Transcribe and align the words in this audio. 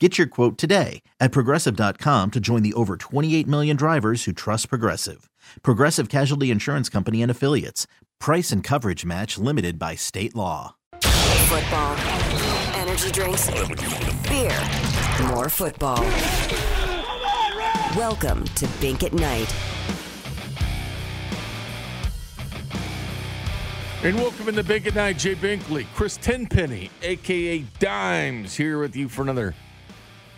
Get 0.00 0.18
your 0.18 0.26
quote 0.26 0.58
today 0.58 1.02
at 1.20 1.30
progressive.com 1.30 2.32
to 2.32 2.40
join 2.40 2.64
the 2.64 2.72
over 2.74 2.96
28 2.96 3.46
million 3.46 3.76
drivers 3.76 4.24
who 4.24 4.32
trust 4.32 4.68
Progressive. 4.68 5.30
Progressive 5.62 6.08
Casualty 6.08 6.50
Insurance 6.50 6.88
Company 6.88 7.22
and 7.22 7.30
Affiliates. 7.30 7.86
Price 8.18 8.50
and 8.50 8.64
coverage 8.64 9.04
match 9.04 9.38
limited 9.38 9.78
by 9.78 9.94
state 9.94 10.34
law. 10.34 10.74
Football, 11.00 11.96
energy 12.74 13.12
drinks, 13.12 13.48
beer, 14.28 14.60
more 15.28 15.48
football. 15.48 16.02
Welcome 17.96 18.44
to 18.56 18.66
Bink 18.80 19.04
at 19.04 19.12
Night. 19.12 19.54
And 24.02 24.16
welcome 24.16 24.48
in 24.48 24.56
the 24.56 24.64
Bink 24.64 24.88
at 24.88 24.96
Night, 24.96 25.18
Jay 25.18 25.36
Binkley, 25.36 25.86
Chris 25.94 26.16
Tenpenny, 26.16 26.90
aka 27.02 27.64
Dimes, 27.78 28.56
here 28.56 28.80
with 28.80 28.96
you 28.96 29.08
for 29.08 29.22
another 29.22 29.54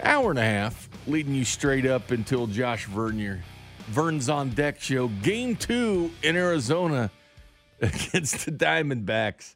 hour 0.03 0.31
and 0.31 0.39
a 0.39 0.45
half, 0.45 0.89
leading 1.07 1.35
you 1.35 1.45
straight 1.45 1.87
up 1.87 2.11
until 2.11 2.47
Josh 2.47 2.87
Vernier, 2.87 3.43
Vern's 3.89 4.29
on 4.29 4.51
deck 4.51 4.81
show, 4.81 5.09
game 5.09 5.57
two 5.57 6.11
in 6.23 6.37
Arizona 6.37 7.11
against 7.81 8.45
the 8.45 8.53
Diamondbacks. 8.53 9.55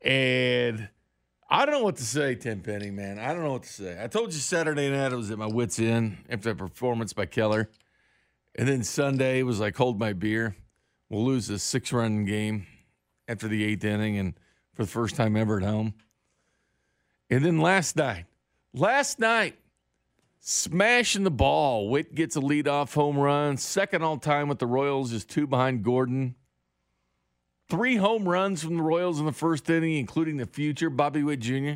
And 0.00 0.88
I 1.48 1.66
don't 1.66 1.74
know 1.74 1.84
what 1.84 1.96
to 1.96 2.04
say, 2.04 2.34
Tenpenny, 2.34 2.90
man. 2.90 3.18
I 3.18 3.32
don't 3.32 3.42
know 3.42 3.52
what 3.52 3.64
to 3.64 3.72
say. 3.72 4.02
I 4.02 4.06
told 4.06 4.32
you 4.32 4.40
Saturday 4.40 4.90
night 4.90 5.12
I 5.12 5.16
was 5.16 5.30
at 5.30 5.38
my 5.38 5.46
wits' 5.46 5.78
end 5.78 6.18
after 6.28 6.52
that 6.52 6.58
performance 6.58 7.12
by 7.12 7.26
Keller. 7.26 7.70
And 8.54 8.68
then 8.68 8.82
Sunday 8.82 9.42
was 9.42 9.60
like, 9.60 9.76
hold 9.76 9.98
my 9.98 10.12
beer. 10.12 10.56
We'll 11.08 11.24
lose 11.24 11.50
a 11.50 11.58
six 11.58 11.92
run 11.92 12.24
game 12.24 12.66
after 13.28 13.48
the 13.48 13.64
eighth 13.64 13.84
inning 13.84 14.18
and 14.18 14.34
for 14.74 14.84
the 14.84 14.90
first 14.90 15.16
time 15.16 15.36
ever 15.36 15.58
at 15.58 15.62
home. 15.64 15.94
And 17.30 17.44
then 17.44 17.58
last 17.58 17.96
night, 17.96 18.26
last 18.74 19.18
night, 19.18 19.56
smashing 20.40 21.24
the 21.24 21.30
ball. 21.30 21.88
Witt 21.88 22.14
gets 22.14 22.36
a 22.36 22.40
leadoff 22.40 22.94
home 22.94 23.18
run. 23.18 23.56
Second 23.56 24.02
all 24.02 24.18
time 24.18 24.48
with 24.48 24.58
the 24.58 24.66
Royals 24.66 25.12
is 25.12 25.24
two 25.24 25.46
behind 25.46 25.82
Gordon. 25.82 26.34
Three 27.70 27.96
home 27.96 28.28
runs 28.28 28.62
from 28.62 28.76
the 28.76 28.82
Royals 28.82 29.18
in 29.18 29.24
the 29.24 29.32
first 29.32 29.70
inning, 29.70 29.96
including 29.96 30.36
the 30.36 30.46
future 30.46 30.90
Bobby 30.90 31.22
Witt 31.22 31.40
Jr. 31.40 31.74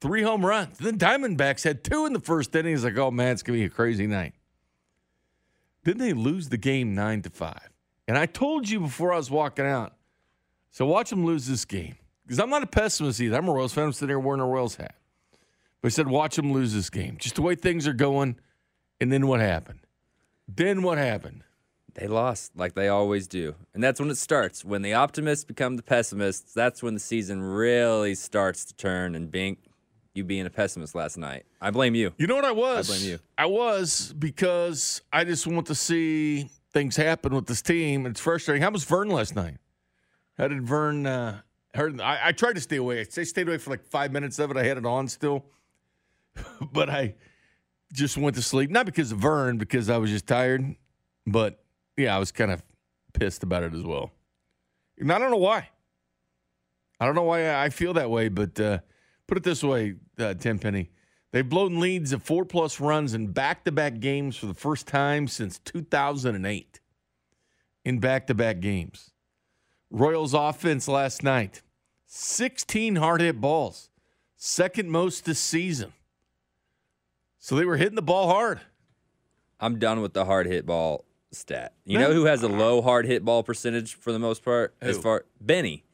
Three 0.00 0.22
home 0.22 0.46
runs. 0.46 0.78
Then 0.78 0.96
Diamondbacks 0.96 1.64
had 1.64 1.84
two 1.84 2.06
in 2.06 2.14
the 2.14 2.20
first 2.20 2.54
inning. 2.54 2.72
It's 2.72 2.84
like, 2.84 2.96
oh 2.96 3.10
man, 3.10 3.32
it's 3.32 3.42
gonna 3.42 3.58
be 3.58 3.64
a 3.64 3.68
crazy 3.68 4.06
night. 4.06 4.32
Then 5.84 5.98
they 5.98 6.14
lose 6.14 6.48
the 6.48 6.56
game 6.56 6.94
nine 6.94 7.20
to 7.22 7.30
five. 7.30 7.68
And 8.08 8.16
I 8.16 8.26
told 8.26 8.68
you 8.68 8.80
before 8.80 9.12
I 9.12 9.16
was 9.16 9.30
walking 9.30 9.66
out. 9.66 9.94
So 10.70 10.86
watch 10.86 11.10
them 11.10 11.24
lose 11.24 11.46
this 11.46 11.64
game. 11.64 11.96
Because 12.24 12.38
I'm 12.40 12.50
not 12.50 12.62
a 12.62 12.66
pessimist 12.66 13.20
either. 13.20 13.36
I'm 13.36 13.48
a 13.48 13.52
Royals 13.52 13.74
fan. 13.74 13.84
I'm 13.84 13.92
sitting 13.92 14.08
there 14.08 14.20
wearing 14.20 14.40
a 14.40 14.46
Royals 14.46 14.76
hat. 14.76 14.94
But 15.80 15.88
I 15.88 15.90
said, 15.90 16.08
watch 16.08 16.36
them 16.36 16.52
lose 16.52 16.74
this 16.74 16.90
game. 16.90 17.16
Just 17.18 17.36
the 17.36 17.42
way 17.42 17.54
things 17.54 17.86
are 17.86 17.92
going. 17.92 18.36
And 19.00 19.10
then 19.10 19.26
what 19.26 19.40
happened? 19.40 19.80
Then 20.46 20.82
what 20.82 20.98
happened? 20.98 21.44
They 21.94 22.06
lost 22.06 22.56
like 22.56 22.74
they 22.74 22.88
always 22.88 23.26
do. 23.26 23.54
And 23.74 23.82
that's 23.82 23.98
when 23.98 24.10
it 24.10 24.18
starts. 24.18 24.64
When 24.64 24.82
the 24.82 24.94
optimists 24.94 25.44
become 25.44 25.76
the 25.76 25.82
pessimists, 25.82 26.52
that's 26.52 26.82
when 26.82 26.94
the 26.94 27.00
season 27.00 27.42
really 27.42 28.14
starts 28.14 28.64
to 28.66 28.74
turn. 28.74 29.14
And 29.14 29.30
Bink, 29.30 29.58
you 30.14 30.24
being 30.24 30.46
a 30.46 30.50
pessimist 30.50 30.94
last 30.94 31.18
night. 31.18 31.46
I 31.60 31.70
blame 31.70 31.94
you. 31.94 32.12
You 32.18 32.26
know 32.26 32.36
what 32.36 32.44
I 32.44 32.52
was? 32.52 32.90
I 32.90 32.94
blame 32.96 33.10
you. 33.10 33.18
I 33.38 33.46
was 33.46 34.14
because 34.18 35.02
I 35.12 35.24
just 35.24 35.46
want 35.46 35.66
to 35.68 35.74
see 35.74 36.48
things 36.72 36.96
happen 36.96 37.34
with 37.34 37.46
this 37.46 37.62
team. 37.62 38.06
It's 38.06 38.20
frustrating. 38.20 38.62
How 38.62 38.70
was 38.70 38.84
Vern 38.84 39.08
last 39.08 39.34
night? 39.34 39.56
How 40.38 40.48
did 40.48 40.62
Vern? 40.62 41.06
Uh, 41.06 41.40
heard, 41.74 42.00
I, 42.00 42.28
I 42.28 42.32
tried 42.32 42.54
to 42.54 42.60
stay 42.60 42.76
away. 42.76 43.00
I 43.00 43.04
stayed 43.04 43.48
away 43.48 43.58
for 43.58 43.70
like 43.70 43.84
five 43.84 44.12
minutes 44.12 44.38
of 44.38 44.50
it. 44.50 44.56
I 44.56 44.64
had 44.64 44.78
it 44.78 44.86
on 44.86 45.08
still, 45.08 45.44
but 46.72 46.90
I 46.90 47.14
just 47.92 48.16
went 48.16 48.36
to 48.36 48.42
sleep. 48.42 48.70
Not 48.70 48.86
because 48.86 49.12
of 49.12 49.18
Vern, 49.18 49.58
because 49.58 49.90
I 49.90 49.98
was 49.98 50.10
just 50.10 50.26
tired. 50.26 50.76
But 51.26 51.62
yeah, 51.96 52.14
I 52.14 52.18
was 52.18 52.32
kind 52.32 52.50
of 52.50 52.62
pissed 53.12 53.42
about 53.42 53.62
it 53.62 53.74
as 53.74 53.82
well. 53.82 54.10
And 54.98 55.12
I 55.12 55.18
don't 55.18 55.30
know 55.30 55.36
why. 55.36 55.68
I 57.00 57.06
don't 57.06 57.14
know 57.14 57.22
why 57.22 57.54
I 57.54 57.70
feel 57.70 57.94
that 57.94 58.10
way, 58.10 58.28
but 58.28 58.60
uh, 58.60 58.78
put 59.26 59.38
it 59.38 59.44
this 59.44 59.64
way, 59.64 59.94
uh, 60.18 60.34
Tenpenny. 60.34 60.90
They've 61.32 61.48
blown 61.48 61.78
leads 61.78 62.12
of 62.12 62.22
four 62.22 62.44
plus 62.44 62.80
runs 62.80 63.14
in 63.14 63.28
back 63.28 63.64
to 63.64 63.72
back 63.72 64.00
games 64.00 64.36
for 64.36 64.46
the 64.46 64.54
first 64.54 64.86
time 64.86 65.28
since 65.28 65.58
2008 65.60 66.80
in 67.84 67.98
back 68.00 68.26
to 68.26 68.34
back 68.34 68.60
games. 68.60 69.12
Royals 69.90 70.34
offense 70.34 70.88
last 70.88 71.22
night 71.22 71.62
16 72.06 72.96
hard 72.96 73.20
hit 73.20 73.40
balls, 73.40 73.88
second 74.36 74.90
most 74.90 75.24
this 75.24 75.38
season. 75.38 75.92
So 77.40 77.56
they 77.56 77.64
were 77.64 77.78
hitting 77.78 77.96
the 77.96 78.02
ball 78.02 78.28
hard. 78.28 78.60
I'm 79.58 79.78
done 79.78 80.00
with 80.02 80.12
the 80.12 80.26
hard 80.26 80.46
hit 80.46 80.66
ball 80.66 81.06
stat. 81.32 81.74
You 81.84 81.98
know 81.98 82.12
who 82.12 82.26
has 82.26 82.42
a 82.42 82.48
low 82.48 82.82
hard 82.82 83.06
hit 83.06 83.24
ball 83.24 83.42
percentage 83.42 83.94
for 83.94 84.12
the 84.12 84.18
most 84.18 84.44
part? 84.44 84.74
As 84.80 84.98
far 84.98 85.24
Benny. 85.40 85.84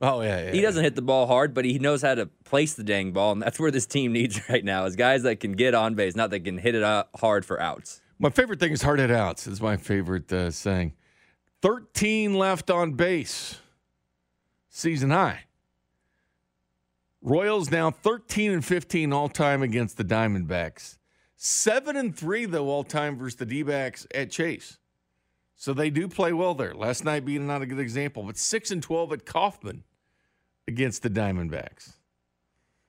Oh, 0.00 0.20
yeah, 0.20 0.46
yeah. 0.46 0.52
He 0.52 0.60
doesn't 0.60 0.82
hit 0.82 0.94
the 0.94 1.02
ball 1.02 1.26
hard, 1.26 1.54
but 1.54 1.64
he 1.64 1.78
knows 1.78 2.02
how 2.02 2.14
to 2.14 2.26
place 2.44 2.74
the 2.74 2.84
dang 2.84 3.12
ball, 3.12 3.32
and 3.32 3.40
that's 3.40 3.58
where 3.58 3.70
this 3.70 3.86
team 3.86 4.12
needs 4.14 4.46
right 4.48 4.64
now 4.64 4.84
is 4.84 4.96
guys 4.96 5.22
that 5.22 5.40
can 5.40 5.52
get 5.52 5.74
on 5.74 5.94
base, 5.94 6.14
not 6.16 6.30
that 6.30 6.40
can 6.40 6.58
hit 6.58 6.74
it 6.74 7.06
hard 7.16 7.44
for 7.46 7.60
outs. 7.60 8.02
My 8.18 8.30
favorite 8.30 8.60
thing 8.60 8.72
is 8.72 8.82
hard 8.82 8.98
hit 8.98 9.10
outs. 9.10 9.46
Is 9.46 9.60
my 9.60 9.76
favorite 9.76 10.32
uh, 10.32 10.50
saying. 10.50 10.94
13 11.62 12.34
left 12.34 12.70
on 12.70 12.92
base, 12.92 13.58
season 14.68 15.10
high. 15.10 15.45
Royals 17.26 17.72
now 17.72 17.90
13 17.90 18.52
and 18.52 18.64
15 18.64 19.12
all 19.12 19.28
time 19.28 19.60
against 19.60 19.96
the 19.96 20.04
Diamondbacks. 20.04 20.96
7 21.34 21.96
and 21.96 22.16
3 22.16 22.44
though 22.46 22.68
all 22.68 22.84
time 22.84 23.18
versus 23.18 23.34
the 23.34 23.44
D-backs 23.44 24.06
at 24.14 24.30
Chase. 24.30 24.78
So 25.56 25.74
they 25.74 25.90
do 25.90 26.06
play 26.06 26.32
well 26.32 26.54
there. 26.54 26.72
Last 26.72 27.04
night 27.04 27.24
being 27.24 27.44
not 27.48 27.62
a 27.62 27.66
good 27.66 27.80
example, 27.80 28.22
but 28.22 28.38
6 28.38 28.70
and 28.70 28.80
12 28.80 29.12
at 29.12 29.26
Kauffman 29.26 29.82
against 30.68 31.02
the 31.02 31.10
Diamondbacks. 31.10 31.94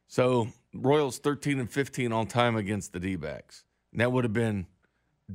So 0.08 0.50
Royals 0.72 1.18
13 1.18 1.59
and 1.59 1.72
15 1.72 2.12
all 2.12 2.28
time 2.28 2.56
against 2.56 2.94
the 2.94 3.00
D-backs. 3.00 3.63
And 3.92 4.01
that 4.01 4.12
would 4.12 4.24
have 4.24 4.33
been 4.33 4.68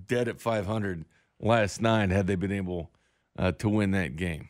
dead 0.06 0.28
at 0.28 0.40
500 0.40 1.06
last 1.40 1.82
night 1.82 2.10
had 2.10 2.28
they 2.28 2.36
been 2.36 2.52
able 2.52 2.92
uh, 3.36 3.50
to 3.50 3.68
win 3.68 3.90
that 3.90 4.14
game. 4.14 4.48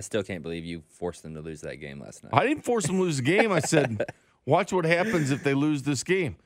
I 0.00 0.02
still 0.02 0.22
can't 0.22 0.42
believe 0.42 0.64
you 0.64 0.82
forced 0.88 1.22
them 1.22 1.34
to 1.34 1.42
lose 1.42 1.60
that 1.60 1.76
game 1.76 2.00
last 2.00 2.24
night. 2.24 2.30
I 2.32 2.46
didn't 2.46 2.64
force 2.64 2.86
them 2.86 2.96
to 2.96 3.02
lose 3.02 3.18
the 3.18 3.22
game. 3.22 3.52
I 3.52 3.60
said, 3.60 4.02
watch 4.46 4.72
what 4.72 4.86
happens 4.86 5.30
if 5.30 5.44
they 5.44 5.52
lose 5.52 5.82
this 5.82 6.02
game. 6.02 6.36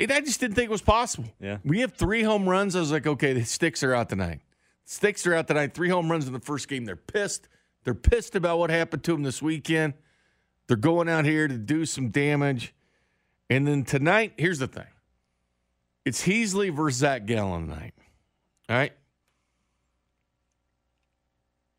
And 0.00 0.10
I 0.10 0.18
just 0.18 0.40
didn't 0.40 0.56
think 0.56 0.66
it 0.66 0.72
was 0.72 0.82
possible. 0.82 1.28
Yeah. 1.40 1.58
We 1.64 1.78
have 1.82 1.92
three 1.92 2.24
home 2.24 2.48
runs. 2.48 2.74
I 2.74 2.80
was 2.80 2.90
like, 2.90 3.06
okay, 3.06 3.34
the 3.34 3.44
sticks 3.44 3.84
are 3.84 3.94
out 3.94 4.08
tonight. 4.08 4.40
Sticks 4.84 5.24
are 5.28 5.34
out 5.34 5.46
tonight. 5.46 5.74
Three 5.74 5.90
home 5.90 6.10
runs 6.10 6.26
in 6.26 6.32
the 6.32 6.40
first 6.40 6.66
game. 6.66 6.86
They're 6.86 6.96
pissed. 6.96 7.48
They're 7.84 7.94
pissed 7.94 8.34
about 8.34 8.58
what 8.58 8.70
happened 8.70 9.04
to 9.04 9.12
them 9.12 9.22
this 9.22 9.40
weekend. 9.40 9.94
They're 10.66 10.76
going 10.76 11.08
out 11.08 11.24
here 11.24 11.46
to 11.46 11.58
do 11.58 11.86
some 11.86 12.08
damage. 12.08 12.74
And 13.48 13.64
then 13.68 13.84
tonight, 13.84 14.32
here's 14.38 14.58
the 14.58 14.66
thing 14.66 14.88
it's 16.04 16.26
Heasley 16.26 16.74
versus 16.74 16.98
Zach 16.98 17.26
Gallen 17.26 17.68
tonight. 17.68 17.94
All 18.68 18.76
right. 18.76 18.92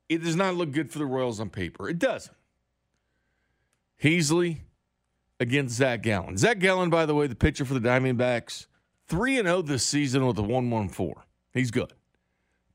It 0.10 0.24
does 0.24 0.36
not 0.36 0.56
look 0.56 0.72
good 0.72 0.92
for 0.92 1.00
the 1.00 1.06
Royals 1.06 1.40
on 1.40 1.50
paper. 1.50 1.90
It 1.90 2.00
doesn't. 2.00 2.36
Heasley, 4.02 4.60
against 5.40 5.76
Zach 5.76 6.02
Gallen. 6.04 6.38
Zach 6.38 6.60
Gallen, 6.60 6.90
by 6.90 7.06
the 7.06 7.16
way, 7.16 7.28
the 7.28 7.36
pitcher 7.36 7.66
for 7.66 7.74
the 7.74 7.80
Diamondbacks, 7.80 8.68
3 9.08 9.36
0 9.38 9.62
this 9.62 9.84
season 9.84 10.26
with 10.26 10.38
a 10.38 10.44
1 10.44 10.70
1 10.70 10.90
4. 10.90 11.26
He's 11.54 11.72
good. 11.72 11.94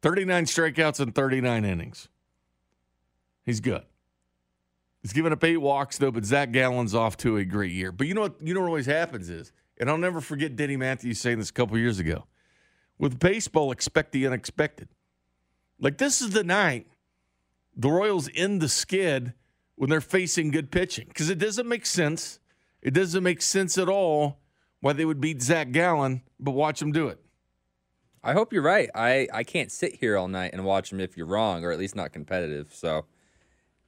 39 0.03 0.47
strikeouts 0.47 1.01
and 1.01 1.15
39 1.15 1.65
innings. 1.65 2.09
He's 3.45 3.61
good. 3.61 3.85
He's 5.01 5.13
given 5.13 5.33
up 5.33 5.43
eight 5.43 5.57
walks 5.57 5.99
though, 5.99 6.13
but 6.13 6.25
Zach 6.25 6.53
Gallen's 6.53 6.95
off 6.95 7.17
to 7.19 7.37
a 7.37 7.45
great 7.45 7.73
year. 7.73 7.91
But 7.91 8.07
you 8.07 8.15
know 8.15 8.23
what? 8.23 8.35
You 8.41 8.55
know 8.55 8.61
what 8.61 8.69
always 8.69 8.87
happens 8.87 9.29
is, 9.29 9.53
and 9.79 9.91
I'll 9.91 9.99
never 9.99 10.21
forget 10.21 10.55
Denny 10.55 10.77
Matthews 10.77 11.21
saying 11.21 11.39
this 11.39 11.51
a 11.51 11.53
couple 11.53 11.77
years 11.77 11.99
ago. 11.99 12.27
With 12.99 13.19
baseball, 13.19 13.73
expect 13.73 14.13
the 14.13 14.27
unexpected. 14.27 14.89
Like 15.81 15.99
this 15.99 16.23
is 16.23 16.31
the 16.31 16.45
night 16.45 16.87
the 17.77 17.91
Royals 17.91 18.29
end 18.35 18.61
the 18.61 18.69
skid 18.69 19.35
when 19.77 19.91
they're 19.91 20.01
facing 20.01 20.51
good 20.51 20.71
pitching 20.71 21.07
because 21.09 21.31
it 21.31 21.39
doesn't 21.39 21.69
make 21.69 21.87
sense. 21.87 22.39
It 22.83 22.93
doesn't 22.93 23.23
make 23.23 23.43
sense 23.43 23.79
at 23.79 23.89
all 23.89 24.41
why 24.81 24.93
they 24.93 25.05
would 25.05 25.21
beat 25.21 25.41
Zach 25.41 25.71
Gallen, 25.73 26.23
but 26.41 26.53
watch 26.53 26.81
them 26.81 26.93
do 26.93 27.09
it. 27.09 27.21
I 28.25 28.33
hope 28.35 28.53
you're 28.53 28.63
right. 28.63 28.89
I, 28.95 29.29
I 29.33 29.43
can't 29.43 29.73
sit 29.73 29.97
here 29.97 30.17
all 30.17 30.29
night 30.29 30.53
and 30.53 30.65
watch 30.65 30.91
them 30.91 31.01
if 31.01 31.17
you're 31.17 31.27
wrong, 31.27 31.65
or 31.65 31.73
at 31.73 31.79
least 31.79 31.97
not 31.97 32.13
competitive. 32.13 32.73
So, 32.73 33.07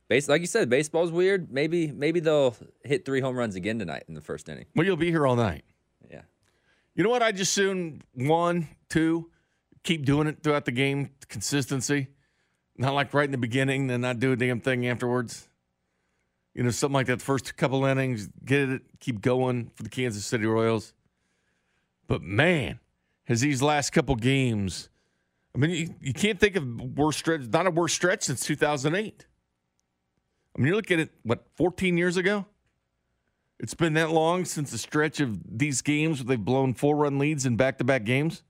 base 0.09 0.29
like 0.29 0.41
you 0.41 0.47
said, 0.47 0.69
baseball's 0.69 1.13
weird. 1.13 1.53
Maybe 1.53 1.93
maybe 1.93 2.21
they'll 2.21 2.57
hit 2.85 3.05
three 3.05 3.21
home 3.21 3.37
runs 3.37 3.55
again 3.55 3.79
tonight 3.79 4.05
in 4.09 4.15
the 4.15 4.21
first 4.21 4.49
inning. 4.49 4.67
Well, 4.75 4.87
you'll 4.87 4.97
be 4.97 5.11
here 5.11 5.27
all 5.27 5.37
night. 5.37 5.65
Yeah. 6.11 6.23
You 6.97 7.05
know 7.05 7.11
what? 7.11 7.23
I 7.23 7.31
just 7.31 7.53
soon 7.53 8.03
one, 8.15 8.69
two, 8.89 9.31
keep 9.85 10.05
doing 10.05 10.27
it 10.27 10.43
throughout 10.43 10.65
the 10.65 10.73
game. 10.73 11.11
Consistency, 11.29 12.09
not 12.77 12.95
like 12.95 13.15
right 13.15 13.25
in 13.25 13.31
the 13.31 13.39
beginning, 13.39 13.87
then 13.87 14.01
not 14.01 14.19
do 14.19 14.33
a 14.33 14.37
damn 14.37 14.61
thing 14.61 14.87
afterwards. 14.87 15.49
You 16.55 16.63
know, 16.63 16.71
something 16.71 16.95
like 16.95 17.07
that. 17.07 17.19
The 17.19 17.25
first 17.25 17.57
couple 17.57 17.85
innings, 17.85 18.29
get 18.45 18.69
it, 18.69 18.83
keep 19.01 19.21
going 19.21 19.71
for 19.75 19.83
the 19.83 19.89
Kansas 19.89 20.25
City 20.25 20.47
Royals. 20.47 20.93
But 22.07 22.23
man, 22.23 22.79
has 23.25 23.41
these 23.41 23.63
last 23.63 23.91
couple 23.91 24.15
games. 24.17 24.89
I 25.55 25.59
mean, 25.59 25.71
you, 25.71 25.95
you 26.01 26.13
can't 26.13 26.39
think 26.39 26.57
of 26.57 26.97
worse 26.97 27.17
stretch, 27.17 27.43
not 27.53 27.67
a 27.67 27.71
worse 27.71 27.93
stretch 27.93 28.25
since 28.25 28.41
2008. 28.45 29.27
I 30.57 30.61
mean, 30.61 30.69
you 30.69 30.77
look 30.77 30.91
at 30.91 31.01
it, 31.01 31.11
what, 31.23 31.45
14 31.57 31.97
years 31.97 32.17
ago? 32.17 32.47
It's 33.59 33.75
been 33.75 33.95
that 33.95 34.11
long 34.11 34.45
since 34.45 34.71
the 34.71 34.79
stretch 34.79 35.21
of 35.21 35.59
these 35.59 35.81
games 35.81 36.21
where 36.21 36.27
they've 36.27 36.45
blown 36.45 36.75
four 36.75 36.97
run 36.97 37.19
leads 37.19 37.47
in 37.47 37.57
back 37.57 37.79
to 37.79 37.85
back 37.85 38.05
games. 38.05 38.43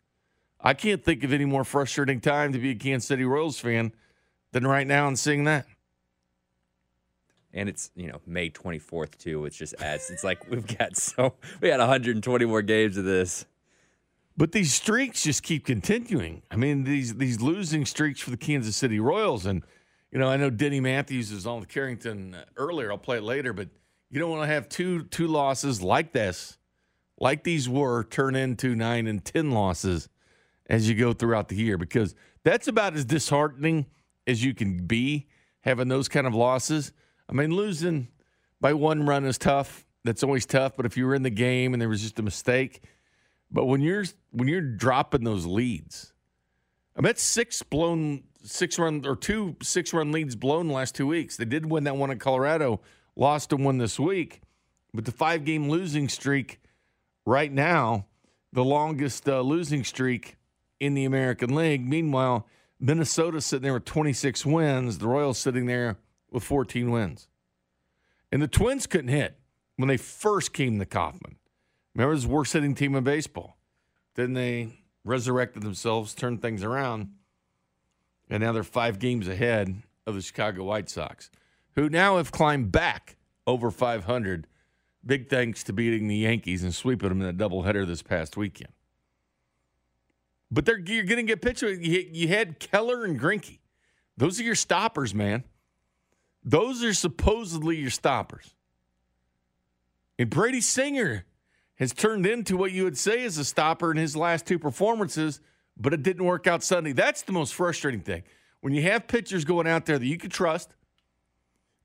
I 0.60 0.74
can't 0.74 1.04
think 1.04 1.24
of 1.24 1.32
any 1.32 1.44
more 1.44 1.62
frustrating 1.62 2.20
time 2.20 2.52
to 2.52 2.58
be 2.58 2.70
a 2.70 2.74
Kansas 2.74 3.06
City 3.06 3.24
Royals 3.24 3.58
fan 3.58 3.92
than 4.54 4.66
right 4.66 4.86
now 4.86 5.08
and 5.08 5.18
seeing 5.18 5.44
that. 5.44 5.66
And 7.52 7.68
it's, 7.68 7.90
you 7.94 8.06
know, 8.08 8.20
May 8.26 8.50
24th, 8.50 9.18
too, 9.18 9.40
which 9.40 9.58
just 9.58 9.74
adds, 9.80 10.10
it's 10.10 10.24
like 10.24 10.48
we've 10.48 10.66
got 10.78 10.96
so, 10.96 11.34
we 11.60 11.68
got 11.68 11.80
120 11.80 12.44
more 12.46 12.62
games 12.62 12.96
of 12.96 13.04
this. 13.04 13.44
But 14.36 14.52
these 14.52 14.72
streaks 14.72 15.22
just 15.22 15.42
keep 15.42 15.66
continuing. 15.66 16.42
I 16.50 16.56
mean, 16.56 16.82
these 16.82 17.14
these 17.14 17.40
losing 17.40 17.84
streaks 17.84 18.20
for 18.20 18.30
the 18.30 18.36
Kansas 18.36 18.76
City 18.76 18.98
Royals, 18.98 19.46
and 19.46 19.62
you 20.10 20.18
know, 20.18 20.28
I 20.28 20.36
know 20.36 20.50
Denny 20.50 20.80
Matthews 20.80 21.30
is 21.30 21.46
on 21.46 21.60
the 21.60 21.66
Carrington 21.66 22.34
uh, 22.34 22.44
earlier. 22.56 22.90
I'll 22.90 22.98
play 22.98 23.18
it 23.18 23.22
later, 23.22 23.52
but 23.52 23.68
you 24.10 24.18
don't 24.18 24.30
want 24.30 24.42
to 24.42 24.52
have 24.52 24.68
two 24.68 25.04
two 25.04 25.28
losses 25.28 25.82
like 25.82 26.10
this, 26.10 26.58
like 27.20 27.44
these 27.44 27.68
were, 27.68 28.02
turn 28.02 28.34
into 28.34 28.74
nine 28.74 29.06
and 29.06 29.24
ten 29.24 29.52
losses 29.52 30.08
as 30.66 30.88
you 30.88 30.96
go 30.96 31.12
throughout 31.12 31.46
the 31.46 31.54
year, 31.54 31.78
because 31.78 32.16
that's 32.42 32.66
about 32.66 32.94
as 32.94 33.04
disheartening 33.04 33.86
as 34.26 34.44
you 34.44 34.54
can 34.54 34.86
be 34.86 35.26
having 35.60 35.88
those 35.88 36.08
kind 36.08 36.26
of 36.26 36.34
losses. 36.34 36.92
I 37.28 37.32
mean, 37.32 37.50
losing 37.54 38.08
by 38.60 38.72
one 38.74 39.06
run 39.06 39.24
is 39.24 39.38
tough. 39.38 39.86
That's 40.04 40.22
always 40.22 40.46
tough. 40.46 40.76
But 40.76 40.86
if 40.86 40.96
you 40.96 41.06
were 41.06 41.14
in 41.14 41.22
the 41.22 41.30
game 41.30 41.72
and 41.72 41.80
there 41.80 41.88
was 41.88 42.02
just 42.02 42.18
a 42.18 42.22
mistake 42.22 42.82
but 43.54 43.66
when 43.66 43.80
you're 43.80 44.04
when 44.32 44.48
you're 44.48 44.60
dropping 44.60 45.22
those 45.22 45.46
leads, 45.46 46.12
I 46.96 47.00
mean, 47.00 47.14
six 47.14 47.62
blown 47.62 48.24
six 48.42 48.78
run 48.78 49.06
or 49.06 49.16
two 49.16 49.56
six 49.62 49.94
run 49.94 50.10
leads 50.10 50.34
blown 50.34 50.68
last 50.68 50.96
two 50.96 51.06
weeks. 51.06 51.36
They 51.36 51.44
did 51.44 51.70
win 51.70 51.84
that 51.84 51.96
one 51.96 52.10
in 52.10 52.18
Colorado, 52.18 52.80
lost 53.14 53.52
and 53.52 53.64
won 53.64 53.78
this 53.78 53.98
week, 53.98 54.42
but 54.92 55.04
the 55.04 55.12
five 55.12 55.44
game 55.44 55.70
losing 55.70 56.08
streak 56.08 56.60
right 57.24 57.52
now, 57.52 58.06
the 58.52 58.64
longest 58.64 59.28
uh, 59.28 59.40
losing 59.40 59.84
streak 59.84 60.36
in 60.80 60.94
the 60.94 61.04
American 61.04 61.54
League. 61.54 61.88
Meanwhile, 61.88 62.48
Minnesota 62.80 63.40
sitting 63.40 63.62
there 63.62 63.74
with 63.74 63.84
26 63.84 64.44
wins, 64.44 64.98
the 64.98 65.08
Royals 65.08 65.38
sitting 65.38 65.66
there 65.66 65.98
with 66.30 66.42
14 66.42 66.90
wins. 66.90 67.28
And 68.32 68.42
the 68.42 68.48
Twins 68.48 68.86
couldn't 68.86 69.08
hit 69.08 69.38
when 69.76 69.88
they 69.88 69.96
first 69.96 70.52
came 70.52 70.78
to 70.78 70.86
Kauffman. 70.86 71.36
Remember, 71.94 72.16
the 72.16 72.28
worst 72.28 72.52
hitting 72.52 72.74
team 72.74 72.94
in 72.94 73.04
baseball. 73.04 73.56
Then 74.16 74.32
they 74.34 74.80
resurrected 75.04 75.62
themselves, 75.62 76.14
turned 76.14 76.42
things 76.42 76.64
around, 76.64 77.10
and 78.28 78.42
now 78.42 78.52
they're 78.52 78.62
five 78.62 78.98
games 78.98 79.28
ahead 79.28 79.82
of 80.06 80.14
the 80.14 80.22
Chicago 80.22 80.64
White 80.64 80.88
Sox, 80.88 81.30
who 81.74 81.88
now 81.88 82.16
have 82.16 82.32
climbed 82.32 82.72
back 82.72 83.16
over 83.46 83.70
500. 83.70 84.46
Big 85.06 85.28
thanks 85.28 85.62
to 85.64 85.72
beating 85.72 86.08
the 86.08 86.16
Yankees 86.16 86.62
and 86.62 86.74
sweeping 86.74 87.10
them 87.10 87.20
in 87.20 87.28
a 87.28 87.32
doubleheader 87.32 87.86
this 87.86 88.02
past 88.02 88.36
weekend. 88.36 88.72
But 90.54 90.66
they're 90.66 90.78
you're 90.78 91.04
going 91.04 91.16
to 91.16 91.24
get 91.24 91.42
pitched. 91.42 91.62
You, 91.62 92.08
you 92.12 92.28
had 92.28 92.60
Keller 92.60 93.04
and 93.04 93.20
Greinke. 93.20 93.58
Those 94.16 94.38
are 94.38 94.44
your 94.44 94.54
stoppers, 94.54 95.12
man. 95.12 95.42
Those 96.44 96.84
are 96.84 96.94
supposedly 96.94 97.76
your 97.76 97.90
stoppers. 97.90 98.54
And 100.16 100.30
Brady 100.30 100.60
Singer 100.60 101.24
has 101.76 101.92
turned 101.92 102.24
into 102.24 102.56
what 102.56 102.70
you 102.70 102.84
would 102.84 102.96
say 102.96 103.22
is 103.22 103.36
a 103.36 103.44
stopper 103.44 103.90
in 103.90 103.96
his 103.96 104.14
last 104.14 104.46
two 104.46 104.60
performances, 104.60 105.40
but 105.76 105.92
it 105.92 106.04
didn't 106.04 106.24
work 106.24 106.46
out 106.46 106.62
Sunday. 106.62 106.92
That's 106.92 107.22
the 107.22 107.32
most 107.32 107.52
frustrating 107.52 108.00
thing. 108.00 108.22
When 108.60 108.72
you 108.72 108.82
have 108.82 109.08
pitchers 109.08 109.44
going 109.44 109.66
out 109.66 109.86
there 109.86 109.98
that 109.98 110.06
you 110.06 110.18
can 110.18 110.30
trust. 110.30 110.72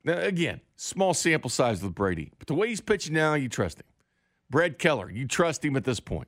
Now, 0.03 0.19
again, 0.19 0.61
small 0.75 1.15
sample 1.15 1.49
size 1.49 1.81
with 1.81 1.95
Brady, 1.95 2.31
but 2.37 2.47
the 2.47 2.53
way 2.53 2.69
he's 2.69 2.81
pitching 2.81 3.15
now, 3.15 3.33
you 3.33 3.49
trust 3.49 3.79
him. 3.79 3.87
Brad 4.49 4.77
Keller, 4.77 5.09
you 5.09 5.27
trust 5.27 5.65
him 5.65 5.75
at 5.75 5.83
this 5.83 5.99
point. 5.99 6.27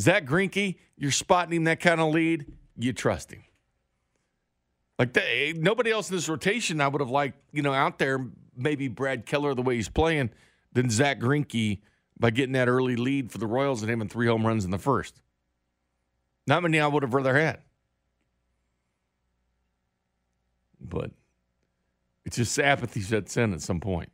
Zach 0.00 0.24
Greinke, 0.24 0.76
you're 0.96 1.10
spotting 1.10 1.56
him 1.56 1.64
that 1.64 1.80
kind 1.80 2.00
of 2.00 2.12
lead, 2.12 2.46
you 2.76 2.92
trust 2.92 3.32
him. 3.32 3.44
Like 4.98 5.16
eh, 5.16 5.52
nobody 5.56 5.90
else 5.90 6.10
in 6.10 6.16
this 6.16 6.28
rotation, 6.28 6.80
I 6.80 6.88
would 6.88 7.00
have 7.00 7.10
liked, 7.10 7.38
you 7.52 7.62
know, 7.62 7.72
out 7.72 7.98
there, 7.98 8.26
maybe 8.56 8.88
Brad 8.88 9.26
Keller 9.26 9.54
the 9.54 9.62
way 9.62 9.76
he's 9.76 9.88
playing, 9.88 10.30
than 10.72 10.90
Zach 10.90 11.20
Greinke– 11.20 11.80
by 12.18 12.30
getting 12.30 12.52
that 12.52 12.68
early 12.68 12.96
lead 12.96 13.30
for 13.30 13.38
the 13.38 13.46
Royals 13.46 13.82
and 13.82 13.90
having 13.90 14.08
three 14.08 14.26
home 14.26 14.46
runs 14.46 14.64
in 14.64 14.70
the 14.70 14.78
first. 14.78 15.20
Not 16.46 16.62
many 16.62 16.80
I 16.80 16.86
would 16.86 17.02
have 17.02 17.14
rather 17.14 17.34
had. 17.34 17.60
But 20.80 21.10
it's 22.24 22.36
just 22.36 22.58
apathy 22.58 23.00
sets 23.00 23.36
in 23.36 23.52
at 23.52 23.62
some 23.62 23.80
point. 23.80 24.10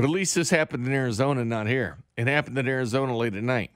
But 0.00 0.06
at 0.06 0.12
least 0.12 0.34
this 0.34 0.48
happened 0.48 0.86
in 0.86 0.94
Arizona, 0.94 1.44
not 1.44 1.66
here. 1.66 1.98
It 2.16 2.26
happened 2.26 2.56
in 2.56 2.66
Arizona 2.66 3.14
late 3.14 3.34
at 3.34 3.42
night. 3.42 3.70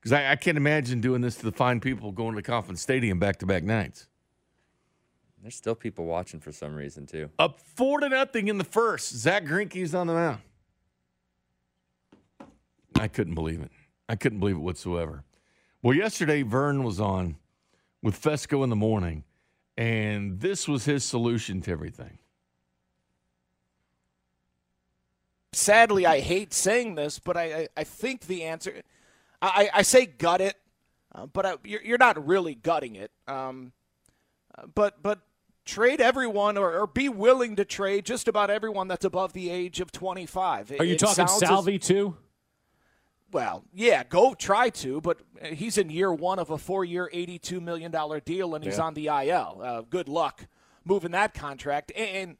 Because 0.00 0.10
I, 0.10 0.32
I, 0.32 0.34
can't 0.34 0.56
imagine 0.56 1.00
doing 1.00 1.20
this 1.20 1.36
to 1.36 1.44
the 1.44 1.52
fine 1.52 1.78
people 1.78 2.10
going 2.10 2.34
to 2.34 2.42
Kauffman 2.42 2.74
Stadium 2.74 3.20
back 3.20 3.38
to 3.38 3.46
back 3.46 3.62
nights. 3.62 4.08
There's 5.40 5.54
still 5.54 5.76
people 5.76 6.06
watching 6.06 6.40
for 6.40 6.50
some 6.50 6.74
reason 6.74 7.06
too. 7.06 7.30
Up 7.38 7.60
four 7.60 8.00
to 8.00 8.08
nothing 8.08 8.48
in 8.48 8.58
the 8.58 8.64
first. 8.64 9.14
Zach 9.14 9.44
Greinke's 9.44 9.94
on 9.94 10.08
the 10.08 10.14
mound. 10.14 10.38
I 12.98 13.06
couldn't 13.06 13.36
believe 13.36 13.60
it. 13.60 13.70
I 14.08 14.16
couldn't 14.16 14.40
believe 14.40 14.56
it 14.56 14.62
whatsoever. 14.62 15.22
Well, 15.82 15.96
yesterday 15.96 16.42
Vern 16.42 16.82
was 16.82 16.98
on 16.98 17.36
with 18.02 18.20
Fescoe 18.20 18.64
in 18.64 18.70
the 18.70 18.74
morning, 18.74 19.22
and 19.76 20.40
this 20.40 20.66
was 20.66 20.84
his 20.84 21.04
solution 21.04 21.60
to 21.60 21.70
everything. 21.70 22.18
Sadly, 25.52 26.06
I 26.06 26.20
hate 26.20 26.54
saying 26.54 26.94
this, 26.94 27.18
but 27.18 27.36
I, 27.36 27.42
I, 27.42 27.68
I 27.78 27.84
think 27.84 28.26
the 28.26 28.44
answer. 28.44 28.82
I, 29.40 29.70
I 29.74 29.82
say 29.82 30.06
gut 30.06 30.40
it, 30.40 30.56
uh, 31.14 31.26
but 31.26 31.44
I, 31.44 31.54
you're, 31.64 31.82
you're 31.82 31.98
not 31.98 32.26
really 32.26 32.54
gutting 32.54 32.96
it. 32.96 33.10
Um, 33.26 33.72
uh, 34.56 34.66
but 34.74 35.02
but 35.02 35.20
trade 35.64 36.00
everyone 36.00 36.56
or, 36.56 36.80
or, 36.80 36.86
be 36.86 37.08
willing 37.08 37.56
to 37.56 37.64
trade 37.64 38.04
just 38.04 38.26
about 38.26 38.50
everyone 38.50 38.88
that's 38.88 39.04
above 39.04 39.32
the 39.32 39.48
age 39.48 39.78
of 39.80 39.92
25. 39.92 40.72
Are 40.80 40.84
you 40.84 40.96
talking 40.96 41.28
Salvy 41.28 41.76
as, 41.76 41.86
too? 41.86 42.16
Well, 43.30 43.64
yeah, 43.72 44.02
go 44.04 44.34
try 44.34 44.70
to, 44.70 45.00
but 45.00 45.20
he's 45.42 45.78
in 45.78 45.88
year 45.88 46.12
one 46.12 46.38
of 46.38 46.50
a 46.50 46.58
four 46.58 46.84
year, 46.84 47.08
$82 47.14 47.62
million 47.62 47.92
deal, 48.24 48.54
and 48.54 48.64
he's 48.64 48.76
yeah. 48.76 48.82
on 48.82 48.94
the 48.94 49.06
IL. 49.06 49.60
Uh, 49.62 49.82
good 49.88 50.08
luck 50.08 50.46
moving 50.84 51.12
that 51.12 51.32
contract. 51.34 51.92
And 51.96 52.36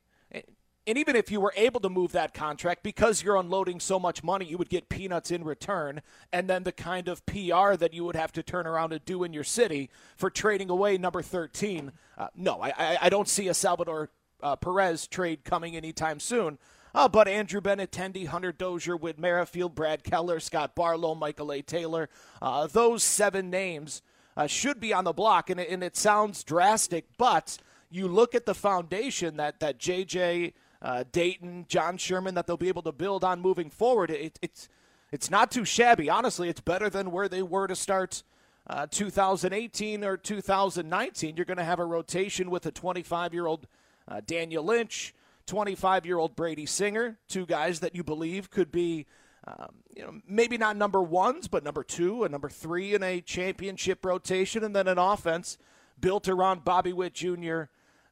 and 0.87 0.99
even 0.99 1.15
if 1.15 1.31
you 1.31 1.41
were 1.41 1.53
able 1.57 1.81
to 1.81 1.89
move 1.89 2.13
that 2.13 2.35
contract, 2.35 2.83
because 2.83 3.23
you're 3.23 3.37
unloading 3.37 3.79
so 3.79 4.01
much 4.01 4.25
money, 4.25 4.47
you 4.47 4.59
would 4.59 4.69
get 4.69 4.89
peanuts 4.89 5.31
in 5.31 5.45
return. 5.45 6.03
And 6.33 6.51
then 6.51 6.65
the 6.65 6.73
kind 6.73 7.07
of 7.07 7.25
PR 7.27 7.77
that 7.77 7.95
you 7.95 8.05
would 8.05 8.17
have 8.17 8.33
to 8.33 8.43
turn 8.43 8.67
around 8.67 8.93
and 8.93 9.05
do 9.05 9.23
in 9.23 9.33
your 9.33 9.45
city 9.45 9.91
for 10.17 10.29
trading 10.29 10.71
away 10.71 10.99
number 10.99 11.23
13. 11.23 11.93
Uh, 12.19 12.29
no, 12.35 12.61
I, 12.61 12.99
I, 13.01 13.09
don't 13.09 13.29
see 13.29 13.47
a 13.47 13.55
Salvador 13.55 14.11
uh, 14.43 14.57
Perez 14.57 15.07
trade 15.07 15.45
coming 15.45 15.77
anytime 15.77 16.19
soon. 16.19 16.59
Uh, 16.95 17.09
but 17.09 17.29
Andrew 17.29 17.61
Benintendi, 17.61 18.27
Hunter 18.27 18.53
Dozier, 18.53 18.97
Whit 18.97 19.19
Merrifield, 19.19 19.75
Brad 19.75 20.03
Keller, 20.03 20.41
Scott 20.41 20.75
Barlow, 20.75 21.15
Michael 21.15 21.53
A. 21.53 21.63
Taylor, 21.63 22.09
uh, 22.43 22.67
those 22.67 23.05
seven 23.05 23.51
names 23.51 24.03
uh, 24.37 24.49
should 24.49 24.81
be 24.81 24.93
on 24.93 25.05
the 25.05 25.13
block. 25.13 25.49
And 25.49 25.61
it, 25.61 25.71
and 25.71 25.83
it 25.83 25.97
sounds 25.97 26.43
drastic, 26.43 27.07
but 27.17 27.59
you 27.89 28.09
look 28.09 28.35
at 28.35 28.47
the 28.47 28.55
foundation 28.55 29.37
that, 29.37 29.61
that 29.61 29.79
J.J. 29.79 30.55
Uh, 30.83 31.05
Dayton, 31.13 31.67
John 31.69 31.97
Sherman, 31.97 32.35
that 32.35 32.47
they'll 32.47 32.57
be 32.57 32.69
able 32.69 32.83
to 32.83 32.93
build 32.93 33.23
on 33.23 33.41
moving 33.41 33.71
forward. 33.71 34.11
It, 34.11 34.39
it's 34.43 34.69
it's 35.13 35.31
not 35.31 35.51
too 35.51 35.65
shabby. 35.65 36.11
Honestly, 36.11 36.49
it's 36.49 36.61
better 36.61 36.91
than 36.91 37.13
where 37.13 37.29
they 37.29 37.43
were 37.43 37.67
to 37.69 37.77
start 37.77 38.23
uh, 38.67 38.87
2018 38.91 40.05
or 40.05 40.17
2019. 40.17 41.37
You're 41.37 41.45
going 41.45 41.59
to 41.59 41.65
have 41.65 41.79
a 41.79 41.85
rotation 41.85 42.51
with 42.51 42.67
a 42.67 42.73
25 42.73 43.35
year 43.35 43.47
old 43.47 43.67
uh, 44.09 44.21
Daniel 44.27 44.65
Lynch, 44.65 45.15
25 45.47 46.07
year 46.07 46.19
old 46.19 46.35
Brady 46.35 46.67
Singer, 46.67 47.19
two 47.29 47.47
guys 47.47 47.81
that 47.81 47.95
you 47.95 48.03
believe 48.03 48.51
could 48.51 48.73
be. 48.73 49.07
Um, 49.45 49.83
you 49.97 50.05
know, 50.05 50.21
maybe 50.27 50.57
not 50.57 50.77
number 50.77 51.03
ones, 51.03 51.49
but 51.49 51.65
number 51.65 51.83
two 51.83 52.23
and 52.23 52.31
number 52.31 52.49
three 52.49 52.95
in 52.95 53.03
a 53.03 53.21
championship 53.21 54.05
rotation, 54.05 54.63
and 54.63 54.75
then 54.75 54.87
an 54.87 54.99
offense 54.99 55.59
built 56.01 56.29
around 56.29 56.65
Bobby 56.65 56.93
Witt 56.93 57.13
Jr., 57.13 57.65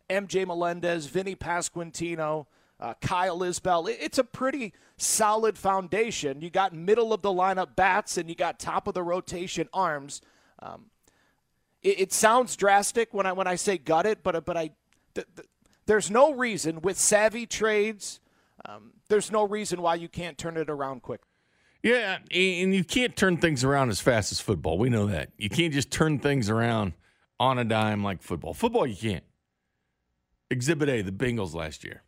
MJ 0.08 0.44
Melendez, 0.44 1.06
Vinny 1.06 1.36
Pasquantino, 1.36 2.46
uh, 2.80 2.94
Kyle 3.00 3.40
Isbel. 3.40 3.88
It's 3.88 4.18
a 4.18 4.24
pretty 4.24 4.72
solid 4.96 5.58
foundation. 5.58 6.40
You 6.40 6.50
got 6.50 6.72
middle 6.72 7.12
of 7.12 7.22
the 7.22 7.30
lineup 7.30 7.76
bats 7.76 8.16
and 8.16 8.28
you 8.28 8.34
got 8.34 8.58
top 8.58 8.88
of 8.88 8.94
the 8.94 9.02
rotation 9.02 9.68
arms. 9.72 10.22
Um, 10.60 10.86
it, 11.82 12.00
it, 12.00 12.12
sounds 12.12 12.56
drastic 12.56 13.14
when 13.14 13.26
I 13.26 13.32
when 13.32 13.46
I 13.46 13.56
say 13.56 13.78
gut 13.78 14.06
it, 14.06 14.22
but 14.22 14.44
but 14.44 14.56
I 14.56 14.70
th- 15.14 15.26
th- 15.36 15.48
there's 15.86 16.10
no 16.10 16.34
reason 16.34 16.80
with 16.82 16.98
savvy 16.98 17.46
trades. 17.46 18.20
Um, 18.64 18.92
there's 19.08 19.30
no 19.32 19.46
reason 19.46 19.80
why 19.80 19.94
you 19.94 20.08
can't 20.08 20.36
turn 20.36 20.56
it 20.56 20.68
around 20.68 21.02
quick. 21.02 21.20
Yeah, 21.82 22.18
and 22.30 22.74
you 22.74 22.84
can't 22.84 23.16
turn 23.16 23.38
things 23.38 23.64
around 23.64 23.88
as 23.88 24.00
fast 24.00 24.32
as 24.32 24.40
football. 24.40 24.76
We 24.76 24.90
know 24.90 25.06
that. 25.06 25.30
You 25.38 25.48
can't 25.48 25.72
just 25.72 25.90
turn 25.90 26.18
things 26.18 26.50
around 26.50 26.92
on 27.38 27.58
a 27.58 27.64
dime 27.64 28.04
like 28.04 28.22
football. 28.22 28.52
Football, 28.52 28.86
you 28.86 28.96
can't. 28.96 29.24
Exhibit 30.50 30.90
A, 30.90 31.00
the 31.00 31.12
Bengals 31.12 31.54
last 31.54 31.82
year. 31.82 32.02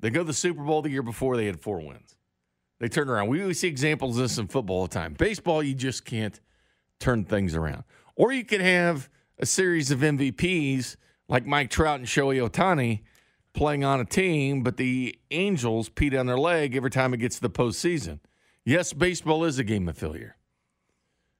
They 0.00 0.10
go 0.10 0.20
to 0.20 0.24
the 0.24 0.34
Super 0.34 0.62
Bowl 0.62 0.82
the 0.82 0.90
year 0.90 1.02
before, 1.02 1.36
they 1.36 1.46
had 1.46 1.60
four 1.60 1.80
wins. 1.80 2.16
They 2.78 2.88
turn 2.88 3.08
around. 3.08 3.28
We 3.28 3.54
see 3.54 3.68
examples 3.68 4.16
of 4.16 4.24
this 4.24 4.38
in 4.38 4.48
football 4.48 4.76
all 4.76 4.86
the 4.86 4.94
time. 4.94 5.14
Baseball, 5.14 5.62
you 5.62 5.74
just 5.74 6.04
can't 6.04 6.38
turn 7.00 7.24
things 7.24 7.54
around. 7.54 7.84
Or 8.16 8.32
you 8.32 8.44
could 8.44 8.60
have 8.60 9.08
a 9.38 9.46
series 9.46 9.90
of 9.90 10.00
MVPs 10.00 10.96
like 11.28 11.46
Mike 11.46 11.70
Trout 11.70 11.98
and 11.98 12.08
Shohei 12.08 12.46
Ohtani 12.46 13.00
playing 13.54 13.84
on 13.84 14.00
a 14.00 14.04
team, 14.04 14.62
but 14.62 14.76
the 14.76 15.18
Angels 15.30 15.88
pee 15.88 16.10
down 16.10 16.26
their 16.26 16.38
leg 16.38 16.76
every 16.76 16.90
time 16.90 17.14
it 17.14 17.18
gets 17.18 17.36
to 17.36 17.42
the 17.42 17.50
postseason. 17.50 18.20
Yes, 18.64 18.92
baseball 18.92 19.44
is 19.44 19.58
a 19.58 19.64
game 19.64 19.88
of 19.88 19.96
failure. 19.96 20.36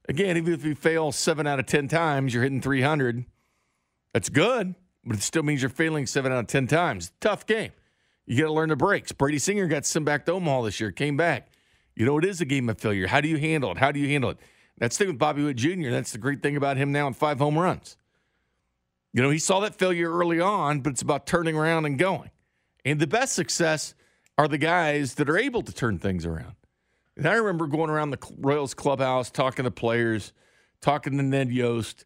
Again, 0.09 0.37
even 0.37 0.55
if 0.55 0.65
you 0.65 0.75
fail 0.75 1.13
seven 1.13 1.47
out 1.47 1.59
of 1.59 1.67
10 1.67 1.89
times, 1.89 2.33
you're 2.33 2.43
hitting 2.43 2.61
300. 2.61 3.27
That's 4.13 4.29
good, 4.29 4.75
but 5.05 5.17
it 5.17 5.23
still 5.23 5.43
means 5.43 5.61
you're 5.61 5.69
failing 5.69 6.07
seven 6.07 6.33
out 6.33 6.39
of 6.39 6.47
10 6.47 6.69
times. 6.69 7.13
Tough 7.21 7.45
game. 7.45 7.73
You 8.27 8.37
got 8.39 8.49
to 8.49 8.53
learn 8.53 8.69
the 8.69 8.77
breaks. 8.77 9.13
Brady 9.13 9.39
Singer 9.39 9.67
got 9.67 9.87
sent 9.87 10.05
back 10.05 10.27
to 10.27 10.33
Omaha 10.33 10.63
this 10.63 10.81
year, 10.81 10.91
came 10.91 11.17
back. 11.17 11.49
You 11.95 12.05
know, 12.05 12.19
it 12.19 12.25
is 12.25 12.41
a 12.41 12.45
game 12.45 12.69
of 12.69 12.79
failure. 12.79 13.07
How 13.07 13.21
do 13.21 13.29
you 13.29 13.39
handle 13.39 13.71
it? 13.71 13.79
How 13.79 13.93
do 13.93 14.01
you 14.01 14.09
handle 14.09 14.31
it? 14.31 14.39
That's 14.79 14.99
the 14.99 15.05
thing 15.05 15.13
with 15.15 15.19
Bobby 15.19 15.43
Witt 15.43 15.57
Jr. 15.57 15.91
That's 15.91 16.13
the 16.13 16.19
great 16.19 16.43
thing 16.43 16.57
about 16.57 16.77
him 16.77 16.93
now 16.93 17.07
in 17.07 17.15
five 17.15 17.39
home 17.39 17.57
runs. 17.57 17.97
You 19.13 19.23
know, 19.23 19.31
he 19.31 19.39
saw 19.39 19.61
that 19.61 19.77
failure 19.77 20.13
early 20.13 20.41
on, 20.41 20.81
but 20.81 20.91
it's 20.91 21.01
about 21.01 21.27
turning 21.27 21.57
around 21.57 21.87
and 21.87 21.99
going. 21.99 22.31
And 22.85 23.01
the 23.01 23.07
best 23.07 23.33
success 23.33 23.95
are 24.37 24.49
the 24.49 24.59
guys 24.59 25.15
that 25.15 25.31
are 25.31 25.39
able 25.39 25.63
to 25.63 25.73
turn 25.73 25.99
things 25.99 26.27
around. 26.27 26.57
And 27.17 27.27
I 27.27 27.35
remember 27.35 27.67
going 27.67 27.89
around 27.89 28.11
the 28.11 28.19
Royals 28.39 28.75
clubhouse, 28.75 29.31
talking 29.31 29.65
to 29.65 29.71
players, 29.71 30.35
talking 30.83 31.17
to 31.17 31.23
Ned 31.23 31.51
Yost, 31.51 32.05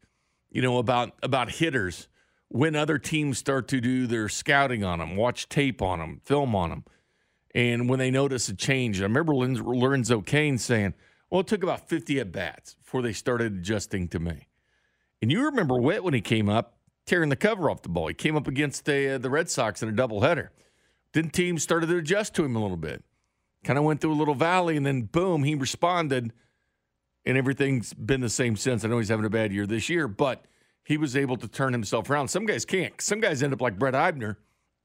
you 0.50 0.62
know, 0.62 0.79
about 0.79 1.15
about 1.23 1.50
hitters 1.50 2.09
when 2.50 2.75
other 2.75 2.99
teams 2.99 3.38
start 3.38 3.69
to 3.69 3.80
do 3.80 4.09
their 4.09 4.28
scouting 4.28 4.83
on 4.83 4.99
them, 4.99 5.14
watch 5.14 5.49
tape 5.49 5.80
on 5.80 6.00
them, 6.00 6.21
film 6.25 6.54
on 6.57 6.71
them, 6.71 6.85
and 7.54 7.88
when 7.88 8.00
they 8.00 8.11
notice 8.11 8.49
a 8.49 8.54
change. 8.54 9.00
I 9.00 9.04
remember 9.04 9.33
Lorenzo 9.35 10.21
Cain 10.21 10.59
saying, 10.59 10.95
well, 11.30 11.42
it 11.42 11.47
took 11.47 11.62
about 11.62 11.88
50 11.88 12.19
at 12.19 12.33
bats 12.33 12.75
before 12.75 13.02
they 13.02 13.12
started 13.12 13.54
adjusting 13.54 14.09
to 14.09 14.19
me. 14.19 14.49
And 15.23 15.30
you 15.30 15.45
remember 15.45 15.78
Witt 15.78 16.02
when 16.02 16.12
he 16.12 16.21
came 16.21 16.49
up, 16.49 16.76
tearing 17.07 17.28
the 17.28 17.37
cover 17.37 17.71
off 17.71 17.83
the 17.83 17.88
ball. 17.88 18.09
He 18.09 18.14
came 18.14 18.37
up 18.37 18.49
against 18.49 18.85
the, 18.85 19.14
uh, 19.14 19.19
the 19.19 19.30
Red 19.30 19.49
Sox 19.49 19.80
in 19.80 19.88
a 19.88 19.92
doubleheader. 19.92 20.49
Then 21.12 21.30
teams 21.30 21.62
started 21.62 21.87
to 21.87 21.97
adjust 21.97 22.35
to 22.35 22.45
him 22.45 22.57
a 22.57 22.61
little 22.61 22.76
bit. 22.76 23.04
Kind 23.62 23.78
of 23.78 23.85
went 23.85 24.00
through 24.00 24.12
a 24.12 24.14
little 24.14 24.35
valley, 24.35 24.76
and 24.76 24.85
then 24.85 25.02
boom, 25.02 25.45
he 25.45 25.54
responded, 25.54 26.33
and 27.25 27.38
everything's 27.38 27.95
been 27.95 28.21
the 28.21 28.28
same 28.28 28.57
since. 28.57 28.85
I 28.85 28.88
know 28.88 28.99
he's 28.99 29.09
having 29.09 29.25
a 29.25 29.30
bad 29.30 29.52
year 29.52 29.66
this 29.66 29.88
year, 29.88 30.09
but– 30.09 30.45
he 30.84 30.96
was 30.96 31.16
able 31.16 31.37
to 31.37 31.49
turn 31.49 31.72
himself 31.72 32.10
around. 32.10 32.28
Some 32.28 32.46
guys 32.46 32.64
can't. 32.64 33.00
Some 33.00 33.20
guys 33.20 33.42
end 33.42 33.52
up 33.52 33.60
like 33.60 33.78
Brett 33.78 33.94
Eibner 33.94 34.37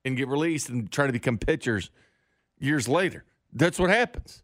and 0.04 0.16
get 0.16 0.28
released 0.28 0.70
and 0.70 0.92
try 0.92 1.08
to 1.08 1.14
become 1.14 1.38
pitchers 1.38 1.90
years 2.60 2.88
later. 2.88 3.26
That's 3.54 3.80
what 3.80 3.90
happens. 3.90 4.44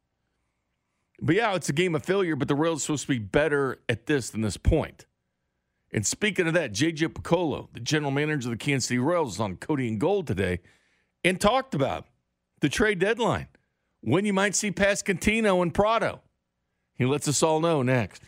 But 1.21 1.35
yeah, 1.35 1.53
it's 1.53 1.69
a 1.69 1.73
game 1.73 1.93
of 1.93 2.03
failure, 2.03 2.35
but 2.35 2.47
the 2.47 2.55
Royals 2.55 2.83
supposed 2.83 3.03
to 3.03 3.09
be 3.09 3.19
better 3.19 3.79
at 3.87 4.07
this 4.07 4.31
than 4.31 4.41
this 4.41 4.57
point. 4.57 5.05
And 5.93 6.05
speaking 6.05 6.47
of 6.47 6.53
that, 6.53 6.71
JJ 6.71 7.09
Picollo, 7.09 7.67
the 7.73 7.79
general 7.79 8.11
manager 8.11 8.47
of 8.47 8.57
the 8.57 8.63
Kansas 8.63 8.87
City 8.87 8.97
Royals, 8.97 9.33
was 9.33 9.39
on 9.39 9.57
Cody 9.57 9.87
and 9.87 9.99
Gold 9.99 10.25
today 10.25 10.61
and 11.23 11.39
talked 11.39 11.75
about 11.75 12.05
the 12.61 12.69
trade 12.69 12.99
deadline, 12.99 13.47
when 14.01 14.25
you 14.25 14.33
might 14.33 14.55
see 14.55 14.71
Pasquantino 14.71 15.61
and 15.61 15.73
Pratto. 15.73 16.21
He 16.95 17.05
lets 17.05 17.27
us 17.27 17.43
all 17.43 17.59
know 17.59 17.83
next. 17.83 18.23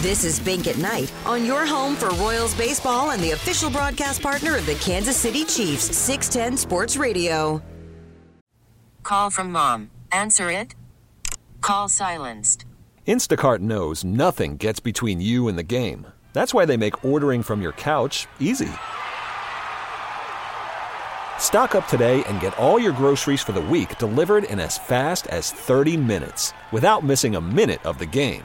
This 0.00 0.24
is 0.24 0.40
Bink 0.40 0.66
at 0.66 0.78
Night 0.78 1.12
on 1.26 1.44
your 1.44 1.66
home 1.66 1.94
for 1.94 2.08
Royals 2.08 2.54
baseball 2.54 3.10
and 3.10 3.22
the 3.22 3.32
official 3.32 3.68
broadcast 3.68 4.22
partner 4.22 4.56
of 4.56 4.64
the 4.64 4.76
Kansas 4.76 5.14
City 5.14 5.44
Chiefs, 5.44 5.94
610 5.94 6.56
Sports 6.56 6.96
Radio. 6.96 7.62
Call 9.02 9.28
from 9.28 9.52
mom. 9.52 9.90
Answer 10.10 10.50
it. 10.50 10.74
Call 11.60 11.90
silenced. 11.90 12.64
Instacart 13.06 13.58
knows 13.58 14.02
nothing 14.02 14.56
gets 14.56 14.80
between 14.80 15.20
you 15.20 15.48
and 15.48 15.58
the 15.58 15.62
game. 15.62 16.06
That's 16.32 16.54
why 16.54 16.64
they 16.64 16.78
make 16.78 17.04
ordering 17.04 17.42
from 17.42 17.60
your 17.60 17.72
couch 17.72 18.26
easy. 18.38 18.72
Stock 21.38 21.74
up 21.74 21.86
today 21.88 22.24
and 22.24 22.40
get 22.40 22.58
all 22.58 22.78
your 22.78 22.92
groceries 22.92 23.42
for 23.42 23.52
the 23.52 23.60
week 23.60 23.98
delivered 23.98 24.44
in 24.44 24.60
as 24.60 24.78
fast 24.78 25.26
as 25.26 25.52
30 25.52 25.98
minutes 25.98 26.54
without 26.72 27.04
missing 27.04 27.34
a 27.36 27.40
minute 27.42 27.84
of 27.84 27.98
the 27.98 28.06
game. 28.06 28.44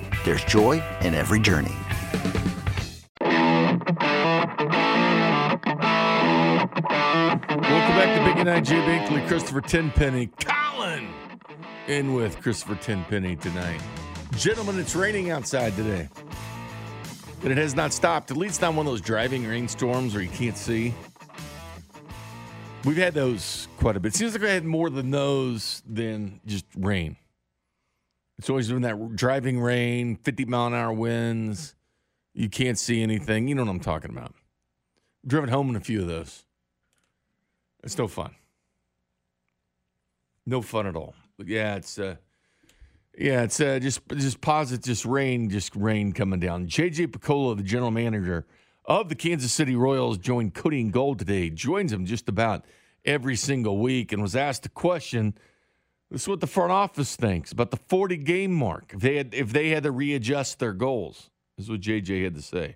There's 0.23 0.43
joy 0.45 0.83
in 1.01 1.15
every 1.15 1.39
journey. 1.39 1.75
Welcome 7.59 7.95
back 7.97 8.17
to 8.17 8.35
Big 8.35 8.45
Night. 8.45 8.63
Jay 8.63 8.75
Binkley, 8.75 9.27
Christopher 9.27 9.61
Tenpenny, 9.61 10.29
Colin 10.39 11.09
in 11.87 12.13
with 12.13 12.39
Christopher 12.41 12.75
Tenpenny 12.75 13.35
tonight. 13.35 13.81
Gentlemen, 14.37 14.79
it's 14.79 14.95
raining 14.95 15.31
outside 15.31 15.75
today. 15.75 16.07
but 17.41 17.51
it 17.51 17.57
has 17.57 17.75
not 17.75 17.91
stopped. 17.93 18.31
At 18.31 18.37
least 18.37 18.61
not 18.61 18.73
one 18.75 18.85
of 18.85 18.91
those 18.91 19.01
driving 19.01 19.45
rainstorms 19.47 20.13
where 20.13 20.23
you 20.23 20.29
can't 20.29 20.57
see. 20.57 20.93
We've 22.83 22.97
had 22.97 23.13
those 23.13 23.67
quite 23.77 23.95
a 23.95 23.99
bit. 23.99 24.13
Seems 24.15 24.33
like 24.33 24.41
we 24.41 24.49
had 24.49 24.65
more 24.65 24.89
than 24.89 25.11
those 25.11 25.83
than 25.87 26.39
just 26.45 26.65
rain. 26.77 27.17
It's 28.41 28.49
always 28.49 28.69
been 28.69 28.81
that 28.81 29.15
driving 29.15 29.59
rain, 29.59 30.15
50 30.15 30.45
mile 30.45 30.65
an 30.65 30.73
hour 30.73 30.91
winds. 30.91 31.75
You 32.33 32.49
can't 32.49 32.75
see 32.75 33.03
anything. 33.03 33.47
You 33.47 33.53
know 33.53 33.61
what 33.63 33.69
I'm 33.69 33.79
talking 33.79 34.09
about. 34.09 34.33
driven 35.27 35.47
home 35.47 35.69
in 35.69 35.75
a 35.75 35.79
few 35.79 36.01
of 36.01 36.07
those. 36.07 36.43
It's 37.83 37.95
no 37.99 38.07
fun. 38.07 38.33
No 40.47 40.63
fun 40.63 40.87
at 40.87 40.95
all. 40.95 41.13
But 41.37 41.49
yeah, 41.49 41.75
it's 41.75 41.99
uh, 41.99 42.15
yeah, 43.15 43.43
it's 43.43 43.61
uh, 43.61 43.77
just 43.77 44.01
just 44.09 44.41
positive, 44.41 44.85
just 44.85 45.05
rain, 45.05 45.51
just 45.51 45.75
rain 45.75 46.11
coming 46.11 46.39
down. 46.39 46.65
JJ 46.65 47.09
Picollo, 47.09 47.55
the 47.55 47.61
general 47.61 47.91
manager 47.91 48.47
of 48.85 49.07
the 49.09 49.15
Kansas 49.15 49.53
City 49.53 49.75
Royals, 49.75 50.17
joined 50.17 50.55
Cody 50.55 50.81
and 50.81 50.91
Gold 50.91 51.19
today. 51.19 51.51
Joins 51.51 51.93
him 51.93 52.07
just 52.07 52.27
about 52.27 52.65
every 53.05 53.35
single 53.35 53.77
week, 53.77 54.11
and 54.11 54.19
was 54.19 54.35
asked 54.35 54.65
a 54.65 54.69
question. 54.69 55.35
This 56.11 56.23
is 56.23 56.27
what 56.27 56.41
the 56.41 56.47
front 56.47 56.73
office 56.73 57.15
thinks 57.15 57.53
about 57.53 57.71
the 57.71 57.79
40 57.87 58.17
game 58.17 58.53
mark. 58.53 58.91
If 58.93 58.99
they 58.99 59.15
had 59.15 59.33
if 59.33 59.53
they 59.53 59.69
had 59.69 59.83
to 59.83 59.91
readjust 59.91 60.59
their 60.59 60.73
goals, 60.73 61.29
this 61.57 61.65
is 61.65 61.69
what 61.69 61.79
JJ 61.79 62.25
had 62.25 62.35
to 62.35 62.41
say. 62.41 62.75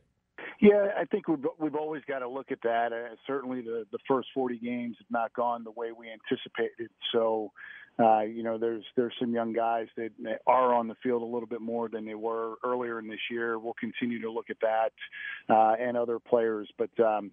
Yeah, 0.61 0.87
I 0.97 1.03
think 1.03 1.27
we've, 1.27 1.45
we've 1.59 1.75
always 1.75 2.01
got 2.07 2.19
to 2.19 2.29
look 2.29 2.49
at 2.49 2.59
that. 2.63 2.93
Uh, 2.93 3.13
certainly, 3.27 3.59
the 3.59 3.85
the 3.91 3.97
first 4.07 4.29
40 4.33 4.57
games 4.59 4.95
have 4.99 5.11
not 5.11 5.33
gone 5.33 5.65
the 5.65 5.71
way 5.71 5.91
we 5.91 6.07
anticipated. 6.09 6.89
So, 7.11 7.51
uh, 7.99 8.21
you 8.21 8.41
know, 8.41 8.57
there's 8.57 8.85
there's 8.95 9.13
some 9.19 9.33
young 9.33 9.51
guys 9.51 9.87
that 9.97 10.11
are 10.47 10.73
on 10.73 10.87
the 10.87 10.95
field 11.03 11.21
a 11.21 11.25
little 11.25 11.47
bit 11.47 11.59
more 11.59 11.89
than 11.89 12.05
they 12.05 12.15
were 12.15 12.55
earlier 12.63 12.99
in 12.99 13.07
this 13.09 13.19
year. 13.29 13.59
We'll 13.59 13.75
continue 13.77 14.21
to 14.21 14.31
look 14.31 14.49
at 14.49 14.57
that 14.61 14.93
uh, 15.53 15.75
and 15.77 15.97
other 15.97 16.19
players, 16.19 16.69
but 16.77 16.97
um, 17.03 17.31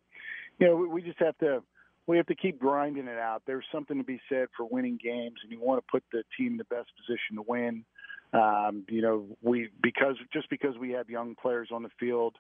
you 0.59 0.67
know, 0.67 0.75
we, 0.75 0.89
we 0.89 1.03
just 1.03 1.21
have 1.21 1.39
to 1.39 1.63
we 2.07 2.17
have 2.17 2.27
to 2.27 2.35
keep 2.35 2.59
grinding 2.59 3.07
it 3.07 3.19
out. 3.19 3.43
There's 3.47 3.65
something 3.73 3.99
to 3.99 4.05
be 4.05 4.21
said 4.29 4.49
for 4.57 4.67
winning 4.67 4.99
games, 5.03 5.37
and 5.43 5.53
you 5.53 5.61
want 5.61 5.85
to 5.85 5.91
put 5.91 6.03
the 6.13 6.25
team 6.37 6.53
in 6.53 6.57
the 6.57 6.65
best 6.65 6.89
position 6.97 7.37
to 7.37 7.43
win. 7.43 7.85
Um, 8.33 8.85
you 8.89 9.03
know, 9.03 9.27
we 9.43 9.69
because 9.83 10.17
just 10.33 10.49
because 10.51 10.77
we 10.79 10.91
have 10.93 11.11
young 11.11 11.35
players 11.41 11.69
on 11.71 11.83
the 11.83 11.91
field 12.01 12.35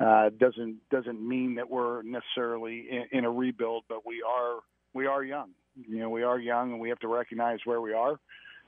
uh, 0.00 0.30
doesn't 0.38 0.78
doesn't 0.90 1.26
mean 1.26 1.56
that 1.56 1.70
we're 1.70 2.02
necessarily 2.02 2.86
in, 2.90 3.18
in 3.18 3.24
a 3.24 3.30
rebuild, 3.30 3.84
but 3.88 4.06
we 4.06 4.24
are 4.26 4.60
we 4.94 5.06
are 5.06 5.22
young. 5.22 5.50
You 5.86 5.98
know, 5.98 6.10
we 6.10 6.22
are 6.22 6.38
young, 6.38 6.72
and 6.72 6.80
we 6.80 6.88
have 6.88 7.00
to 7.00 7.08
recognize 7.08 7.58
where 7.64 7.80
we 7.80 7.92
are. 7.92 8.18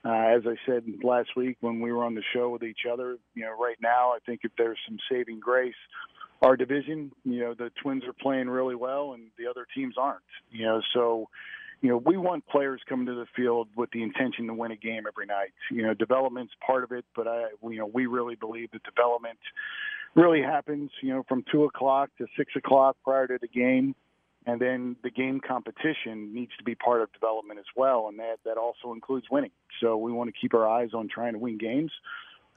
Uh, 0.05 0.37
as 0.37 0.43
I 0.47 0.55
said 0.67 0.85
last 1.03 1.31
week 1.37 1.57
when 1.61 1.81
we 1.81 1.91
were 1.91 2.05
on 2.05 2.15
the 2.15 2.23
show 2.33 2.51
with 2.51 2.63
each 2.63 2.83
other, 2.91 3.17
you 3.35 3.45
know, 3.45 3.57
right 3.61 3.77
now 3.81 4.11
I 4.11 4.19
think 4.25 4.41
if 4.45 4.53
there's 4.57 4.79
some 4.87 4.99
saving 5.11 5.41
grace, 5.41 5.75
our 6.43 6.57
division, 6.57 7.13
you 7.25 7.41
know, 7.41 7.55
the 7.55 7.71
Twins 7.83 8.05
are 8.05 8.13
playing 8.13 8.49
really 8.49 8.75
well, 8.75 9.13
and 9.15 9.29
the 9.39 9.47
other 9.49 9.67
teams 9.75 9.95
aren't. 9.99 10.21
You 10.51 10.67
know, 10.67 10.83
so 10.95 11.29
you 11.83 11.91
know, 11.91 11.99
we 11.99 12.17
want 12.17 12.47
players 12.47 12.81
coming 12.89 13.07
to 13.07 13.15
the 13.15 13.27
field 13.35 13.69
with 13.77 13.91
the 13.91 14.03
intention 14.03 14.47
to 14.47 14.55
win 14.55 14.73
a 14.73 14.77
game 14.77 15.05
every 15.07 15.27
night. 15.27 15.53
You 15.71 15.83
know, 15.83 15.95
development's 15.95 16.55
part 16.67 16.85
of 16.85 16.93
it, 16.93 17.05
but 17.15 17.29
I, 17.29 17.49
you 17.63 17.79
know, 17.79 17.87
we 17.87 18.07
really 18.07 18.35
believe 18.35 18.71
that 18.73 18.83
development 18.83 19.39
really 20.15 20.43
happens, 20.43 20.91
you 21.03 21.13
know, 21.13 21.23
from 21.29 21.45
two 21.53 21.65
o'clock 21.65 22.11
to 22.19 22.27
six 22.37 22.53
o'clock 22.57 22.97
prior 23.05 23.27
to 23.27 23.39
the 23.41 23.49
game, 23.49 23.95
and 24.47 24.61
then 24.61 24.97
the 25.03 25.11
game 25.11 25.41
competition 25.47 26.33
needs 26.35 26.53
to 26.57 26.65
be 26.65 26.75
part 26.75 27.03
of 27.03 27.13
development 27.13 27.59
as 27.59 27.67
well, 27.77 28.09
and 28.09 28.19
that 28.19 28.39
that 28.45 28.57
also 28.57 28.93
includes 28.95 29.27
winning. 29.31 29.51
So 29.81 29.97
we 29.99 30.13
want 30.13 30.33
to 30.33 30.41
keep 30.41 30.55
our 30.55 30.67
eyes 30.67 30.91
on 30.95 31.09
trying 31.09 31.35
to 31.35 31.39
win 31.39 31.59
games. 31.59 31.93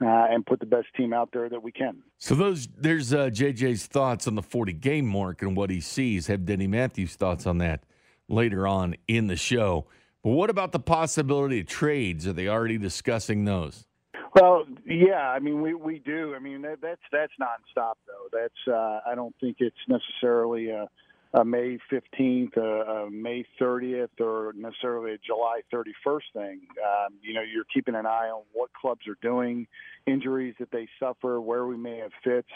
Uh, 0.02 0.28
and 0.30 0.46
put 0.46 0.58
the 0.60 0.66
best 0.66 0.86
team 0.96 1.12
out 1.12 1.28
there 1.30 1.50
that 1.50 1.62
we 1.62 1.70
can. 1.70 2.02
So 2.16 2.34
those 2.34 2.68
there's 2.74 3.12
uh, 3.12 3.26
JJ's 3.26 3.84
thoughts 3.84 4.26
on 4.26 4.34
the 4.34 4.42
40 4.42 4.72
game 4.72 5.06
mark 5.06 5.42
and 5.42 5.54
what 5.54 5.68
he 5.68 5.82
sees. 5.82 6.26
Have 6.28 6.46
Denny 6.46 6.66
Matthews' 6.66 7.16
thoughts 7.16 7.46
on 7.46 7.58
that 7.58 7.84
later 8.26 8.66
on 8.66 8.94
in 9.08 9.26
the 9.26 9.36
show. 9.36 9.86
But 10.22 10.30
what 10.30 10.48
about 10.48 10.72
the 10.72 10.80
possibility 10.80 11.60
of 11.60 11.66
trades? 11.66 12.26
Are 12.26 12.32
they 12.32 12.48
already 12.48 12.78
discussing 12.78 13.44
those? 13.44 13.86
Well, 14.34 14.64
yeah, 14.86 15.30
I 15.30 15.38
mean 15.38 15.60
we 15.60 15.74
we 15.74 15.98
do. 15.98 16.34
I 16.34 16.38
mean 16.38 16.62
that, 16.62 16.80
that's 16.80 17.02
that's 17.10 17.32
nonstop 17.40 17.94
though. 18.06 18.28
That's 18.32 18.68
uh, 18.68 19.00
I 19.06 19.14
don't 19.14 19.34
think 19.40 19.56
it's 19.60 19.76
necessarily 19.88 20.70
a, 20.70 20.88
a 21.32 21.44
May 21.44 21.78
fifteenth, 21.88 22.56
a, 22.56 22.60
a 22.60 23.10
May 23.10 23.44
thirtieth, 23.58 24.20
or 24.20 24.52
necessarily 24.56 25.12
a 25.12 25.18
July 25.18 25.60
thirty 25.70 25.92
first 26.02 26.26
thing. 26.32 26.62
Um, 26.82 27.14
you 27.22 27.34
know, 27.34 27.42
you're 27.42 27.64
keeping 27.72 27.94
an 27.94 28.06
eye 28.06 28.30
on 28.34 28.42
what 28.52 28.70
clubs 28.72 29.06
are 29.06 29.18
doing, 29.22 29.66
injuries 30.06 30.54
that 30.58 30.70
they 30.72 30.88
suffer, 30.98 31.40
where 31.40 31.66
we 31.66 31.76
may 31.76 31.98
have 31.98 32.12
fits. 32.24 32.48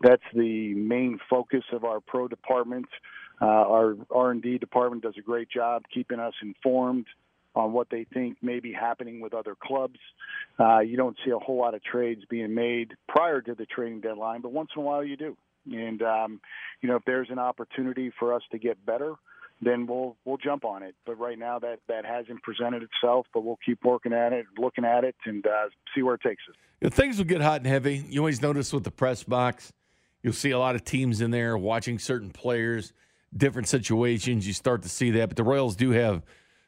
That's 0.00 0.22
the 0.34 0.74
main 0.74 1.18
focus 1.28 1.64
of 1.72 1.84
our 1.84 2.00
pro 2.00 2.28
department. 2.28 2.86
Uh, 3.40 3.46
our 3.46 3.96
R&D 4.10 4.58
department 4.58 5.02
does 5.02 5.14
a 5.18 5.22
great 5.22 5.50
job 5.50 5.82
keeping 5.92 6.20
us 6.20 6.34
informed 6.40 7.06
on 7.54 7.72
what 7.72 7.88
they 7.90 8.06
think 8.12 8.36
may 8.42 8.60
be 8.60 8.72
happening 8.72 9.20
with 9.20 9.34
other 9.34 9.56
clubs. 9.60 9.98
Uh, 10.58 10.80
you 10.80 10.96
don't 10.96 11.16
see 11.24 11.30
a 11.30 11.38
whole 11.38 11.58
lot 11.58 11.74
of 11.74 11.82
trades 11.82 12.22
being 12.28 12.54
made 12.54 12.94
prior 13.08 13.40
to 13.40 13.54
the 13.54 13.66
trading 13.66 14.00
deadline, 14.00 14.40
but 14.40 14.52
once 14.52 14.70
in 14.76 14.82
a 14.82 14.84
while 14.84 15.04
you 15.04 15.16
do. 15.16 15.36
And 15.70 16.02
um, 16.02 16.40
you 16.80 16.88
know, 16.88 16.96
if 16.96 17.04
there's 17.06 17.30
an 17.30 17.38
opportunity 17.38 18.12
for 18.18 18.32
us 18.34 18.42
to 18.52 18.58
get 18.58 18.84
better, 18.84 19.14
then 19.62 19.86
we'll 19.86 20.16
we'll 20.24 20.36
jump 20.36 20.64
on 20.64 20.82
it. 20.82 20.94
But 21.06 21.18
right 21.18 21.38
now, 21.38 21.58
that 21.58 21.80
that 21.88 22.04
hasn't 22.04 22.42
presented 22.42 22.82
itself. 22.82 23.26
But 23.32 23.44
we'll 23.44 23.58
keep 23.64 23.84
working 23.84 24.12
at 24.12 24.32
it, 24.32 24.46
looking 24.58 24.84
at 24.84 25.04
it, 25.04 25.16
and 25.26 25.46
uh, 25.46 25.68
see 25.94 26.02
where 26.02 26.14
it 26.14 26.20
takes 26.22 26.42
us. 26.48 26.56
You 26.80 26.88
know, 26.88 26.94
things 26.94 27.18
will 27.18 27.24
get 27.24 27.40
hot 27.40 27.60
and 27.60 27.66
heavy. 27.66 28.04
You 28.08 28.20
always 28.20 28.42
notice 28.42 28.72
with 28.72 28.84
the 28.84 28.90
press 28.90 29.22
box, 29.22 29.72
you'll 30.22 30.32
see 30.32 30.50
a 30.50 30.58
lot 30.58 30.74
of 30.74 30.84
teams 30.84 31.20
in 31.20 31.30
there 31.30 31.56
watching 31.56 31.98
certain 31.98 32.30
players 32.30 32.92
different 33.36 33.68
situations, 33.68 34.46
you 34.46 34.52
start 34.52 34.82
to 34.82 34.88
see 34.88 35.10
that. 35.12 35.28
But 35.28 35.36
the 35.36 35.44
Royals 35.44 35.76
do 35.76 35.90
have 35.90 36.22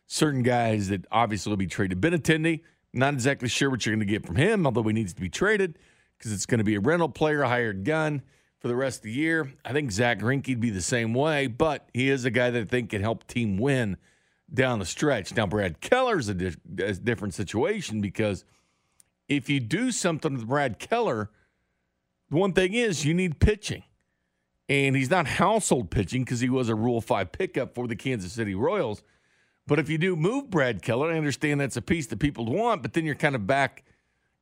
certain 0.06 0.42
guys 0.42 0.88
that 0.88 1.06
obviously 1.10 1.50
will 1.50 1.56
be 1.56 1.66
traded. 1.66 2.00
Benintendi, 2.00 2.62
not 2.92 3.14
exactly 3.14 3.48
sure 3.48 3.70
what 3.70 3.84
you're 3.84 3.94
going 3.94 4.06
to 4.06 4.12
get 4.12 4.26
from 4.26 4.36
him, 4.36 4.66
although 4.66 4.82
he 4.82 4.92
needs 4.92 5.12
to 5.14 5.20
be 5.20 5.28
traded 5.28 5.78
because 6.18 6.32
it's 6.32 6.46
going 6.46 6.58
to 6.58 6.64
be 6.64 6.74
a 6.74 6.80
rental 6.80 7.08
player, 7.08 7.42
a 7.42 7.48
hired 7.48 7.84
gun 7.84 8.22
for 8.58 8.68
the 8.68 8.76
rest 8.76 8.98
of 8.98 9.02
the 9.04 9.12
year. 9.12 9.52
I 9.64 9.72
think 9.72 9.92
Zach 9.92 10.18
Greinke'd 10.18 10.60
be 10.60 10.70
the 10.70 10.82
same 10.82 11.14
way, 11.14 11.46
but 11.46 11.88
he 11.92 12.08
is 12.08 12.24
a 12.24 12.30
guy 12.30 12.50
that 12.50 12.60
I 12.60 12.64
think 12.64 12.90
can 12.90 13.02
help 13.02 13.26
team 13.26 13.58
win 13.58 13.96
down 14.52 14.78
the 14.78 14.86
stretch. 14.86 15.34
Now, 15.34 15.46
Brad 15.46 15.80
Keller's 15.80 16.28
a, 16.28 16.34
di- 16.34 16.56
a 16.78 16.94
different 16.94 17.34
situation 17.34 18.00
because 18.00 18.44
if 19.28 19.48
you 19.48 19.60
do 19.60 19.90
something 19.90 20.34
with 20.34 20.46
Brad 20.46 20.78
Keller, 20.78 21.30
the 22.30 22.36
one 22.36 22.52
thing 22.52 22.74
is 22.74 23.04
you 23.04 23.14
need 23.14 23.40
pitching 23.40 23.82
and 24.68 24.96
he's 24.96 25.10
not 25.10 25.26
household 25.26 25.90
pitching 25.90 26.24
because 26.24 26.40
he 26.40 26.48
was 26.48 26.68
a 26.68 26.74
Rule 26.74 27.00
5 27.00 27.32
pickup 27.32 27.74
for 27.74 27.86
the 27.86 27.96
Kansas 27.96 28.32
City 28.32 28.54
Royals. 28.54 29.02
But 29.66 29.78
if 29.78 29.88
you 29.88 29.98
do 29.98 30.14
move 30.14 30.50
Brad 30.50 30.82
Keller, 30.82 31.12
I 31.12 31.16
understand 31.16 31.60
that's 31.60 31.76
a 31.76 31.82
piece 31.82 32.06
that 32.08 32.18
people 32.18 32.46
want, 32.46 32.82
but 32.82 32.92
then 32.92 33.04
you're 33.04 33.16
kind 33.16 33.34
of 33.34 33.46
back, 33.46 33.84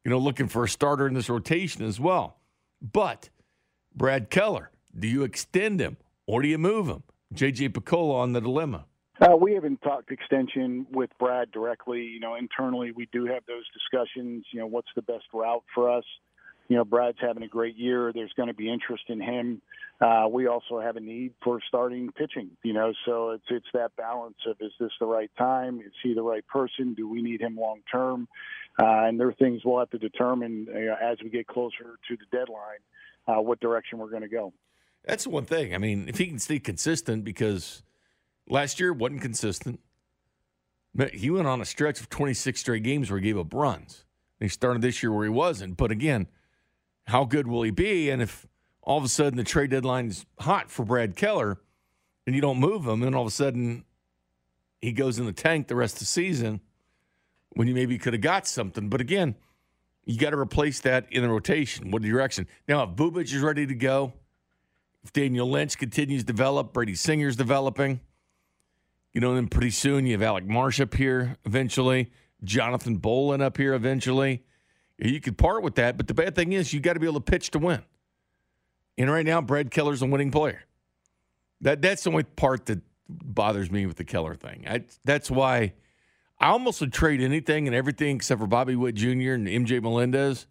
you 0.05 0.11
know, 0.11 0.19
looking 0.19 0.49
for 0.49 0.65
a 0.65 0.69
starter 0.69 1.07
in 1.07 1.15
this 1.15 1.31
rotation 1.31 1.85
as 1.85 1.99
well. 1.99 2.37
But 2.81 3.31
Brad 3.95 4.31
Keller, 4.31 4.71
do 4.99 5.07
you 5.07 5.23
extend 5.23 5.81
him 5.81 5.97
or 6.27 6.43
do 6.43 6.49
you 6.49 6.59
move 6.59 6.89
him? 6.89 7.03
JJ 7.35 7.71
Picollo 7.71 8.15
on 8.15 8.33
the 8.33 8.41
dilemma. 8.41 8.87
Uh, 9.21 9.37
we 9.37 9.55
haven't 9.55 9.81
talked 9.83 10.11
extension 10.11 10.87
with 10.91 11.11
Brad 11.19 11.51
directly. 11.53 12.03
You 12.03 12.21
know, 12.21 12.35
internally 12.35 12.91
we 12.93 13.09
do 13.13 13.27
have 13.27 13.45
those 13.47 13.65
discussions. 13.73 14.45
You 14.53 14.61
know, 14.61 14.67
what's 14.67 14.89
the 14.97 15.03
best 15.03 15.25
route 15.33 15.65
for 15.75 15.91
us? 15.91 16.05
you 16.69 16.77
know, 16.77 16.85
Brad's 16.85 17.19
having 17.21 17.43
a 17.43 17.49
great 17.49 17.77
year. 17.77 18.13
There's 18.13 18.33
going 18.35 18.49
to 18.49 18.55
be 18.55 18.73
interest 18.73 19.05
in 19.09 19.21
him. 19.21 19.61
Uh, 20.01 20.27
we 20.31 20.47
also 20.47 20.81
have 20.81 20.97
a 20.97 21.01
need 21.01 21.35
for 21.43 21.61
starting 21.69 22.11
pitching, 22.13 22.51
you 22.63 22.73
know, 22.73 22.93
so 23.07 23.31
it's 23.31 23.45
it's 23.49 23.67
that 23.75 23.95
balance 23.97 24.37
of 24.47 24.57
is 24.61 24.73
this 24.81 24.91
the 24.99 25.07
right 25.07 25.31
time? 25.39 25.81
Is 25.81 25.93
he 26.03 26.15
the 26.15 26.23
right 26.23 26.47
person? 26.47 26.95
Do 26.95 27.09
we 27.09 27.23
need 27.23 27.41
him 27.41 27.57
long 27.57 27.81
term? 27.91 28.27
Uh, 28.79 29.07
and 29.07 29.21
there 29.21 29.29
are 29.29 29.35
things 29.35 29.63
we'll 29.65 29.79
have 29.79 29.91
to 29.91 29.99
determine 29.99 30.67
uh, 30.69 30.97
as 31.01 31.19
we 31.23 31.31
get 31.31 31.47
closer 31.47 31.97
to 32.09 32.17
the 32.17 32.37
deadline 32.37 32.81
uh, 33.27 33.41
what 33.41 33.61
direction 33.61 33.99
we're 33.99 34.11
going 34.11 34.23
to 34.23 34.29
go. 34.29 34.53
That's 35.05 35.27
one 35.27 35.45
thing. 35.45 35.75
I 35.75 35.79
mean, 35.79 36.09
if 36.09 36.19
he 36.19 36.27
can 36.27 36.39
stay 36.39 36.59
consistent, 36.59 37.25
because 37.25 37.83
last 38.49 38.81
year 38.81 38.93
wasn't 38.93 39.23
consistent. 39.23 39.81
He 41.13 41.31
went 41.31 41.47
on 41.47 41.61
a 41.61 41.65
stretch 41.65 42.01
of 42.01 42.09
26 42.09 42.61
straight 42.61 42.83
games 42.83 43.11
where 43.11 43.19
he 43.19 43.25
gave 43.25 43.39
up 43.39 43.53
runs. 43.53 44.05
he 44.39 44.49
started 44.49 44.81
this 44.81 45.03
year 45.03 45.13
where 45.13 45.25
he 45.25 45.31
wasn't. 45.31 45.77
But 45.77 45.91
again, 45.91 46.29
how 47.07 47.25
good 47.25 47.47
will 47.47 47.63
he 47.63 47.71
be? 47.71 48.11
And 48.11 48.23
if 48.23 48.47
all 48.83 48.99
of 48.99 49.05
a 49.05 49.09
sudden 49.09 49.37
the 49.37 49.45
trade 49.45 49.71
deadline 49.71 50.07
is 50.07 50.25
hot 50.39 50.71
for 50.71 50.85
Brad 50.85 51.17
Keller 51.17 51.59
and 52.27 52.35
you 52.35 52.41
don't 52.41 52.61
move 52.61 52.87
him, 52.87 53.03
and 53.03 53.15
all 53.15 53.23
of 53.23 53.29
a 53.29 53.33
sudden 53.33 53.85
he 54.81 54.93
goes 54.93 55.19
in 55.19 55.27
the 55.27 55.33
tank 55.33 55.67
the 55.67 55.75
rest 55.75 55.97
of 55.97 56.01
the 56.01 56.07
season 56.07 56.61
when 57.51 57.67
you 57.67 57.75
maybe 57.75 57.99
could 57.99 58.13
have 58.13 58.23
got 58.23 58.47
something. 58.47 58.89
But 58.89 59.01
again, 59.01 59.35
you 60.07 60.19
got 60.19 60.31
to 60.31 60.39
replace 60.39 60.81
that 60.81 61.07
in 61.11 61.23
the 61.23 61.29
rotation. 61.29 61.91
What 61.91 62.03
direction? 62.03 62.47
Now, 62.69 62.83
if 62.83 62.91
Bubic 62.91 63.25
is 63.25 63.39
ready 63.39 63.67
to 63.67 63.75
go, 63.75 64.13
if 65.03 65.13
Daniel 65.13 65.49
Lynch 65.49 65.79
continues 65.79 66.23
to 66.23 66.27
develop, 66.27 66.73
Brady 66.73 66.95
Singer's 66.95 67.37
developing, 67.37 68.01
you 69.13 69.21
know, 69.21 69.35
then 69.35 69.49
pretty 69.49 69.71
soon 69.71 70.07
you 70.07 70.13
have 70.13 70.23
Alec 70.23 70.47
Marsh 70.47 70.81
up 70.81 70.95
here 70.95 71.37
eventually, 71.45 72.11
Jonathan 72.43 72.97
Bowlan 72.97 73.41
up 73.41 73.57
here 73.57 73.75
eventually. 73.75 74.43
You 74.99 75.21
could 75.21 75.39
part 75.39 75.63
with 75.63 75.77
that, 75.77 75.97
but 75.97 76.07
the 76.07 76.15
bad 76.15 76.35
thing 76.35 76.53
is 76.53 76.73
you 76.73 76.81
got 76.81 76.95
to 76.95 77.01
be 77.01 77.07
able 77.07 77.21
to 77.21 77.31
pitch 77.31 77.51
to 77.53 77.59
win. 77.59 77.83
And 78.97 79.11
right 79.11 79.27
now, 79.27 79.41
Brad 79.41 79.71
Keller's 79.71 80.03
a 80.03 80.07
winning 80.07 80.31
player. 80.31 80.63
That 81.61 81.83
that's 81.83 82.05
the 82.05 82.11
only 82.11 82.23
part 82.25 82.67
that 82.67 82.81
bothers 83.09 83.71
me 83.71 83.87
with 83.87 83.97
the 83.97 84.05
Keller 84.05 84.35
thing. 84.35 84.65
I, 84.69 84.85
that's 85.05 85.31
why 85.31 85.73
I 86.39 86.49
almost 86.49 86.81
would 86.81 86.93
trade 86.93 87.21
anything 87.21 87.67
and 87.67 87.75
everything 87.75 88.17
except 88.17 88.41
for 88.41 88.47
Bobby 88.47 88.77
Witt 88.77 88.97
Jr. 88.97 89.33
and 89.33 89.47
MJ 89.47 89.83
Melendez. 89.83 90.47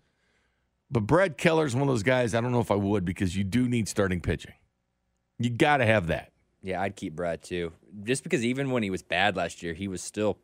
But 0.90 1.02
Brad 1.02 1.38
Keller's 1.38 1.76
one 1.76 1.84
of 1.84 1.88
those 1.88 2.04
guys 2.04 2.34
I 2.36 2.42
don't 2.42 2.52
know 2.52 2.62
if 2.62 2.72
I 2.72 2.76
would 2.76 3.06
because 3.06 3.36
you 3.36 3.44
do 3.44 3.68
need 3.68 3.88
starting 3.88 4.22
pitching. 4.22 4.54
You 5.40 5.50
got 5.50 5.78
to 5.78 5.86
have 5.86 6.08
that. 6.08 6.32
Yeah, 6.62 6.82
I'd 6.82 6.96
keep 6.96 7.16
Brad 7.16 7.42
too. 7.42 7.74
Just 8.04 8.24
because 8.24 8.46
even 8.46 8.72
when 8.72 8.84
he 8.84 8.90
was 8.90 9.04
bad 9.04 9.36
last 9.36 9.62
year, 9.62 9.74
he 9.74 9.88
was 9.88 10.02
still 10.02 10.38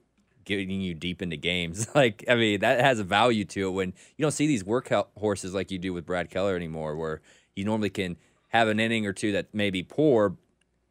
getting 0.43 0.69
you 0.81 0.93
deep 0.93 1.21
into 1.21 1.37
games. 1.37 1.87
Like, 1.95 2.25
I 2.27 2.35
mean, 2.35 2.59
that 2.61 2.81
has 2.81 2.99
a 2.99 3.03
value 3.03 3.45
to 3.45 3.67
it 3.67 3.71
when 3.71 3.93
you 4.17 4.23
don't 4.23 4.31
see 4.31 4.47
these 4.47 4.63
work 4.63 4.91
horses 5.17 5.53
like 5.53 5.71
you 5.71 5.77
do 5.77 5.93
with 5.93 6.05
Brad 6.05 6.29
Keller 6.29 6.55
anymore, 6.55 6.95
where 6.95 7.21
you 7.55 7.65
normally 7.65 7.89
can 7.89 8.17
have 8.49 8.67
an 8.67 8.79
inning 8.79 9.05
or 9.05 9.13
two 9.13 9.31
that 9.33 9.53
may 9.53 9.69
be 9.69 9.83
poor. 9.83 10.35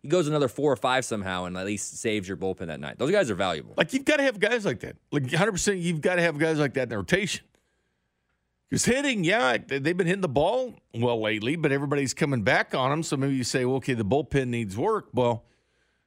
He 0.02 0.08
goes 0.08 0.28
another 0.28 0.48
four 0.48 0.72
or 0.72 0.76
five 0.76 1.04
somehow 1.04 1.44
and 1.44 1.56
at 1.56 1.66
least 1.66 1.98
saves 1.98 2.28
your 2.28 2.36
bullpen 2.36 2.68
that 2.68 2.80
night. 2.80 2.98
Those 2.98 3.10
guys 3.10 3.30
are 3.30 3.34
valuable. 3.34 3.74
Like, 3.76 3.92
you've 3.92 4.04
got 4.04 4.18
to 4.18 4.22
have 4.22 4.38
guys 4.38 4.64
like 4.64 4.80
that. 4.80 4.96
Like, 5.10 5.24
100%, 5.24 5.82
you've 5.82 6.00
got 6.00 6.16
to 6.16 6.22
have 6.22 6.38
guys 6.38 6.58
like 6.58 6.74
that 6.74 6.84
in 6.84 6.88
the 6.90 6.98
rotation. 6.98 7.44
Because 8.68 8.84
hitting, 8.84 9.24
yeah, 9.24 9.56
they've 9.56 9.96
been 9.96 10.06
hitting 10.06 10.20
the 10.20 10.28
ball 10.28 10.74
well 10.94 11.20
lately, 11.20 11.56
but 11.56 11.72
everybody's 11.72 12.12
coming 12.14 12.42
back 12.42 12.74
on 12.74 12.90
them. 12.90 13.02
So 13.02 13.16
maybe 13.16 13.34
you 13.34 13.44
say, 13.44 13.64
well, 13.64 13.76
okay, 13.76 13.94
the 13.94 14.04
bullpen 14.04 14.48
needs 14.48 14.76
work. 14.76 15.08
Well, 15.14 15.44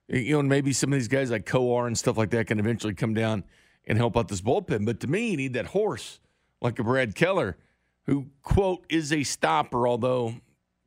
you 0.08 0.34
know, 0.34 0.44
maybe 0.44 0.72
some 0.72 0.94
of 0.94 1.00
these 1.00 1.08
guys 1.08 1.32
like 1.32 1.46
Coar 1.46 1.88
and 1.88 1.98
stuff 1.98 2.18
like 2.18 2.30
that 2.32 2.48
can 2.48 2.60
eventually 2.60 2.94
come 2.94 3.14
down 3.14 3.44
and 3.86 3.98
help 3.98 4.16
out 4.16 4.28
this 4.28 4.42
bullpen. 4.42 4.86
But 4.86 5.00
to 5.00 5.08
me, 5.08 5.32
you 5.32 5.38
need 5.38 5.54
that 5.54 5.68
horse 5.68 6.20
like 6.62 6.78
a 6.78 6.84
Brad 6.84 7.16
Keller, 7.16 7.58
who, 8.06 8.28
quote, 8.44 8.86
is 8.90 9.12
a 9.12 9.24
stopper, 9.24 9.88
although 9.88 10.36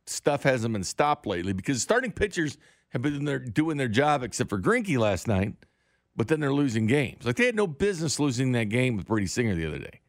stuff 0.05 0.43
hasn't 0.43 0.73
been 0.73 0.83
stopped 0.83 1.25
lately 1.25 1.51
because 1.51 1.81
starting 1.81 2.11
pitchers 2.11 2.57
have 2.95 3.01
been 3.01 3.25
there 3.25 3.39
doing 3.39 3.75
their 3.75 3.89
job 3.89 4.23
except 4.23 4.49
for 4.49 4.57
Greinke 4.57 4.97
last 4.97 5.27
night, 5.27 5.53
but 6.15 6.29
then 6.29 6.39
they're 6.39 6.53
losing 6.53 6.87
games. 6.87 7.25
Like 7.25 7.35
they 7.35 7.45
had 7.45 7.55
no 7.55 7.67
business 7.67 8.21
losing 8.21 8.53
that 8.53 8.69
game 8.69 8.95
with 8.95 9.05
Brady 9.05 9.27
Singer 9.27 9.53
the 9.53 9.67
other 9.67 9.79
day. 9.79 9.99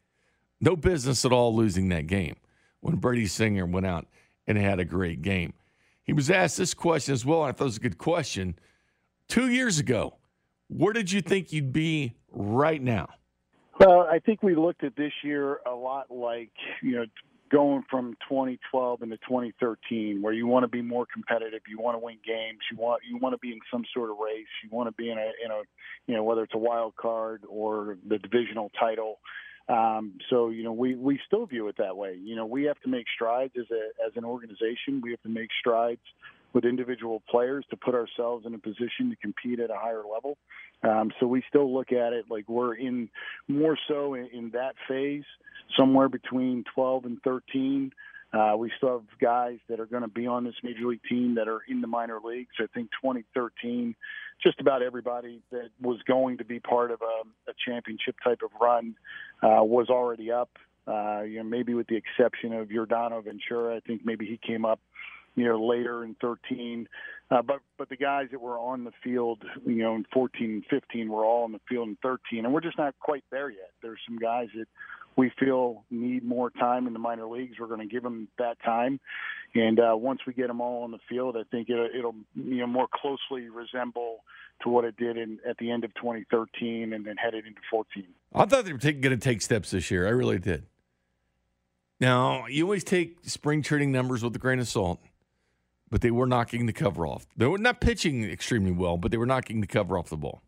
No 0.61 0.77
business 0.77 1.25
at 1.25 1.33
all 1.33 1.53
losing 1.53 1.89
that 1.89 2.07
game 2.07 2.37
when 2.79 2.95
Brady 2.95 3.27
Singer 3.27 3.65
went 3.65 3.85
out 3.85 4.07
and 4.47 4.57
had 4.57 4.79
a 4.79 4.85
great 4.85 5.21
game. 5.21 5.53
He 6.03 6.13
was 6.13 6.29
asked 6.29 6.57
this 6.57 6.73
question 6.73 7.13
as 7.13 7.25
well, 7.25 7.43
and 7.43 7.49
I 7.49 7.51
thought 7.51 7.65
it 7.65 7.67
was 7.67 7.77
a 7.77 7.81
good 7.81 7.97
question. 7.97 8.57
Two 9.27 9.49
years 9.49 9.79
ago, 9.79 10.15
where 10.69 10.93
did 10.93 11.11
you 11.11 11.21
think 11.21 11.51
you'd 11.51 11.73
be 11.73 12.13
right 12.31 12.81
now? 12.81 13.09
Well, 13.81 14.07
I 14.09 14.19
think 14.19 14.41
we 14.41 14.55
looked 14.55 14.85
at 14.85 14.95
this 14.95 15.11
year 15.23 15.59
a 15.67 15.75
lot 15.75 16.09
like, 16.09 16.51
you 16.81 16.95
know, 16.95 17.05
going 17.49 17.83
from 17.89 18.13
2012 18.29 19.01
into 19.01 19.17
2013 19.17 20.21
where 20.21 20.33
you 20.33 20.47
want 20.47 20.63
to 20.63 20.67
be 20.67 20.81
more 20.81 21.05
competitive 21.11 21.61
you 21.67 21.79
want 21.79 21.95
to 21.95 22.03
win 22.03 22.17
games 22.25 22.59
you 22.71 22.77
want 22.77 23.01
you 23.09 23.17
want 23.17 23.33
to 23.33 23.37
be 23.39 23.51
in 23.51 23.59
some 23.71 23.83
sort 23.93 24.09
of 24.09 24.17
race 24.17 24.47
you 24.63 24.69
want 24.69 24.87
to 24.87 24.93
be 24.93 25.09
in 25.09 25.17
a 25.17 25.31
in 25.43 25.51
a 25.51 25.61
you 26.07 26.15
know 26.15 26.23
whether 26.23 26.43
it's 26.43 26.53
a 26.53 26.57
wild 26.57 26.95
card 26.95 27.43
or 27.49 27.97
the 28.07 28.17
divisional 28.17 28.71
title 28.79 29.19
um, 29.69 30.13
so 30.29 30.49
you 30.49 30.63
know 30.63 30.71
we 30.71 30.95
we 30.95 31.19
still 31.27 31.45
view 31.45 31.67
it 31.67 31.75
that 31.77 31.97
way. 31.97 32.17
You 32.23 32.37
know 32.37 32.45
we 32.45 32.63
have 32.65 32.79
to 32.81 32.89
make 32.89 33.05
strides 33.13 33.51
as 33.59 33.65
a 33.69 34.07
as 34.07 34.13
an 34.15 34.23
organization. 34.23 35.01
We 35.01 35.11
have 35.11 35.21
to 35.23 35.29
make 35.29 35.49
strides 35.59 35.99
with 36.53 36.65
individual 36.65 37.21
players 37.29 37.65
to 37.69 37.77
put 37.77 37.95
ourselves 37.95 38.45
in 38.45 38.53
a 38.53 38.57
position 38.57 39.09
to 39.09 39.15
compete 39.21 39.59
at 39.59 39.69
a 39.69 39.75
higher 39.75 40.03
level. 40.11 40.37
Um, 40.83 41.11
so 41.19 41.27
we 41.27 41.43
still 41.49 41.73
look 41.73 41.91
at 41.91 42.13
it 42.13 42.25
like 42.29 42.47
we're 42.47 42.75
in 42.75 43.09
more 43.47 43.77
so 43.87 44.13
in, 44.13 44.27
in 44.33 44.49
that 44.51 44.75
phase, 44.87 45.25
somewhere 45.75 46.09
between 46.09 46.63
12 46.73 47.05
and 47.05 47.21
13. 47.23 47.91
Uh, 48.33 48.55
we 48.57 48.71
still 48.77 48.99
have 48.99 49.19
guys 49.19 49.57
that 49.69 49.79
are 49.79 49.85
going 49.85 50.01
to 50.01 50.09
be 50.09 50.27
on 50.27 50.43
this 50.43 50.55
major 50.61 50.85
league 50.85 51.01
team 51.09 51.35
that 51.35 51.47
are 51.47 51.61
in 51.67 51.81
the 51.81 51.87
minor 51.87 52.19
leagues. 52.23 52.55
I 52.59 52.65
think 52.73 52.89
2013, 53.01 53.95
just 54.43 54.59
about 54.59 54.81
everybody 54.81 55.41
that 55.51 55.69
was 55.81 55.97
going 56.07 56.37
to 56.37 56.45
be 56.45 56.59
part 56.59 56.91
of 56.91 57.01
a, 57.01 57.49
a 57.49 57.53
championship 57.65 58.15
type 58.23 58.41
of 58.43 58.51
run 58.61 58.95
uh, 59.41 59.63
was 59.63 59.89
already 59.89 60.31
up. 60.31 60.49
Uh, 60.85 61.21
you 61.21 61.37
know, 61.37 61.43
maybe 61.43 61.73
with 61.73 61.87
the 61.87 61.95
exception 61.95 62.53
of 62.53 62.67
Yordano 62.67 63.23
Ventura, 63.23 63.75
I 63.75 63.79
think 63.81 64.05
maybe 64.05 64.25
he 64.25 64.37
came 64.37 64.65
up, 64.65 64.79
you 65.37 65.45
know, 65.45 65.63
later 65.63 66.03
in 66.03 66.15
13. 66.19 66.89
Uh, 67.29 67.41
but 67.41 67.59
but 67.77 67.89
the 67.89 67.95
guys 67.95 68.27
that 68.31 68.41
were 68.41 68.57
on 68.57 68.83
the 68.83 68.91
field, 69.03 69.43
you 69.65 69.75
know, 69.75 69.95
in 69.95 70.05
14 70.11 70.49
and 70.49 70.65
15 70.69 71.09
were 71.09 71.23
all 71.23 71.43
on 71.43 71.51
the 71.51 71.59
field 71.69 71.87
in 71.87 71.97
13, 72.01 72.43
and 72.43 72.53
we're 72.53 72.61
just 72.61 72.77
not 72.77 72.95
quite 72.99 73.23
there 73.31 73.49
yet. 73.49 73.69
There's 73.81 73.99
some 74.07 74.17
guys 74.17 74.47
that 74.57 74.67
we 75.17 75.31
feel 75.39 75.83
need 75.91 76.23
more 76.23 76.49
time 76.49 76.87
in 76.87 76.93
the 76.93 76.99
minor 76.99 77.27
leagues. 77.27 77.57
We're 77.59 77.67
going 77.67 77.87
to 77.87 77.93
give 77.93 78.03
them 78.03 78.29
that 78.39 78.57
time, 78.63 78.99
and 79.53 79.79
uh, 79.79 79.95
once 79.95 80.21
we 80.25 80.33
get 80.33 80.47
them 80.47 80.61
all 80.61 80.83
on 80.83 80.91
the 80.91 80.99
field, 81.09 81.35
I 81.37 81.43
think 81.51 81.69
it, 81.69 81.95
it'll 81.95 82.15
you 82.33 82.59
know 82.59 82.67
more 82.67 82.87
closely 82.91 83.49
resemble 83.49 84.23
to 84.63 84.69
what 84.69 84.85
it 84.85 84.95
did 84.97 85.17
in 85.17 85.39
at 85.47 85.57
the 85.57 85.69
end 85.69 85.83
of 85.83 85.93
2013 85.95 86.93
and 86.93 87.05
then 87.05 87.15
headed 87.17 87.45
into 87.45 87.61
14. 87.69 88.05
I 88.33 88.45
thought 88.45 88.65
they 88.65 88.73
were 88.73 88.79
going 88.79 89.01
to 89.01 89.17
take 89.17 89.41
steps 89.41 89.71
this 89.71 89.91
year. 89.91 90.07
I 90.07 90.11
really 90.11 90.39
did. 90.39 90.65
Now 91.99 92.45
you 92.47 92.63
always 92.63 92.83
take 92.83 93.17
spring 93.23 93.61
training 93.61 93.91
numbers 93.91 94.23
with 94.23 94.35
a 94.35 94.39
grain 94.39 94.59
of 94.59 94.67
salt, 94.67 95.01
but 95.89 96.01
they 96.01 96.11
were 96.11 96.27
knocking 96.27 96.65
the 96.65 96.73
cover 96.73 97.05
off. 97.05 97.27
They 97.35 97.45
were 97.45 97.57
not 97.57 97.81
pitching 97.81 98.23
extremely 98.23 98.71
well, 98.71 98.97
but 98.97 99.11
they 99.11 99.17
were 99.17 99.25
knocking 99.25 99.61
the 99.61 99.67
cover 99.67 99.97
off 99.97 100.09
the 100.09 100.17
ball. 100.17 100.41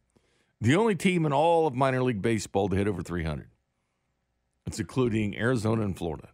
The 0.62 0.76
only 0.76 0.96
team 0.96 1.26
in 1.26 1.32
all 1.32 1.68
of 1.68 1.74
minor 1.74 2.04
league 2.04 2.22
baseball 2.22 2.68
to 2.70 2.76
hit 2.76 2.88
over 2.88 3.02
300. 3.02 3.48
It's 4.66 4.80
including 4.80 5.38
Arizona 5.38 5.84
and 5.84 5.98
Florida. 5.98 6.30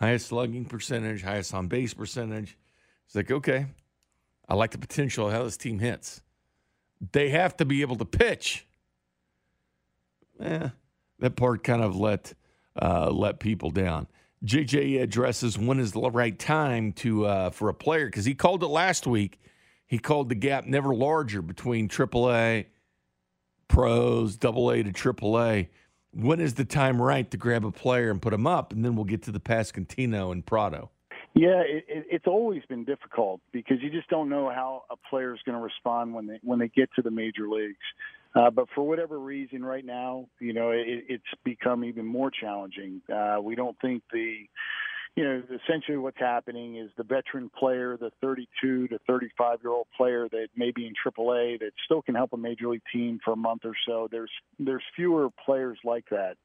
Highest 0.00 0.28
slugging 0.28 0.64
percentage, 0.64 1.22
highest 1.22 1.52
on 1.52 1.66
base 1.66 1.92
percentage. 1.92 2.56
It's 3.06 3.14
like, 3.14 3.30
okay, 3.30 3.66
I 4.48 4.54
like 4.54 4.70
the 4.70 4.78
potential 4.78 5.26
of 5.26 5.32
how 5.32 5.44
this 5.44 5.56
team 5.56 5.78
hits. 5.78 6.22
They 7.12 7.28
have 7.30 7.56
to 7.58 7.64
be 7.64 7.82
able 7.82 7.96
to 7.96 8.04
pitch. 8.04 8.66
Eh, 10.40 10.68
that 11.18 11.36
part 11.36 11.64
kind 11.64 11.82
of 11.82 11.96
let 11.96 12.34
uh, 12.80 13.10
let 13.10 13.40
people 13.40 13.70
down. 13.70 14.06
JJ 14.44 15.02
addresses 15.02 15.58
when 15.58 15.80
is 15.80 15.92
the 15.92 16.00
right 16.00 16.38
time 16.38 16.92
to 16.94 17.26
uh, 17.26 17.50
for 17.50 17.68
a 17.68 17.74
player 17.74 18.06
because 18.06 18.24
he 18.24 18.34
called 18.34 18.62
it 18.62 18.68
last 18.68 19.06
week. 19.06 19.40
He 19.86 19.98
called 19.98 20.28
the 20.28 20.34
gap 20.34 20.66
never 20.66 20.94
larger 20.94 21.42
between 21.42 21.88
AAA 21.88 22.66
pros, 23.68 24.36
Double 24.36 24.70
A 24.70 24.82
to 24.82 24.92
AAA 24.92 25.68
when 26.12 26.40
is 26.40 26.54
the 26.54 26.64
time 26.64 27.00
right 27.00 27.30
to 27.30 27.36
grab 27.36 27.64
a 27.64 27.70
player 27.70 28.10
and 28.10 28.20
put 28.20 28.32
him 28.32 28.46
up? 28.46 28.72
And 28.72 28.84
then 28.84 28.96
we'll 28.96 29.04
get 29.04 29.22
to 29.24 29.32
the 29.32 29.40
Pasquantino 29.40 30.32
and 30.32 30.44
Pratto. 30.44 30.90
Yeah, 31.34 31.60
it, 31.60 31.84
it, 31.86 32.06
it's 32.10 32.26
always 32.26 32.62
been 32.68 32.84
difficult 32.84 33.40
because 33.52 33.76
you 33.80 33.90
just 33.90 34.08
don't 34.08 34.28
know 34.28 34.48
how 34.48 34.84
a 34.90 34.96
player 35.08 35.34
is 35.34 35.40
going 35.44 35.56
to 35.56 35.62
respond 35.62 36.14
when 36.14 36.26
they 36.26 36.40
when 36.42 36.58
they 36.58 36.68
get 36.68 36.88
to 36.96 37.02
the 37.02 37.10
major 37.10 37.48
leagues. 37.48 37.76
Uh, 38.34 38.50
but 38.50 38.66
for 38.74 38.86
whatever 38.86 39.18
reason, 39.18 39.64
right 39.64 39.84
now, 39.84 40.26
you 40.38 40.52
know, 40.52 40.70
it, 40.70 41.04
it's 41.08 41.24
become 41.44 41.84
even 41.84 42.04
more 42.04 42.30
challenging. 42.30 43.00
Uh, 43.12 43.38
we 43.42 43.54
don't 43.54 43.76
think 43.80 44.02
the 44.12 44.46
you 45.18 45.24
know, 45.24 45.42
essentially 45.64 45.96
what's 45.96 46.20
happening 46.20 46.76
is 46.76 46.90
the 46.96 47.02
veteran 47.02 47.50
player, 47.58 47.96
the 47.96 48.12
32 48.20 48.86
to 48.86 48.98
35 49.04 49.58
year 49.64 49.72
old 49.72 49.88
player 49.96 50.28
that 50.30 50.46
may 50.54 50.70
be 50.70 50.86
in 50.86 50.92
AAA 50.94 51.58
that 51.58 51.72
still 51.84 52.02
can 52.02 52.14
help 52.14 52.32
a 52.34 52.36
major 52.36 52.68
league 52.68 52.82
team 52.92 53.18
for 53.24 53.32
a 53.32 53.36
month 53.36 53.62
or 53.64 53.74
so. 53.84 54.06
There's 54.12 54.30
there's 54.60 54.84
fewer 54.94 55.28
players 55.44 55.76
like 55.82 56.04
that. 56.12 56.36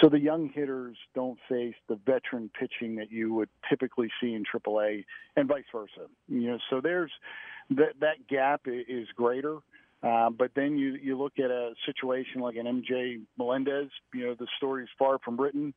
So 0.00 0.08
the 0.08 0.18
young 0.18 0.48
hitters 0.48 0.96
don't 1.14 1.38
face 1.48 1.74
the 1.88 1.96
veteran 2.04 2.50
pitching 2.58 2.96
that 2.96 3.12
you 3.12 3.34
would 3.34 3.50
typically 3.68 4.08
see 4.20 4.34
in 4.34 4.42
AAA, 4.52 5.04
and 5.36 5.46
vice 5.46 5.64
versa. 5.70 6.08
You 6.26 6.50
know, 6.52 6.58
so 6.70 6.80
there's 6.80 7.12
that 7.70 8.00
that 8.00 8.26
gap 8.28 8.62
is 8.66 9.06
greater. 9.14 9.58
Uh, 10.02 10.30
but 10.30 10.50
then 10.56 10.76
you 10.76 10.96
you 11.00 11.16
look 11.16 11.34
at 11.38 11.50
a 11.50 11.72
situation 11.86 12.40
like 12.40 12.56
an 12.56 12.66
MJ 12.66 13.20
Melendez. 13.38 13.88
You 14.12 14.26
know, 14.26 14.34
the 14.34 14.48
story's 14.56 14.88
far 14.98 15.18
from 15.18 15.40
written 15.40 15.74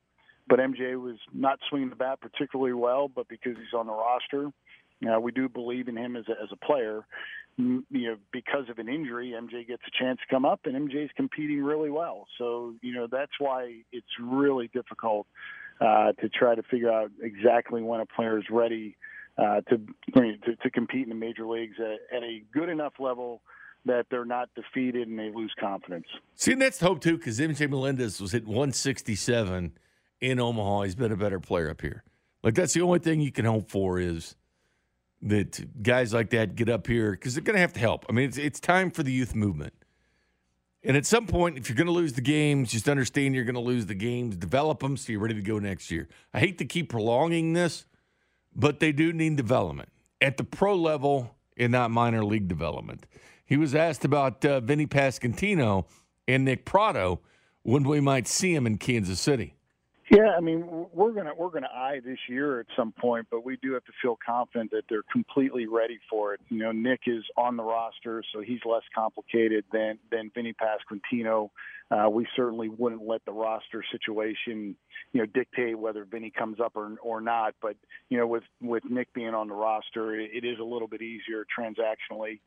but 0.48 0.58
MJ 0.58 1.00
was 1.00 1.16
not 1.32 1.58
swinging 1.68 1.90
the 1.90 1.96
bat 1.96 2.20
particularly 2.20 2.72
well, 2.72 3.08
but 3.08 3.28
because 3.28 3.56
he's 3.56 3.76
on 3.76 3.86
the 3.86 3.92
roster, 3.92 4.50
uh, 5.06 5.20
we 5.20 5.32
do 5.32 5.48
believe 5.48 5.88
in 5.88 5.96
him 5.96 6.16
as 6.16 6.24
a, 6.28 6.42
as 6.42 6.48
a 6.52 6.64
player. 6.64 7.06
You 7.58 7.82
know, 7.90 8.16
because 8.32 8.68
of 8.68 8.78
an 8.78 8.88
injury, 8.88 9.34
MJ 9.34 9.66
gets 9.66 9.82
a 9.86 10.04
chance 10.04 10.20
to 10.20 10.34
come 10.34 10.44
up, 10.44 10.60
and 10.64 10.90
MJ's 10.90 11.10
competing 11.16 11.62
really 11.62 11.88
well. 11.88 12.26
So, 12.36 12.74
you 12.82 12.92
know, 12.92 13.06
that's 13.10 13.32
why 13.38 13.80
it's 13.92 14.06
really 14.20 14.68
difficult 14.68 15.26
uh, 15.80 16.12
to 16.20 16.28
try 16.28 16.54
to 16.54 16.62
figure 16.64 16.92
out 16.92 17.10
exactly 17.22 17.82
when 17.82 18.00
a 18.00 18.06
player 18.06 18.38
is 18.38 18.44
ready 18.50 18.96
uh, 19.38 19.62
to, 19.70 19.80
to 20.14 20.56
to 20.62 20.70
compete 20.70 21.04
in 21.04 21.08
the 21.08 21.14
major 21.14 21.46
leagues 21.46 21.76
at, 21.78 22.16
at 22.16 22.22
a 22.22 22.42
good 22.52 22.68
enough 22.68 22.94
level 22.98 23.40
that 23.86 24.06
they're 24.10 24.24
not 24.24 24.48
defeated 24.54 25.08
and 25.08 25.18
they 25.18 25.30
lose 25.30 25.52
confidence. 25.58 26.06
See, 26.34 26.52
and 26.52 26.62
that's 26.62 26.78
the 26.78 26.86
hope 26.86 27.00
too, 27.00 27.16
because 27.16 27.38
MJ 27.40 27.68
Melendez 27.68 28.20
was 28.20 28.32
hit 28.32 28.46
167 28.46 29.72
in 30.20 30.40
Omaha, 30.40 30.82
he's 30.82 30.94
been 30.94 31.12
a 31.12 31.16
better 31.16 31.40
player 31.40 31.70
up 31.70 31.80
here. 31.80 32.02
Like 32.42 32.54
that's 32.54 32.72
the 32.72 32.82
only 32.82 32.98
thing 32.98 33.20
you 33.20 33.32
can 33.32 33.44
hope 33.44 33.70
for 33.70 33.98
is 33.98 34.36
that 35.22 35.82
guys 35.82 36.12
like 36.12 36.30
that 36.30 36.54
get 36.54 36.68
up 36.68 36.86
here 36.86 37.12
because 37.12 37.34
they're 37.34 37.44
going 37.44 37.54
to 37.56 37.60
have 37.60 37.72
to 37.74 37.80
help. 37.80 38.06
I 38.08 38.12
mean, 38.12 38.28
it's 38.28 38.38
it's 38.38 38.60
time 38.60 38.90
for 38.90 39.02
the 39.02 39.12
youth 39.12 39.34
movement. 39.34 39.72
And 40.82 40.96
at 40.96 41.04
some 41.04 41.26
point, 41.26 41.58
if 41.58 41.68
you're 41.68 41.76
going 41.76 41.88
to 41.88 41.92
lose 41.92 42.12
the 42.12 42.20
games, 42.20 42.70
just 42.70 42.88
understand 42.88 43.34
you're 43.34 43.44
going 43.44 43.56
to 43.56 43.60
lose 43.60 43.86
the 43.86 43.94
games. 43.94 44.36
Develop 44.36 44.80
them 44.80 44.96
so 44.96 45.10
you're 45.10 45.20
ready 45.20 45.34
to 45.34 45.42
go 45.42 45.58
next 45.58 45.90
year. 45.90 46.08
I 46.32 46.38
hate 46.38 46.58
to 46.58 46.64
keep 46.64 46.90
prolonging 46.90 47.54
this, 47.54 47.86
but 48.54 48.78
they 48.78 48.92
do 48.92 49.12
need 49.12 49.34
development 49.36 49.88
at 50.20 50.36
the 50.36 50.44
pro 50.44 50.76
level 50.76 51.34
and 51.56 51.72
not 51.72 51.90
minor 51.90 52.24
league 52.24 52.46
development. 52.46 53.06
He 53.46 53.56
was 53.56 53.74
asked 53.74 54.04
about 54.04 54.44
uh, 54.44 54.60
Vinny 54.60 54.86
Pasquantino 54.86 55.86
and 56.26 56.44
Nick 56.44 56.64
Pratto 56.64 57.20
when 57.62 57.84
we 57.84 58.00
might 58.00 58.26
see 58.26 58.54
him 58.54 58.66
in 58.66 58.76
Kansas 58.76 59.20
City. 59.20 59.54
Yeah, 60.10 60.34
I 60.36 60.40
mean, 60.40 60.86
we're 60.92 61.10
gonna 61.10 61.32
we're 61.36 61.50
gonna 61.50 61.70
eye 61.72 62.00
this 62.04 62.18
year 62.28 62.60
at 62.60 62.66
some 62.76 62.92
point, 62.92 63.26
but 63.28 63.44
we 63.44 63.56
do 63.60 63.72
have 63.72 63.84
to 63.86 63.92
feel 64.00 64.16
confident 64.24 64.70
that 64.70 64.84
they're 64.88 65.02
completely 65.10 65.66
ready 65.66 65.98
for 66.08 66.32
it. 66.32 66.40
You 66.48 66.58
know, 66.58 66.70
Nick 66.70 67.00
is 67.06 67.24
on 67.36 67.56
the 67.56 67.64
roster, 67.64 68.22
so 68.32 68.40
he's 68.40 68.60
less 68.64 68.84
complicated 68.94 69.64
than 69.72 69.98
than 70.12 70.30
Vinny 70.32 70.54
Pasquantino. 70.54 71.50
Uh, 71.88 72.08
we 72.10 72.26
certainly 72.34 72.68
wouldn't 72.68 73.06
let 73.06 73.24
the 73.26 73.32
roster 73.32 73.84
situation, 73.92 74.74
you 75.12 75.20
know, 75.20 75.26
dictate 75.26 75.78
whether 75.78 76.04
Vinny 76.04 76.30
comes 76.36 76.58
up 76.58 76.72
or 76.74 76.96
or 77.00 77.20
not. 77.20 77.54
But 77.62 77.76
you 78.08 78.18
know, 78.18 78.26
with 78.26 78.42
with 78.60 78.82
Nick 78.88 79.12
being 79.12 79.34
on 79.34 79.48
the 79.48 79.54
roster, 79.54 80.18
it, 80.18 80.30
it 80.32 80.44
is 80.44 80.58
a 80.58 80.64
little 80.64 80.88
bit 80.88 81.00
easier 81.00 81.46
transactionally. 81.56 82.40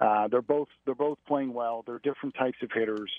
Uh, 0.00 0.28
they're 0.28 0.40
both 0.40 0.68
they're 0.86 0.94
both 0.94 1.18
playing 1.28 1.52
well. 1.52 1.84
They're 1.86 1.98
different 1.98 2.34
types 2.36 2.58
of 2.62 2.70
hitters. 2.72 3.10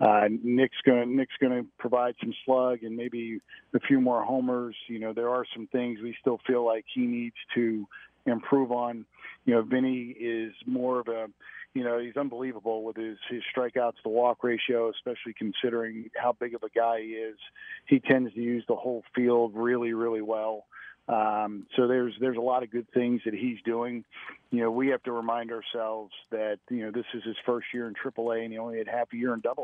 Uh, 0.00 0.28
Nick's 0.42 0.78
going 0.84 1.16
Nick's 1.16 1.34
going 1.40 1.62
to 1.62 1.68
provide 1.78 2.14
some 2.20 2.34
slug 2.44 2.82
and 2.82 2.96
maybe 2.96 3.40
a 3.74 3.80
few 3.80 4.00
more 4.00 4.24
homers. 4.24 4.74
You 4.88 4.98
know, 4.98 5.12
there 5.12 5.28
are 5.28 5.44
some 5.54 5.68
things 5.68 6.00
we 6.02 6.16
still 6.20 6.40
feel 6.46 6.64
like 6.64 6.84
he 6.92 7.02
needs 7.02 7.36
to 7.54 7.86
improve 8.26 8.72
on. 8.72 9.04
You 9.44 9.54
know, 9.54 9.62
Vinny 9.62 10.14
is 10.18 10.52
more 10.66 11.00
of 11.00 11.08
a 11.08 11.26
you 11.74 11.84
know, 11.84 11.98
he's 11.98 12.16
unbelievable 12.16 12.82
with 12.82 12.96
his 12.96 13.16
his 13.30 13.42
strikeouts 13.54 14.02
to 14.02 14.08
walk 14.08 14.42
ratio, 14.42 14.90
especially 14.90 15.34
considering 15.34 16.10
how 16.16 16.32
big 16.32 16.54
of 16.54 16.62
a 16.62 16.68
guy 16.68 17.00
he 17.00 17.08
is. 17.08 17.38
He 17.86 18.00
tends 18.00 18.34
to 18.34 18.40
use 18.40 18.64
the 18.68 18.74
whole 18.74 19.04
field 19.14 19.52
really, 19.54 19.92
really 19.92 20.22
well. 20.22 20.66
Um, 21.08 21.66
so 21.76 21.86
there's 21.86 22.14
there's 22.20 22.36
a 22.36 22.42
lot 22.42 22.62
of 22.62 22.70
good 22.70 22.86
things 22.92 23.20
that 23.24 23.34
he's 23.34 23.58
doing. 23.64 24.04
You 24.50 24.62
know, 24.62 24.70
we 24.70 24.88
have 24.88 25.02
to 25.04 25.12
remind 25.12 25.52
ourselves 25.52 26.12
that 26.30 26.58
you 26.70 26.84
know 26.84 26.90
this 26.90 27.06
is 27.14 27.22
his 27.24 27.36
first 27.46 27.68
year 27.72 27.88
in 27.88 27.94
AAA, 27.94 28.44
and 28.44 28.52
he 28.52 28.58
only 28.58 28.78
had 28.78 28.88
half 28.88 29.08
a 29.12 29.16
year 29.16 29.34
in 29.34 29.42
AA. 29.46 29.54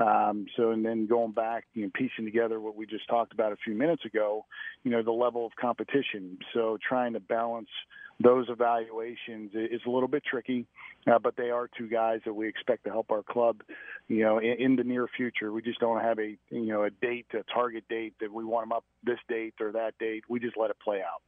Um, 0.00 0.46
so, 0.56 0.70
and 0.70 0.84
then 0.84 1.06
going 1.06 1.32
back, 1.32 1.64
you 1.74 1.82
know, 1.82 1.90
piecing 1.92 2.24
together 2.24 2.60
what 2.60 2.76
we 2.76 2.86
just 2.86 3.08
talked 3.08 3.32
about 3.32 3.52
a 3.52 3.56
few 3.56 3.74
minutes 3.74 4.04
ago, 4.04 4.46
you 4.84 4.92
know, 4.92 5.02
the 5.02 5.10
level 5.10 5.44
of 5.44 5.52
competition. 5.56 6.38
So, 6.54 6.78
trying 6.86 7.14
to 7.14 7.20
balance 7.20 7.70
those 8.20 8.46
evaluations 8.48 9.52
is 9.54 9.80
a 9.86 9.90
little 9.90 10.08
bit 10.08 10.24
tricky, 10.24 10.66
uh, 11.06 11.18
but 11.18 11.36
they 11.36 11.50
are 11.50 11.68
two 11.78 11.88
guys 11.88 12.20
that 12.24 12.34
we 12.34 12.48
expect 12.48 12.84
to 12.84 12.90
help 12.90 13.10
our 13.12 13.22
club, 13.22 13.62
you 14.08 14.24
know, 14.24 14.38
in, 14.38 14.54
in 14.58 14.76
the 14.76 14.82
near 14.82 15.06
future. 15.16 15.52
We 15.52 15.62
just 15.62 15.78
don't 15.78 16.00
have 16.00 16.18
a, 16.18 16.36
you 16.50 16.66
know, 16.66 16.82
a 16.82 16.90
date, 16.90 17.26
a 17.32 17.44
target 17.52 17.84
date 17.88 18.14
that 18.20 18.32
we 18.32 18.44
want 18.44 18.64
them 18.64 18.72
up 18.72 18.84
this 19.04 19.18
date 19.28 19.54
or 19.60 19.70
that 19.72 19.94
date. 20.00 20.24
We 20.28 20.40
just 20.40 20.56
let 20.56 20.70
it 20.70 20.76
play 20.82 20.98
out. 20.98 21.22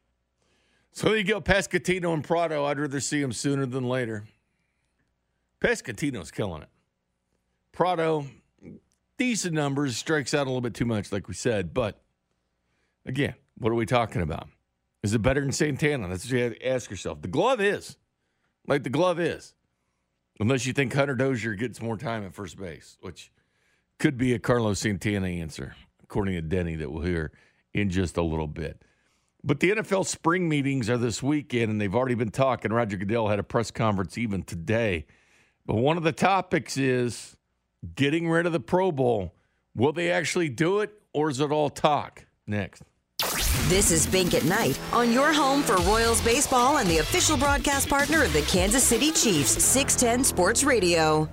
So 0.93 1.09
there 1.09 1.19
you 1.19 1.25
go, 1.25 1.41
Pasquantino 1.41 2.13
and 2.13 2.25
Pratto. 2.25 2.65
I'd 2.65 2.81
rather 2.81 2.99
see 2.99 3.21
them 3.21 3.33
sooner 3.33 3.67
than 3.67 3.85
later. 3.85 4.25
Pasquantino's 5.61 6.33
killing 6.33 6.63
it. 6.63 6.69
Pratto, 7.71 8.27
decent 9.17 9.55
numbers, 9.55 9.97
strikes 9.97 10.35
out 10.35 10.49
a 10.49 10.51
little 10.51 10.61
bit 10.61 10.75
too 10.75 10.87
much, 10.87 11.13
like 11.13 11.29
we 11.29 11.35
said. 11.35 11.73
But 11.73 12.03
again, 13.07 13.35
what 13.59 13.71
are 13.71 13.77
we 13.77 13.87
talking 13.87 14.23
about? 14.23 14.49
Is 15.03 15.15
it 15.15 15.23
better 15.23 15.41
than 15.41 15.53
Santana? 15.53 16.09
That's 16.09 16.25
what 16.25 16.33
you 16.33 16.45
have 16.45 16.55
to 16.55 16.69
ask 16.69 16.91
yourself. 16.91 17.23
The 17.23 17.29
glove 17.29 17.61
is. 17.61 17.97
Like 18.67 18.83
the 18.83 18.91
glove 18.91 19.19
is. 19.19 19.55
Unless 20.39 20.67
you 20.67 20.73
think 20.73 20.95
Hunter 20.95 21.15
Dozier 21.15 21.55
gets 21.55 21.83
more 21.83 21.97
time 21.97 22.25
at 22.25 22.35
first 22.35 22.59
base, 22.59 22.97
which 23.01 23.31
could 23.99 24.17
be 24.17 24.33
a 24.33 24.39
Carlos 24.39 24.81
Santana 24.81 25.29
answer, 25.29 25.75
according 26.03 26.35
to 26.35 26.43
Denny, 26.43 26.77
that 26.77 26.91
we'll 26.91 27.03
hear 27.03 27.33
in 27.75 27.91
just 27.91 28.17
a 28.17 28.23
little 28.23 28.47
bit. 28.47 28.83
But 29.43 29.61
the 29.61 29.71
NFL 29.71 30.07
spring 30.07 30.49
meetings 30.49 30.91
are 30.91 30.99
this 30.99 31.23
weekend, 31.23 31.71
and 31.71 31.81
they've 31.81 31.95
already 31.95 32.15
been 32.15 32.31
talking. 32.31 32.73
Roger 32.73 32.97
Goodell 32.97 33.29
had 33.29 33.39
a 33.39 33.43
press 33.43 33.71
conference 33.71 34.19
even 34.19 34.43
today. 34.43 35.07
But 35.67 35.77
one 35.77 35.97
of 35.97 36.03
the 36.03 36.13
topics 36.13 36.77
is 36.77 37.37
getting 37.95 38.29
rid 38.29 38.47
of 38.47 38.53
the 38.53 38.61
Pro 38.61 38.93
Bowl. 38.93 39.35
Will 39.75 39.93
they 39.93 40.11
actually 40.11 40.49
do 40.49 40.81
it, 40.81 40.93
or 41.13 41.31
is 41.31 41.41
it 41.41 41.51
all 41.51 41.71
talk? 41.71 42.27
Next. 42.47 42.83
This 43.69 43.91
is 43.91 44.07
Bink 44.07 44.35
at 44.35 44.45
Night 44.45 44.79
on 44.93 45.13
your 45.13 45.33
home 45.33 45.63
for 45.63 45.77
Royals 45.79 46.21
baseball 46.21 46.79
and 46.79 46.89
the 46.89 46.99
official 46.99 47.37
broadcast 47.37 47.89
partner 47.89 48.25
of 48.25 48.33
the 48.33 48.43
Kansas 48.43 48.85
City 48.85 49.11
Chiefs, 49.11 49.63
610 49.63 50.25
Sports 50.25 50.65
Radio. 50.65 51.29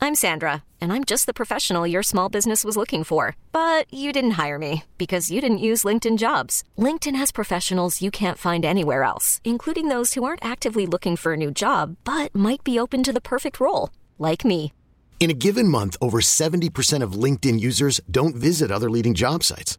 I'm 0.00 0.14
Sandra, 0.14 0.62
and 0.80 0.92
I'm 0.92 1.04
just 1.04 1.26
the 1.26 1.34
professional 1.34 1.86
your 1.86 2.04
small 2.04 2.28
business 2.28 2.64
was 2.64 2.76
looking 2.76 3.04
for. 3.04 3.36
But 3.52 3.92
you 3.92 4.12
didn't 4.12 4.38
hire 4.42 4.58
me 4.58 4.84
because 4.96 5.30
you 5.30 5.40
didn't 5.40 5.58
use 5.58 5.84
LinkedIn 5.84 6.16
jobs. 6.18 6.62
LinkedIn 6.78 7.16
has 7.16 7.32
professionals 7.32 8.00
you 8.00 8.10
can't 8.10 8.38
find 8.38 8.64
anywhere 8.64 9.02
else, 9.02 9.40
including 9.44 9.88
those 9.88 10.14
who 10.14 10.24
aren't 10.24 10.44
actively 10.44 10.86
looking 10.86 11.16
for 11.16 11.32
a 11.32 11.36
new 11.36 11.50
job 11.50 11.96
but 12.04 12.34
might 12.34 12.64
be 12.64 12.78
open 12.78 13.02
to 13.02 13.12
the 13.12 13.20
perfect 13.20 13.60
role, 13.60 13.90
like 14.18 14.44
me. 14.44 14.72
In 15.20 15.30
a 15.30 15.34
given 15.34 15.68
month, 15.68 15.96
over 16.00 16.20
70% 16.20 17.02
of 17.02 17.12
LinkedIn 17.12 17.60
users 17.60 18.00
don't 18.10 18.36
visit 18.36 18.70
other 18.70 18.88
leading 18.88 19.14
job 19.14 19.42
sites. 19.42 19.78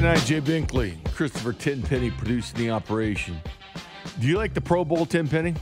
Night, 0.00 0.24
Jay 0.24 0.40
Binkley, 0.40 1.04
Christopher 1.12 1.52
Tenpenny 1.52 2.10
producing 2.10 2.58
the 2.58 2.70
operation. 2.70 3.38
Do 4.20 4.26
you 4.26 4.36
like 4.38 4.54
the 4.54 4.60
Pro 4.60 4.84
Bowl, 4.84 5.04
Tenpenny? 5.04 5.54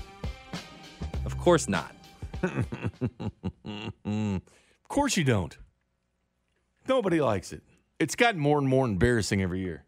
Of 1.24 1.36
course 1.36 1.68
not. 1.68 1.94
of 2.44 4.40
course 4.88 5.16
you 5.16 5.24
don't. 5.24 5.58
Nobody 6.86 7.20
likes 7.20 7.52
it. 7.52 7.62
It's 7.98 8.14
gotten 8.14 8.40
more 8.40 8.58
and 8.58 8.68
more 8.68 8.84
embarrassing 8.84 9.42
every 9.42 9.60
year. 9.60 9.84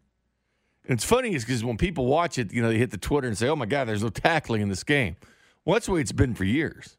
And 0.85 0.97
it's 0.97 1.05
funny 1.05 1.33
is 1.35 1.45
because 1.45 1.63
when 1.63 1.77
people 1.77 2.05
watch 2.05 2.37
it, 2.37 2.51
you 2.51 2.61
know, 2.61 2.69
they 2.69 2.77
hit 2.77 2.91
the 2.91 2.97
Twitter 2.97 3.27
and 3.27 3.37
say, 3.37 3.47
"Oh 3.47 3.55
my 3.55 3.65
God, 3.65 3.87
there's 3.87 4.03
no 4.03 4.09
tackling 4.09 4.61
in 4.61 4.69
this 4.69 4.83
game." 4.83 5.15
Well, 5.63 5.75
that's 5.75 5.85
the 5.85 5.93
way 5.93 6.01
it's 6.01 6.11
been 6.11 6.35
for 6.35 6.43
years. 6.43 6.97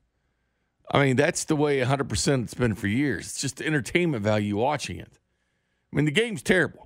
I 0.91 1.05
mean, 1.05 1.17
that's 1.17 1.45
the 1.45 1.57
way 1.57 1.81
100% 1.81 2.45
it's 2.45 2.55
been 2.55 2.75
for 2.75 2.87
years. 2.87 3.27
It's 3.27 3.41
just 3.41 3.61
entertainment 3.61 4.23
value 4.23 4.57
watching 4.57 4.99
it. 4.99 5.19
I 5.93 5.97
mean, 5.97 6.05
the 6.07 6.11
game's 6.11 6.43
terrible. 6.43 6.84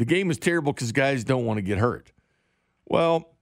The 0.00 0.06
game 0.06 0.30
is 0.30 0.38
terrible 0.38 0.72
because 0.72 0.92
guys 0.92 1.24
don't 1.24 1.44
want 1.44 1.58
to 1.58 1.62
get 1.62 1.76
hurt. 1.76 2.10
Well, 2.86 3.34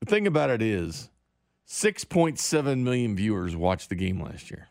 the 0.00 0.04
thing 0.04 0.26
about 0.26 0.50
it 0.50 0.60
is 0.60 1.08
6.7 1.66 2.80
million 2.80 3.16
viewers 3.16 3.56
watched 3.56 3.88
the 3.88 3.94
game 3.94 4.22
last 4.22 4.50
year. 4.50 4.68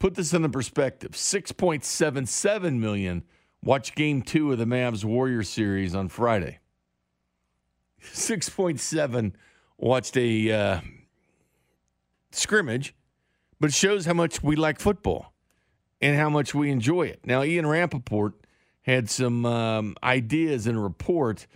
Put 0.00 0.16
this 0.16 0.34
in 0.34 0.42
the 0.42 0.48
perspective 0.48 1.12
6.77 1.12 2.80
million 2.80 3.22
watched 3.62 3.94
game 3.94 4.20
two 4.22 4.50
of 4.50 4.58
the 4.58 4.64
Mavs 4.64 5.04
Warriors 5.04 5.48
series 5.48 5.94
on 5.94 6.08
Friday. 6.08 6.58
6.7 8.02 9.32
watched 9.78 10.16
a 10.16 10.50
uh, 10.50 10.80
scrimmage, 12.32 12.96
but 13.60 13.70
it 13.70 13.74
shows 13.74 14.06
how 14.06 14.14
much 14.14 14.42
we 14.42 14.56
like 14.56 14.80
football 14.80 15.32
and 16.00 16.16
how 16.16 16.28
much 16.28 16.52
we 16.52 16.68
enjoy 16.72 17.02
it. 17.02 17.20
Now, 17.24 17.44
Ian 17.44 17.68
Rapoport 17.68 18.39
had 18.82 19.08
some 19.10 19.44
um, 19.46 19.96
ideas 20.02 20.66
and 20.66 20.76
a 20.76 20.80
report 20.80 21.46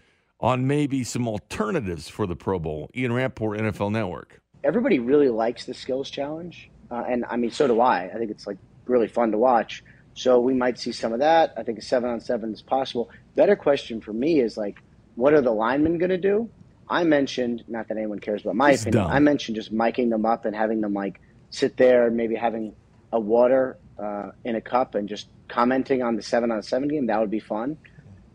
on 0.40 0.66
maybe 0.66 1.04
some 1.04 1.26
alternatives 1.26 2.08
for 2.08 2.26
the 2.26 2.36
Pro 2.36 2.58
Bowl. 2.58 2.90
Ian 2.94 3.12
Rapoport, 3.12 3.58
NFL 3.58 3.92
Network. 3.92 4.40
Everybody 4.62 4.98
really 4.98 5.28
likes 5.28 5.64
the 5.66 5.74
skills 5.74 6.10
challenge, 6.10 6.70
uh, 6.90 7.04
and 7.08 7.24
I 7.28 7.36
mean, 7.36 7.50
so 7.50 7.66
do 7.66 7.80
I. 7.80 8.10
I 8.14 8.18
think 8.18 8.30
it's 8.30 8.46
like 8.46 8.58
really 8.86 9.08
fun 9.08 9.30
to 9.32 9.38
watch. 9.38 9.82
So 10.14 10.40
we 10.40 10.54
might 10.54 10.78
see 10.78 10.92
some 10.92 11.12
of 11.12 11.18
that. 11.18 11.54
I 11.56 11.62
think 11.62 11.78
a 11.78 11.82
seven 11.82 12.08
on 12.10 12.20
seven 12.20 12.52
is 12.52 12.62
possible. 12.62 13.10
Better 13.34 13.56
question 13.56 14.00
for 14.00 14.12
me 14.12 14.40
is 14.40 14.56
like, 14.56 14.80
what 15.16 15.34
are 15.34 15.40
the 15.40 15.50
linemen 15.50 15.98
going 15.98 16.10
to 16.10 16.18
do? 16.18 16.48
I 16.88 17.04
mentioned, 17.04 17.64
not 17.66 17.88
that 17.88 17.96
anyone 17.96 18.18
cares 18.20 18.42
about 18.42 18.56
my 18.56 18.72
It's 18.72 18.82
opinion. 18.82 19.04
dumb. 19.04 19.12
I 19.12 19.18
mentioned 19.18 19.56
just 19.56 19.72
miking 19.74 20.10
them 20.10 20.24
up 20.26 20.44
and 20.44 20.54
having 20.54 20.80
them 20.80 20.92
like 20.94 21.20
sit 21.50 21.76
there, 21.76 22.06
and 22.06 22.16
maybe 22.16 22.34
having 22.34 22.74
a 23.12 23.20
water 23.20 23.78
uh, 23.98 24.30
in 24.44 24.56
a 24.56 24.60
cup 24.60 24.94
and 24.94 25.08
just 25.08 25.28
commenting 25.48 26.02
on 26.02 26.16
the 26.16 26.22
seven 26.22 26.50
on 26.50 26.62
seven 26.62 26.88
game. 26.88 27.06
That 27.06 27.20
would 27.20 27.30
be 27.30 27.40
fun. 27.40 27.76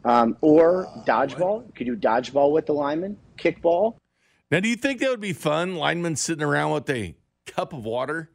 Um, 0.05 0.37
or 0.41 0.87
dodgeball. 1.07 1.73
Could 1.75 1.87
you 1.87 1.95
dodgeball 1.95 2.51
with 2.53 2.65
the 2.65 2.73
linemen? 2.73 3.17
Kickball. 3.37 3.95
Now, 4.51 4.59
do 4.59 4.69
you 4.69 4.75
think 4.75 4.99
that 5.01 5.09
would 5.09 5.19
be 5.19 5.33
fun? 5.33 5.75
Linemen 5.75 6.15
sitting 6.15 6.43
around 6.43 6.71
with 6.71 6.89
a 6.89 7.15
cup 7.45 7.73
of 7.73 7.85
water 7.85 8.29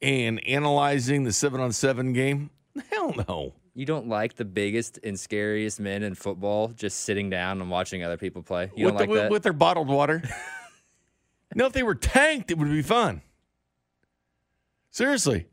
and 0.00 0.44
analyzing 0.46 1.24
the 1.24 1.32
seven 1.32 1.60
on 1.60 1.72
seven 1.72 2.12
game? 2.12 2.50
Hell 2.90 3.14
no. 3.28 3.54
You 3.74 3.86
don't 3.86 4.08
like 4.08 4.36
the 4.36 4.44
biggest 4.44 5.00
and 5.02 5.18
scariest 5.18 5.80
men 5.80 6.04
in 6.04 6.14
football 6.14 6.68
just 6.68 7.00
sitting 7.00 7.28
down 7.28 7.60
and 7.60 7.68
watching 7.68 8.04
other 8.04 8.16
people 8.16 8.42
play. 8.42 8.70
You 8.76 8.86
with, 8.86 8.94
don't 8.94 9.00
like 9.00 9.08
the- 9.08 9.14
that. 9.22 9.30
with 9.32 9.42
their 9.42 9.52
bottled 9.52 9.88
water. 9.88 10.22
no, 11.56 11.66
if 11.66 11.72
they 11.72 11.82
were 11.82 11.96
tanked, 11.96 12.52
it 12.52 12.58
would 12.58 12.70
be 12.70 12.82
fun. 12.82 13.22
Seriously, 14.90 15.46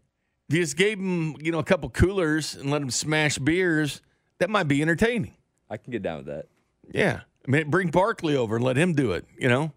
if 0.52 0.56
you 0.58 0.64
just 0.64 0.76
gave 0.76 0.98
them, 0.98 1.38
you 1.40 1.50
know, 1.50 1.60
a 1.60 1.64
couple 1.64 1.90
coolers 1.90 2.56
and 2.56 2.70
let 2.70 2.80
them 2.80 2.92
smash 2.92 3.38
beers, 3.38 4.02
that 4.40 4.50
might 4.50 4.68
be 4.68 4.82
entertaining. 4.82 5.34
I 5.70 5.78
can 5.78 5.92
get 5.92 6.04
down 6.04 6.18
with 6.18 6.26
that. 6.26 6.48
Yeah, 6.92 7.22
I 7.48 7.52
mean, 7.52 7.70
bring 7.70 7.90
Barkley 7.90 8.36
over 8.36 8.58
and 8.58 8.66
let 8.66 8.76
him 8.76 8.92
do 8.94 9.14
it. 9.14 9.26
You 9.40 9.48
know, 9.48 9.72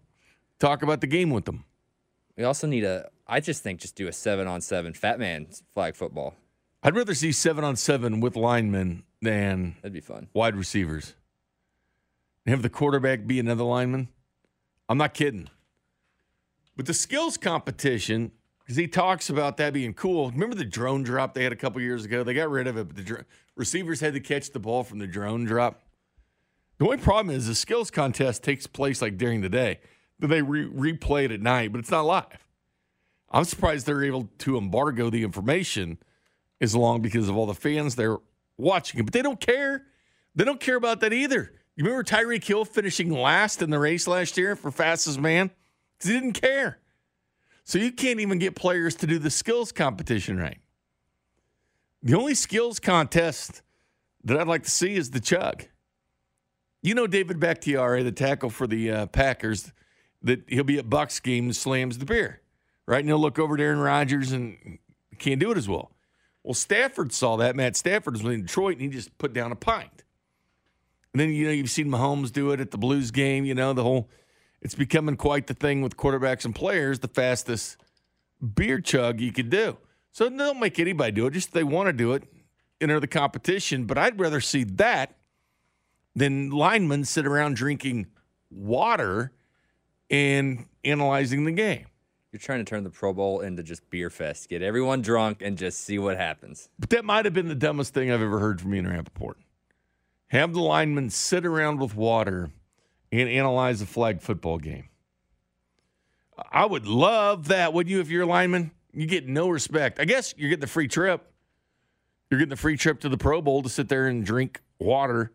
talk 0.59 0.83
about 0.83 0.99
the 0.99 1.07
game 1.07 1.29
with 1.29 1.45
them. 1.45 1.63
We 2.35 2.43
also 2.43 2.67
need 2.67 2.83
a. 2.83 3.09
I 3.25 3.39
just 3.39 3.63
think 3.63 3.79
just 3.79 3.95
do 3.95 4.09
a 4.09 4.11
seven 4.11 4.47
on 4.47 4.59
seven 4.59 4.93
fat 4.93 5.17
man 5.17 5.47
flag 5.73 5.95
football. 5.95 6.35
I'd 6.83 6.93
rather 6.93 7.15
see 7.15 7.31
seven 7.31 7.63
on 7.63 7.77
seven 7.77 8.19
with 8.19 8.35
linemen 8.35 9.03
than 9.21 9.77
That'd 9.81 9.93
be 9.93 10.01
fun. 10.01 10.27
wide 10.33 10.57
receivers. 10.57 11.15
And 12.45 12.51
have 12.51 12.63
the 12.63 12.69
quarterback 12.69 13.25
be 13.25 13.39
another 13.39 13.63
lineman. 13.63 14.09
I'm 14.89 14.97
not 14.97 15.13
kidding. 15.13 15.49
But 16.75 16.85
the 16.85 16.93
skills 16.93 17.37
competition, 17.37 18.33
because 18.65 18.77
he 18.77 18.87
talks 18.87 19.29
about 19.29 19.57
that 19.57 19.73
being 19.73 19.93
cool. 19.93 20.31
Remember 20.31 20.55
the 20.55 20.65
drone 20.65 21.03
drop 21.03 21.35
they 21.35 21.43
had 21.43 21.53
a 21.53 21.55
couple 21.55 21.79
years 21.81 22.03
ago? 22.03 22.23
They 22.23 22.33
got 22.33 22.49
rid 22.49 22.65
of 22.65 22.77
it, 22.77 22.87
but 22.87 22.95
the 22.95 23.03
dr- 23.03 23.25
receivers 23.55 23.99
had 23.99 24.13
to 24.13 24.19
catch 24.19 24.51
the 24.51 24.59
ball 24.59 24.83
from 24.83 24.97
the 24.97 25.05
drone 25.05 25.45
drop. 25.45 25.83
The 26.79 26.85
only 26.85 26.97
problem 26.97 27.35
is 27.35 27.47
the 27.47 27.53
skills 27.53 27.91
contest 27.91 28.43
takes 28.43 28.65
place 28.65 29.03
like 29.03 29.17
during 29.17 29.41
the 29.41 29.49
day, 29.49 29.81
but 30.19 30.29
they 30.29 30.41
re- 30.41 30.67
replay 30.67 31.25
it 31.25 31.31
at 31.31 31.41
night, 31.41 31.71
but 31.71 31.79
it's 31.79 31.91
not 31.91 32.05
live. 32.05 32.47
I'm 33.29 33.43
surprised 33.43 33.85
they're 33.85 34.03
able 34.03 34.29
to 34.39 34.57
embargo 34.57 35.11
the 35.11 35.23
information 35.23 35.99
as 36.59 36.75
long 36.75 37.01
because 37.01 37.29
of 37.29 37.37
all 37.37 37.45
the 37.45 37.53
fans 37.53 37.95
they're 37.95 38.17
watching 38.57 38.99
it, 38.99 39.03
but 39.03 39.13
they 39.13 39.21
don't 39.21 39.39
care. 39.39 39.85
They 40.33 40.43
don't 40.43 40.59
care 40.59 40.75
about 40.75 41.01
that 41.01 41.13
either. 41.13 41.53
You 41.75 41.83
remember 41.83 42.03
Tyreek 42.03 42.43
Hill 42.43 42.65
finishing 42.65 43.11
last 43.11 43.61
in 43.61 43.69
the 43.69 43.79
race 43.79 44.07
last 44.07 44.37
year 44.37 44.55
for 44.55 44.71
fastest 44.71 45.19
man? 45.19 45.51
Because 45.97 46.11
he 46.11 46.19
didn't 46.19 46.41
care. 46.41 46.79
So 47.65 47.79
you 47.79 47.91
can't 47.91 48.19
even 48.19 48.37
get 48.37 48.55
players 48.55 48.95
to 48.95 49.07
do 49.07 49.19
the 49.19 49.31
skills 49.31 49.71
competition 49.71 50.37
right. 50.37 50.59
The 52.03 52.15
only 52.15 52.35
skills 52.35 52.79
contest 52.79 53.63
that 54.23 54.39
I'd 54.39 54.47
like 54.47 54.63
to 54.63 54.71
see 54.71 54.95
is 54.95 55.09
the 55.09 55.19
chug. 55.19 55.65
You 56.83 56.93
know 56.93 57.07
David 57.07 57.39
Bakhtiari, 57.39 58.03
the 58.03 58.11
tackle 58.11 58.51
for 58.51 58.67
the 58.67 58.91
uh, 58.91 59.05
Packers, 59.07 59.73
that 60.21 60.43
he'll 60.47 60.63
be 60.63 60.77
at 60.77 60.89
Bucks 60.89 61.19
game 61.19 61.45
and 61.45 61.55
slams 61.55 61.97
the 61.97 62.05
beer, 62.05 62.41
right? 62.85 62.99
And 62.99 63.09
he'll 63.09 63.19
look 63.19 63.39
over 63.39 63.57
to 63.57 63.63
Aaron 63.63 63.79
Rodgers 63.79 64.31
and 64.31 64.77
can't 65.17 65.39
do 65.39 65.51
it 65.51 65.57
as 65.57 65.67
well. 65.67 65.91
Well, 66.43 66.53
Stafford 66.53 67.11
saw 67.11 67.37
that. 67.37 67.55
Matt 67.55 67.75
Stafford 67.75 68.13
was 68.13 68.23
in 68.23 68.43
Detroit, 68.43 68.73
and 68.73 68.81
he 68.81 68.89
just 68.89 69.17
put 69.17 69.33
down 69.33 69.51
a 69.51 69.55
pint. 69.55 70.03
And 71.11 71.19
then 71.19 71.31
you 71.31 71.47
know 71.47 71.51
you've 71.51 71.71
seen 71.71 71.87
Mahomes 71.87 72.31
do 72.31 72.51
it 72.51 72.59
at 72.59 72.69
the 72.69 72.77
Blues 72.77 73.09
game. 73.09 73.45
You 73.45 73.55
know 73.55 73.73
the 73.73 73.81
whole. 73.81 74.07
It's 74.61 74.75
becoming 74.75 75.15
quite 75.15 75.47
the 75.47 75.53
thing 75.53 75.81
with 75.81 75.97
quarterbacks 75.97 76.45
and 76.45 76.55
players. 76.55 76.99
The 76.99 77.07
fastest 77.07 77.77
beer 78.55 78.79
chug 78.79 79.19
you 79.21 79.31
could 79.31 79.49
do. 79.49 79.77
So 80.11 80.29
don't 80.29 80.59
make 80.59 80.79
anybody 80.79 81.11
do 81.11 81.27
it. 81.27 81.31
Just 81.31 81.53
they 81.53 81.63
want 81.63 81.87
to 81.87 81.93
do 81.93 82.13
it, 82.13 82.23
enter 82.79 82.99
the 82.99 83.07
competition. 83.07 83.85
But 83.85 83.97
I'd 83.97 84.19
rather 84.19 84.41
see 84.41 84.63
that 84.63 85.17
than 86.15 86.49
linemen 86.49 87.03
sit 87.03 87.25
around 87.25 87.55
drinking 87.55 88.07
water 88.49 89.33
and 90.09 90.65
analyzing 90.83 91.43
the 91.43 91.51
game. 91.51 91.85
You're 92.31 92.39
trying 92.39 92.59
to 92.59 92.69
turn 92.69 92.83
the 92.83 92.89
Pro 92.89 93.13
Bowl 93.13 93.41
into 93.41 93.63
just 93.63 93.89
beer 93.89 94.09
fest. 94.09 94.49
Get 94.49 94.61
everyone 94.61 95.01
drunk 95.01 95.41
and 95.41 95.57
just 95.57 95.81
see 95.81 95.99
what 95.99 96.17
happens. 96.17 96.69
But 96.77 96.89
that 96.89 97.05
might 97.05 97.25
have 97.25 97.33
been 97.33 97.47
the 97.47 97.55
dumbest 97.55 97.93
thing 97.93 98.11
I've 98.11 98.21
ever 98.21 98.39
heard 98.39 98.59
from 98.59 98.75
Ian 98.75 98.87
Rapoport. 98.87 99.37
Have 100.27 100.53
the 100.53 100.59
linemen 100.59 101.09
sit 101.09 101.45
around 101.45 101.79
with 101.79 101.95
water 101.95 102.49
and 103.21 103.29
analyze 103.29 103.81
a 103.81 103.85
flag 103.85 104.21
football 104.21 104.57
game. 104.57 104.89
I 106.51 106.65
would 106.65 106.87
love 106.87 107.47
that, 107.47 107.73
wouldn't 107.73 107.91
you, 107.91 107.99
if 108.01 108.09
you're 108.09 108.23
a 108.23 108.27
lineman? 108.27 108.71
You 108.93 109.05
get 109.05 109.27
no 109.27 109.49
respect. 109.49 109.99
I 109.99 110.05
guess 110.05 110.33
you're 110.37 110.49
getting 110.49 110.61
the 110.61 110.67
free 110.67 110.87
trip. 110.87 111.31
You're 112.29 112.39
getting 112.39 112.49
the 112.49 112.55
free 112.55 112.77
trip 112.77 112.99
to 113.01 113.09
the 113.09 113.17
Pro 113.17 113.41
Bowl 113.41 113.61
to 113.63 113.69
sit 113.69 113.89
there 113.89 114.07
and 114.07 114.25
drink 114.25 114.61
water 114.79 115.31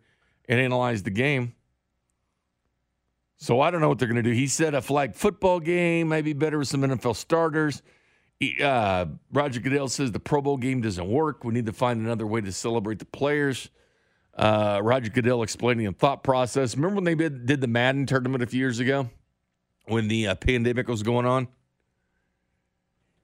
and 0.47 0.59
analyze 0.59 1.03
the 1.03 1.11
game. 1.11 1.55
So 3.37 3.59
I 3.59 3.71
don't 3.71 3.81
know 3.81 3.89
what 3.89 3.97
they're 3.97 4.07
going 4.07 4.23
to 4.23 4.29
do. 4.29 4.35
He 4.35 4.47
said 4.47 4.75
a 4.75 4.81
flag 4.81 5.15
football 5.15 5.59
game 5.59 6.09
might 6.09 6.23
be 6.23 6.33
better 6.33 6.59
with 6.59 6.67
some 6.67 6.81
NFL 6.81 7.15
starters. 7.15 7.81
Uh, 8.63 9.05
Roger 9.31 9.59
Goodell 9.59 9.87
says 9.87 10.11
the 10.11 10.19
Pro 10.19 10.41
Bowl 10.41 10.57
game 10.57 10.81
doesn't 10.81 11.07
work. 11.07 11.43
We 11.43 11.53
need 11.53 11.65
to 11.67 11.73
find 11.73 11.99
another 12.01 12.27
way 12.27 12.41
to 12.41 12.51
celebrate 12.51 12.99
the 12.99 13.05
players. 13.05 13.69
Uh, 14.41 14.79
Roger 14.81 15.11
Goodell 15.11 15.43
explaining 15.43 15.85
the 15.85 15.91
thought 15.91 16.23
process. 16.23 16.75
Remember 16.75 16.95
when 16.95 17.03
they 17.03 17.13
did, 17.13 17.45
did 17.45 17.61
the 17.61 17.67
Madden 17.67 18.07
tournament 18.07 18.41
a 18.41 18.47
few 18.47 18.59
years 18.59 18.79
ago 18.79 19.07
when 19.85 20.07
the 20.07 20.29
uh, 20.29 20.35
pandemic 20.35 20.87
was 20.87 21.03
going 21.03 21.27
on? 21.27 21.47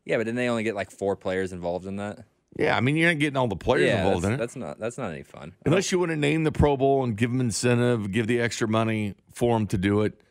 Yeah, 0.06 0.18
but 0.18 0.26
didn't 0.26 0.36
they 0.36 0.48
only 0.48 0.62
get 0.62 0.76
like 0.76 0.92
four 0.92 1.16
players 1.16 1.54
involved 1.54 1.88
in 1.88 1.96
that? 1.96 2.20
Yeah, 2.56 2.78
I 2.78 2.82
mean, 2.82 2.96
you're 2.96 3.10
not 3.10 3.18
getting 3.18 3.36
all 3.36 3.48
the 3.48 3.56
players 3.56 3.88
yeah, 3.88 4.06
involved 4.06 4.26
in 4.26 4.34
it. 4.34 4.38
That's 4.38 4.56
not 4.56 4.80
that's 4.80 4.98
not 5.00 5.12
any 5.12 5.24
fun. 5.24 5.54
Unless 5.66 5.92
you 5.92 5.98
want 5.98 6.12
to 6.12 6.16
name 6.16 6.44
the 6.44 6.52
Pro 6.52 6.78
Bowl 6.78 7.04
and 7.04 7.18
give 7.18 7.32
them 7.32 7.42
incentive, 7.42 8.12
give 8.12 8.28
the 8.28 8.40
extra 8.40 8.68
money 8.68 9.16
for 9.34 9.58
them 9.58 9.66
to 9.68 9.78
do 9.78 10.02
it. 10.02 10.22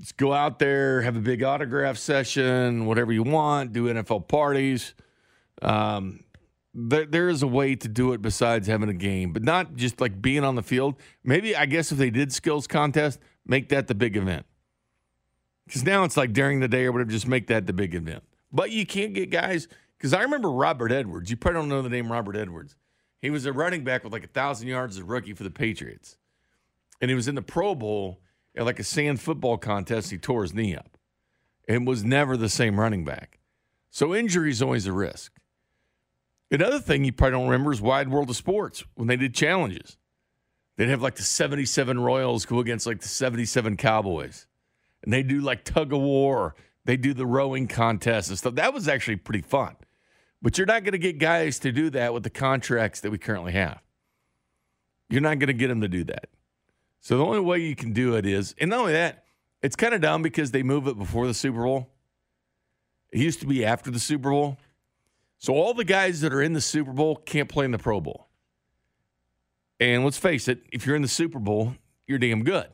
Just 0.00 0.16
go 0.16 0.32
out 0.32 0.58
there, 0.58 1.02
have 1.02 1.16
a 1.16 1.20
big 1.20 1.42
autograph 1.42 1.98
session, 1.98 2.86
whatever 2.86 3.12
you 3.12 3.22
want, 3.22 3.74
do 3.74 3.84
NFL 3.84 4.28
parties. 4.28 4.94
Um, 5.60 6.20
there, 6.78 7.06
there 7.06 7.28
is 7.28 7.42
a 7.42 7.46
way 7.46 7.74
to 7.74 7.88
do 7.88 8.12
it 8.12 8.22
besides 8.22 8.68
having 8.68 8.88
a 8.88 8.94
game, 8.94 9.32
but 9.32 9.42
not 9.42 9.74
just 9.74 10.00
like 10.00 10.22
being 10.22 10.44
on 10.44 10.54
the 10.54 10.62
field. 10.62 10.94
Maybe, 11.24 11.56
I 11.56 11.66
guess, 11.66 11.90
if 11.90 11.98
they 11.98 12.10
did 12.10 12.32
skills 12.32 12.66
contest, 12.66 13.18
make 13.44 13.68
that 13.70 13.88
the 13.88 13.94
big 13.94 14.16
event. 14.16 14.46
Because 15.66 15.84
now 15.84 16.04
it's 16.04 16.16
like 16.16 16.32
during 16.32 16.60
the 16.60 16.68
day 16.68 16.84
or 16.84 16.92
whatever, 16.92 17.10
just 17.10 17.26
make 17.26 17.48
that 17.48 17.66
the 17.66 17.72
big 17.72 17.94
event. 17.94 18.22
But 18.52 18.70
you 18.70 18.86
can't 18.86 19.12
get 19.12 19.30
guys, 19.30 19.68
because 19.98 20.14
I 20.14 20.22
remember 20.22 20.50
Robert 20.50 20.92
Edwards. 20.92 21.30
You 21.30 21.36
probably 21.36 21.60
don't 21.60 21.68
know 21.68 21.82
the 21.82 21.88
name 21.88 22.10
Robert 22.10 22.36
Edwards. 22.36 22.76
He 23.20 23.30
was 23.30 23.44
a 23.44 23.52
running 23.52 23.82
back 23.82 24.04
with 24.04 24.12
like 24.12 24.24
a 24.24 24.28
thousand 24.28 24.68
yards 24.68 24.96
as 24.96 25.02
a 25.02 25.04
rookie 25.04 25.34
for 25.34 25.42
the 25.42 25.50
Patriots. 25.50 26.16
And 27.00 27.10
he 27.10 27.14
was 27.14 27.28
in 27.28 27.34
the 27.34 27.42
Pro 27.42 27.74
Bowl 27.74 28.20
at 28.56 28.64
like 28.64 28.78
a 28.78 28.84
sand 28.84 29.20
football 29.20 29.58
contest. 29.58 30.10
He 30.10 30.18
tore 30.18 30.42
his 30.42 30.54
knee 30.54 30.76
up 30.76 30.96
and 31.68 31.86
was 31.86 32.04
never 32.04 32.36
the 32.36 32.48
same 32.48 32.78
running 32.78 33.04
back. 33.04 33.40
So 33.90 34.14
injury 34.14 34.50
is 34.50 34.62
always 34.62 34.86
a 34.86 34.92
risk. 34.92 35.32
Another 36.50 36.80
thing 36.80 37.04
you 37.04 37.12
probably 37.12 37.38
don't 37.38 37.48
remember 37.48 37.72
is 37.72 37.80
Wide 37.80 38.08
World 38.08 38.30
of 38.30 38.36
Sports 38.36 38.84
when 38.94 39.06
they 39.06 39.16
did 39.16 39.34
challenges. 39.34 39.98
They'd 40.76 40.88
have 40.88 41.02
like 41.02 41.16
the 41.16 41.22
77 41.22 42.00
Royals 42.00 42.46
go 42.46 42.60
against 42.60 42.86
like 42.86 43.00
the 43.00 43.08
77 43.08 43.76
Cowboys. 43.76 44.46
And 45.02 45.12
they 45.12 45.22
do 45.22 45.40
like 45.40 45.64
tug 45.64 45.92
of 45.92 46.00
war. 46.00 46.54
They 46.84 46.96
do 46.96 47.12
the 47.12 47.26
rowing 47.26 47.66
contest 47.66 48.30
and 48.30 48.38
stuff. 48.38 48.54
That 48.54 48.72
was 48.72 48.88
actually 48.88 49.16
pretty 49.16 49.42
fun. 49.42 49.76
But 50.40 50.56
you're 50.56 50.66
not 50.66 50.84
going 50.84 50.92
to 50.92 50.98
get 50.98 51.18
guys 51.18 51.58
to 51.60 51.72
do 51.72 51.90
that 51.90 52.14
with 52.14 52.22
the 52.22 52.30
contracts 52.30 53.00
that 53.00 53.10
we 53.10 53.18
currently 53.18 53.52
have. 53.52 53.80
You're 55.10 55.20
not 55.20 55.38
going 55.38 55.48
to 55.48 55.52
get 55.52 55.68
them 55.68 55.80
to 55.80 55.88
do 55.88 56.04
that. 56.04 56.28
So 57.00 57.18
the 57.18 57.24
only 57.24 57.40
way 57.40 57.58
you 57.58 57.74
can 57.74 57.92
do 57.92 58.14
it 58.14 58.24
is, 58.24 58.54
and 58.60 58.70
not 58.70 58.80
only 58.80 58.92
that, 58.92 59.24
it's 59.62 59.76
kind 59.76 59.94
of 59.94 60.00
dumb 60.00 60.22
because 60.22 60.50
they 60.52 60.62
move 60.62 60.86
it 60.86 60.96
before 60.96 61.26
the 61.26 61.34
Super 61.34 61.64
Bowl. 61.64 61.90
It 63.10 63.20
used 63.20 63.40
to 63.40 63.46
be 63.46 63.64
after 63.64 63.90
the 63.90 63.98
Super 63.98 64.30
Bowl. 64.30 64.58
So 65.38 65.54
all 65.54 65.74
the 65.74 65.84
guys 65.84 66.20
that 66.22 66.32
are 66.32 66.42
in 66.42 66.52
the 66.52 66.60
Super 66.60 66.92
Bowl 66.92 67.16
can't 67.16 67.48
play 67.48 67.64
in 67.64 67.70
the 67.70 67.78
Pro 67.78 68.00
Bowl. 68.00 68.26
And 69.80 70.04
let's 70.04 70.18
face 70.18 70.48
it, 70.48 70.62
if 70.72 70.86
you're 70.86 70.96
in 70.96 71.02
the 71.02 71.08
Super 71.08 71.38
Bowl, 71.38 71.74
you're 72.06 72.18
damn 72.18 72.42
good. 72.42 72.66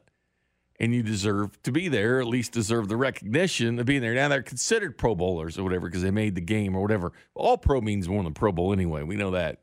and 0.81 0.95
you 0.95 1.03
deserve 1.03 1.61
to 1.63 1.71
be 1.73 1.89
there, 1.89 2.21
at 2.21 2.27
least 2.27 2.53
deserve 2.53 2.89
the 2.89 2.97
recognition 2.97 3.79
of 3.79 3.87
being 3.87 4.01
there. 4.01 4.15
Now 4.15 4.29
they're 4.29 4.43
considered 4.43 4.99
Pro 4.99 5.15
Bowlers 5.15 5.59
or 5.59 5.63
whatever 5.63 5.89
because 5.89 6.03
they 6.03 6.11
made 6.11 6.35
the 6.35 6.41
game 6.41 6.75
or 6.75 6.83
whatever. 6.83 7.13
All 7.35 7.57
Pro 7.57 7.81
means 7.81 8.09
more 8.09 8.23
than 8.23 8.35
Pro 8.35 8.53
Bowl 8.53 8.73
anyway. 8.73 9.03
We 9.03 9.17
know 9.17 9.31
that. 9.31 9.61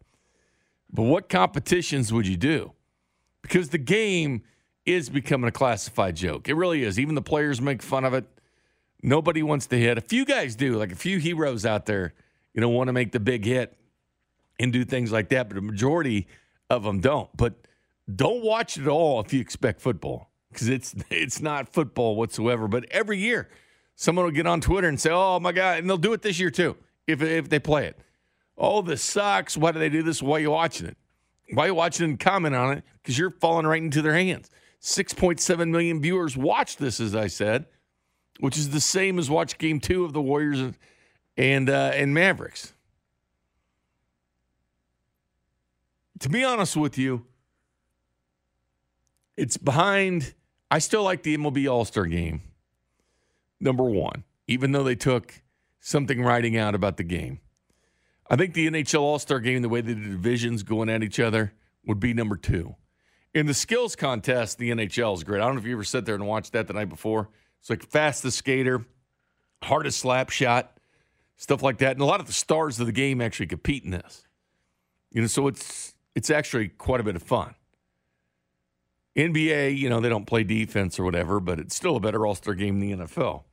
But 0.91 1.03
what 1.03 1.29
competitions 1.29 2.11
would 2.13 2.27
you 2.27 2.37
do? 2.37 2.73
Because 3.41 3.69
the 3.69 3.77
game 3.77 4.43
is 4.85 5.09
becoming 5.09 5.47
a 5.47 5.51
classified 5.51 6.15
joke. 6.15 6.47
It 6.49 6.55
really 6.55 6.83
is. 6.83 6.99
Even 6.99 7.15
the 7.15 7.21
players 7.21 7.61
make 7.61 7.81
fun 7.81 8.05
of 8.05 8.13
it. 8.13 8.25
Nobody 9.03 9.43
wants 9.43 9.67
to 9.67 9.77
hit. 9.77 9.97
A 9.97 10.01
few 10.01 10.25
guys 10.25 10.55
do, 10.55 10.77
like 10.77 10.91
a 10.91 10.95
few 10.95 11.17
heroes 11.19 11.65
out 11.65 11.85
there, 11.87 12.13
you 12.53 12.61
know, 12.61 12.69
want 12.69 12.87
to 12.87 12.93
make 12.93 13.11
the 13.11 13.19
big 13.19 13.45
hit 13.45 13.77
and 14.59 14.71
do 14.71 14.83
things 14.83 15.11
like 15.11 15.29
that. 15.29 15.49
But 15.49 15.55
the 15.55 15.61
majority 15.61 16.27
of 16.69 16.83
them 16.83 16.99
don't. 16.99 17.29
But 17.35 17.55
don't 18.13 18.43
watch 18.43 18.77
it 18.77 18.83
at 18.83 18.87
all 18.87 19.19
if 19.19 19.33
you 19.33 19.39
expect 19.39 19.81
football 19.81 20.31
because 20.51 20.69
it's 20.69 20.95
it's 21.09 21.41
not 21.41 21.69
football 21.69 22.15
whatsoever. 22.15 22.67
But 22.67 22.85
every 22.91 23.17
year, 23.17 23.49
someone 23.95 24.25
will 24.25 24.31
get 24.31 24.47
on 24.47 24.61
Twitter 24.61 24.87
and 24.87 24.99
say, 24.99 25.09
"Oh 25.11 25.39
my 25.39 25.51
god," 25.51 25.79
and 25.79 25.89
they'll 25.89 25.97
do 25.97 26.13
it 26.13 26.21
this 26.21 26.39
year 26.39 26.51
too 26.51 26.77
if 27.07 27.21
if 27.21 27.49
they 27.49 27.59
play 27.59 27.87
it. 27.87 27.99
Oh, 28.57 28.81
this 28.81 29.01
sucks. 29.01 29.57
Why 29.57 29.71
do 29.71 29.79
they 29.79 29.89
do 29.89 30.03
this? 30.03 30.21
Why 30.21 30.37
are 30.37 30.41
you 30.41 30.51
watching 30.51 30.87
it? 30.87 30.97
Why 31.53 31.63
are 31.63 31.67
you 31.67 31.75
watching 31.75 32.05
and 32.05 32.19
comment 32.19 32.55
on 32.55 32.77
it? 32.77 32.83
Because 33.01 33.17
you're 33.17 33.31
falling 33.31 33.65
right 33.65 33.81
into 33.81 34.01
their 34.01 34.13
hands. 34.13 34.49
6.7 34.81 35.69
million 35.69 36.01
viewers 36.01 36.37
watched 36.37 36.79
this, 36.79 36.99
as 36.99 37.15
I 37.15 37.27
said, 37.27 37.65
which 38.39 38.57
is 38.57 38.69
the 38.69 38.79
same 38.79 39.19
as 39.19 39.29
watch 39.29 39.57
game 39.57 39.79
two 39.79 40.05
of 40.05 40.13
the 40.13 40.21
Warriors 40.21 40.61
and, 41.37 41.69
uh, 41.69 41.91
and 41.93 42.13
Mavericks. 42.13 42.73
To 46.19 46.29
be 46.29 46.43
honest 46.43 46.77
with 46.77 46.97
you, 46.97 47.25
it's 49.35 49.57
behind. 49.57 50.35
I 50.69 50.79
still 50.79 51.03
like 51.03 51.23
the 51.23 51.35
MLB 51.35 51.69
All 51.69 51.83
Star 51.83 52.05
game, 52.05 52.41
number 53.59 53.83
one, 53.83 54.23
even 54.47 54.71
though 54.71 54.83
they 54.83 54.95
took 54.95 55.41
something 55.79 56.21
writing 56.21 56.55
out 56.55 56.75
about 56.75 56.97
the 56.97 57.03
game. 57.03 57.39
I 58.29 58.35
think 58.35 58.53
the 58.53 58.69
NHL 58.69 59.01
All 59.01 59.19
Star 59.19 59.39
game, 59.39 59.61
the 59.61 59.69
way 59.69 59.81
the 59.81 59.95
divisions 59.95 60.63
going 60.63 60.89
at 60.89 61.01
each 61.01 61.19
other, 61.19 61.53
would 61.85 61.99
be 61.99 62.13
number 62.13 62.35
two. 62.35 62.75
In 63.33 63.45
the 63.45 63.53
skills 63.53 63.95
contest, 63.95 64.57
the 64.57 64.71
NHL 64.71 65.15
is 65.15 65.23
great. 65.23 65.41
I 65.41 65.45
don't 65.45 65.55
know 65.55 65.61
if 65.61 65.65
you 65.65 65.73
ever 65.73 65.83
sat 65.83 66.05
there 66.05 66.15
and 66.15 66.27
watched 66.27 66.53
that 66.53 66.67
the 66.67 66.73
night 66.73 66.89
before. 66.89 67.29
It's 67.61 67.69
like 67.69 67.83
fastest 67.83 68.37
skater, 68.37 68.85
hardest 69.63 69.99
slap 69.99 70.29
shot, 70.29 70.77
stuff 71.41 71.63
like 71.63 71.79
that. 71.79 71.93
And 71.93 72.01
a 72.01 72.05
lot 72.05 72.19
of 72.19 72.27
the 72.27 72.33
stars 72.33 72.79
of 72.79 72.85
the 72.85 72.91
game 72.91 73.19
actually 73.19 73.47
compete 73.47 73.83
in 73.83 73.89
this. 73.89 74.23
You 75.11 75.21
know, 75.21 75.27
so 75.27 75.47
it's 75.47 75.95
it's 76.15 76.29
actually 76.29 76.67
quite 76.69 77.01
a 77.01 77.03
bit 77.03 77.15
of 77.15 77.23
fun. 77.23 77.55
NBA, 79.17 79.77
you 79.77 79.89
know, 79.89 79.99
they 79.99 80.07
don't 80.07 80.25
play 80.25 80.43
defense 80.43 80.99
or 80.99 81.03
whatever, 81.03 81.39
but 81.39 81.59
it's 81.59 81.75
still 81.75 81.95
a 81.97 81.99
better 81.99 82.25
All 82.25 82.35
Star 82.35 82.53
game 82.53 82.79
than 82.79 82.99
the 82.99 83.05
NFL. 83.05 83.43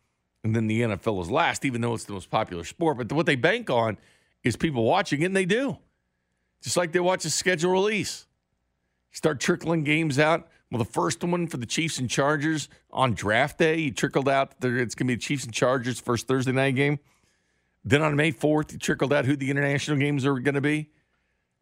And 0.44 0.54
then 0.54 0.66
the 0.66 0.82
NFL 0.82 1.20
is 1.22 1.30
last, 1.30 1.64
even 1.64 1.80
though 1.80 1.94
it's 1.94 2.04
the 2.04 2.12
most 2.12 2.30
popular 2.30 2.62
sport. 2.62 2.98
But 2.98 3.10
what 3.12 3.26
they 3.26 3.36
bank 3.36 3.70
on 3.70 3.96
is 4.44 4.54
people 4.54 4.84
watching 4.84 5.22
it, 5.22 5.26
and 5.26 5.36
they 5.36 5.46
do. 5.46 5.78
Just 6.62 6.76
like 6.76 6.92
they 6.92 7.00
watch 7.00 7.24
a 7.24 7.30
schedule 7.30 7.72
release. 7.72 8.26
You 9.12 9.16
Start 9.16 9.40
trickling 9.40 9.82
games 9.82 10.18
out. 10.18 10.48
Well, 10.70 10.78
the 10.78 10.84
first 10.84 11.24
one 11.24 11.48
for 11.48 11.56
the 11.56 11.66
Chiefs 11.66 11.98
and 11.98 12.08
Chargers 12.08 12.68
on 12.90 13.14
draft 13.14 13.58
day, 13.58 13.78
you 13.78 13.90
trickled 13.90 14.28
out 14.28 14.52
it's 14.62 14.94
going 14.94 15.06
to 15.06 15.12
be 15.12 15.14
the 15.14 15.20
Chiefs 15.20 15.44
and 15.44 15.52
Chargers 15.52 15.98
first 15.98 16.28
Thursday 16.28 16.52
night 16.52 16.74
game. 16.74 16.98
Then 17.84 18.02
on 18.02 18.16
May 18.16 18.32
4th, 18.32 18.72
he 18.72 18.78
trickled 18.78 19.12
out 19.12 19.24
who 19.24 19.36
the 19.36 19.50
international 19.50 19.98
games 19.98 20.26
are 20.26 20.38
going 20.38 20.54
to 20.54 20.60
be. 20.60 20.90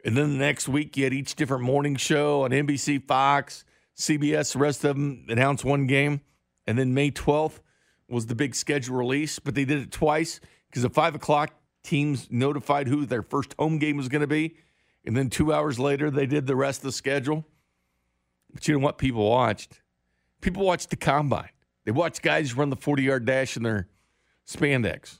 And 0.03 0.15
then 0.15 0.31
the 0.33 0.37
next 0.37 0.67
week, 0.67 0.95
you 0.97 1.03
had 1.03 1.13
each 1.13 1.35
different 1.35 1.63
morning 1.63 1.95
show 1.95 2.43
on 2.43 2.51
NBC, 2.51 3.05
Fox, 3.07 3.65
CBS, 3.97 4.53
the 4.53 4.59
rest 4.59 4.83
of 4.83 4.95
them 4.95 5.25
announced 5.29 5.65
one 5.65 5.87
game. 5.87 6.21
And 6.65 6.77
then 6.77 6.93
May 6.93 7.11
12th 7.11 7.59
was 8.09 8.27
the 8.27 8.35
big 8.35 8.55
schedule 8.55 8.95
release, 8.95 9.39
but 9.39 9.55
they 9.55 9.65
did 9.65 9.81
it 9.81 9.91
twice 9.91 10.39
because 10.69 10.85
at 10.85 10.93
5 10.93 11.15
o'clock, 11.15 11.53
teams 11.83 12.27
notified 12.29 12.87
who 12.87 13.05
their 13.05 13.21
first 13.21 13.55
home 13.57 13.79
game 13.79 13.97
was 13.97 14.09
going 14.09 14.21
to 14.21 14.27
be. 14.27 14.57
And 15.05 15.15
then 15.15 15.29
two 15.29 15.53
hours 15.53 15.79
later, 15.79 16.11
they 16.11 16.25
did 16.25 16.47
the 16.47 16.55
rest 16.55 16.79
of 16.79 16.83
the 16.83 16.91
schedule. 16.91 17.45
But 18.53 18.67
you 18.67 18.73
know 18.73 18.83
what 18.83 18.97
people 18.97 19.29
watched? 19.29 19.81
People 20.41 20.65
watched 20.65 20.89
the 20.89 20.95
combine. 20.95 21.49
They 21.85 21.91
watched 21.91 22.21
guys 22.21 22.53
run 22.53 22.69
the 22.69 22.75
40 22.75 23.03
yard 23.03 23.25
dash 23.25 23.55
in 23.55 23.63
their 23.63 23.87
spandex. 24.45 25.19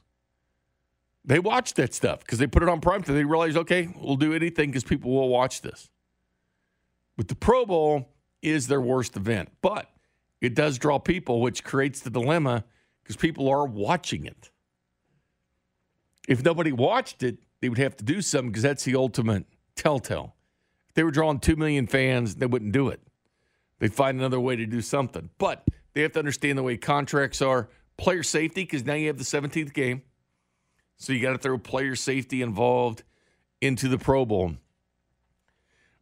They 1.28 1.38
watch 1.38 1.74
that 1.74 1.92
stuff 1.92 2.20
because 2.20 2.38
they 2.38 2.46
put 2.46 2.62
it 2.62 2.70
on 2.70 2.80
prime 2.80 3.02
time. 3.02 3.14
They 3.14 3.24
realize, 3.24 3.54
okay, 3.54 3.90
we'll 4.00 4.16
do 4.16 4.32
anything 4.32 4.70
because 4.70 4.82
people 4.82 5.10
will 5.10 5.28
watch 5.28 5.60
this. 5.60 5.90
But 7.18 7.28
the 7.28 7.34
Pro 7.34 7.66
Bowl 7.66 8.08
is 8.40 8.66
their 8.66 8.80
worst 8.80 9.14
event, 9.14 9.50
but 9.60 9.90
it 10.40 10.54
does 10.54 10.78
draw 10.78 10.98
people, 10.98 11.42
which 11.42 11.64
creates 11.64 12.00
the 12.00 12.08
dilemma 12.08 12.64
because 13.02 13.16
people 13.16 13.46
are 13.46 13.66
watching 13.66 14.24
it. 14.24 14.50
If 16.26 16.42
nobody 16.42 16.72
watched 16.72 17.22
it, 17.22 17.36
they 17.60 17.68
would 17.68 17.78
have 17.78 17.96
to 17.98 18.04
do 18.04 18.22
something 18.22 18.50
because 18.50 18.62
that's 18.62 18.84
the 18.84 18.96
ultimate 18.96 19.44
telltale. 19.76 20.34
If 20.88 20.94
they 20.94 21.02
were 21.02 21.10
drawing 21.10 21.40
2 21.40 21.56
million 21.56 21.86
fans, 21.86 22.36
they 22.36 22.46
wouldn't 22.46 22.72
do 22.72 22.88
it. 22.88 23.02
They'd 23.80 23.92
find 23.92 24.18
another 24.18 24.40
way 24.40 24.56
to 24.56 24.64
do 24.64 24.80
something. 24.80 25.28
But 25.36 25.68
they 25.92 26.00
have 26.00 26.12
to 26.12 26.20
understand 26.20 26.56
the 26.56 26.62
way 26.62 26.78
contracts 26.78 27.42
are. 27.42 27.68
Player 27.98 28.22
safety, 28.22 28.62
because 28.62 28.86
now 28.86 28.94
you 28.94 29.08
have 29.08 29.18
the 29.18 29.24
17th 29.24 29.74
game. 29.74 30.02
So 30.98 31.12
you 31.12 31.20
got 31.20 31.32
to 31.32 31.38
throw 31.38 31.58
player 31.58 31.96
safety 31.96 32.42
involved 32.42 33.02
into 33.60 33.88
the 33.88 33.98
Pro 33.98 34.24
Bowl. 34.26 34.54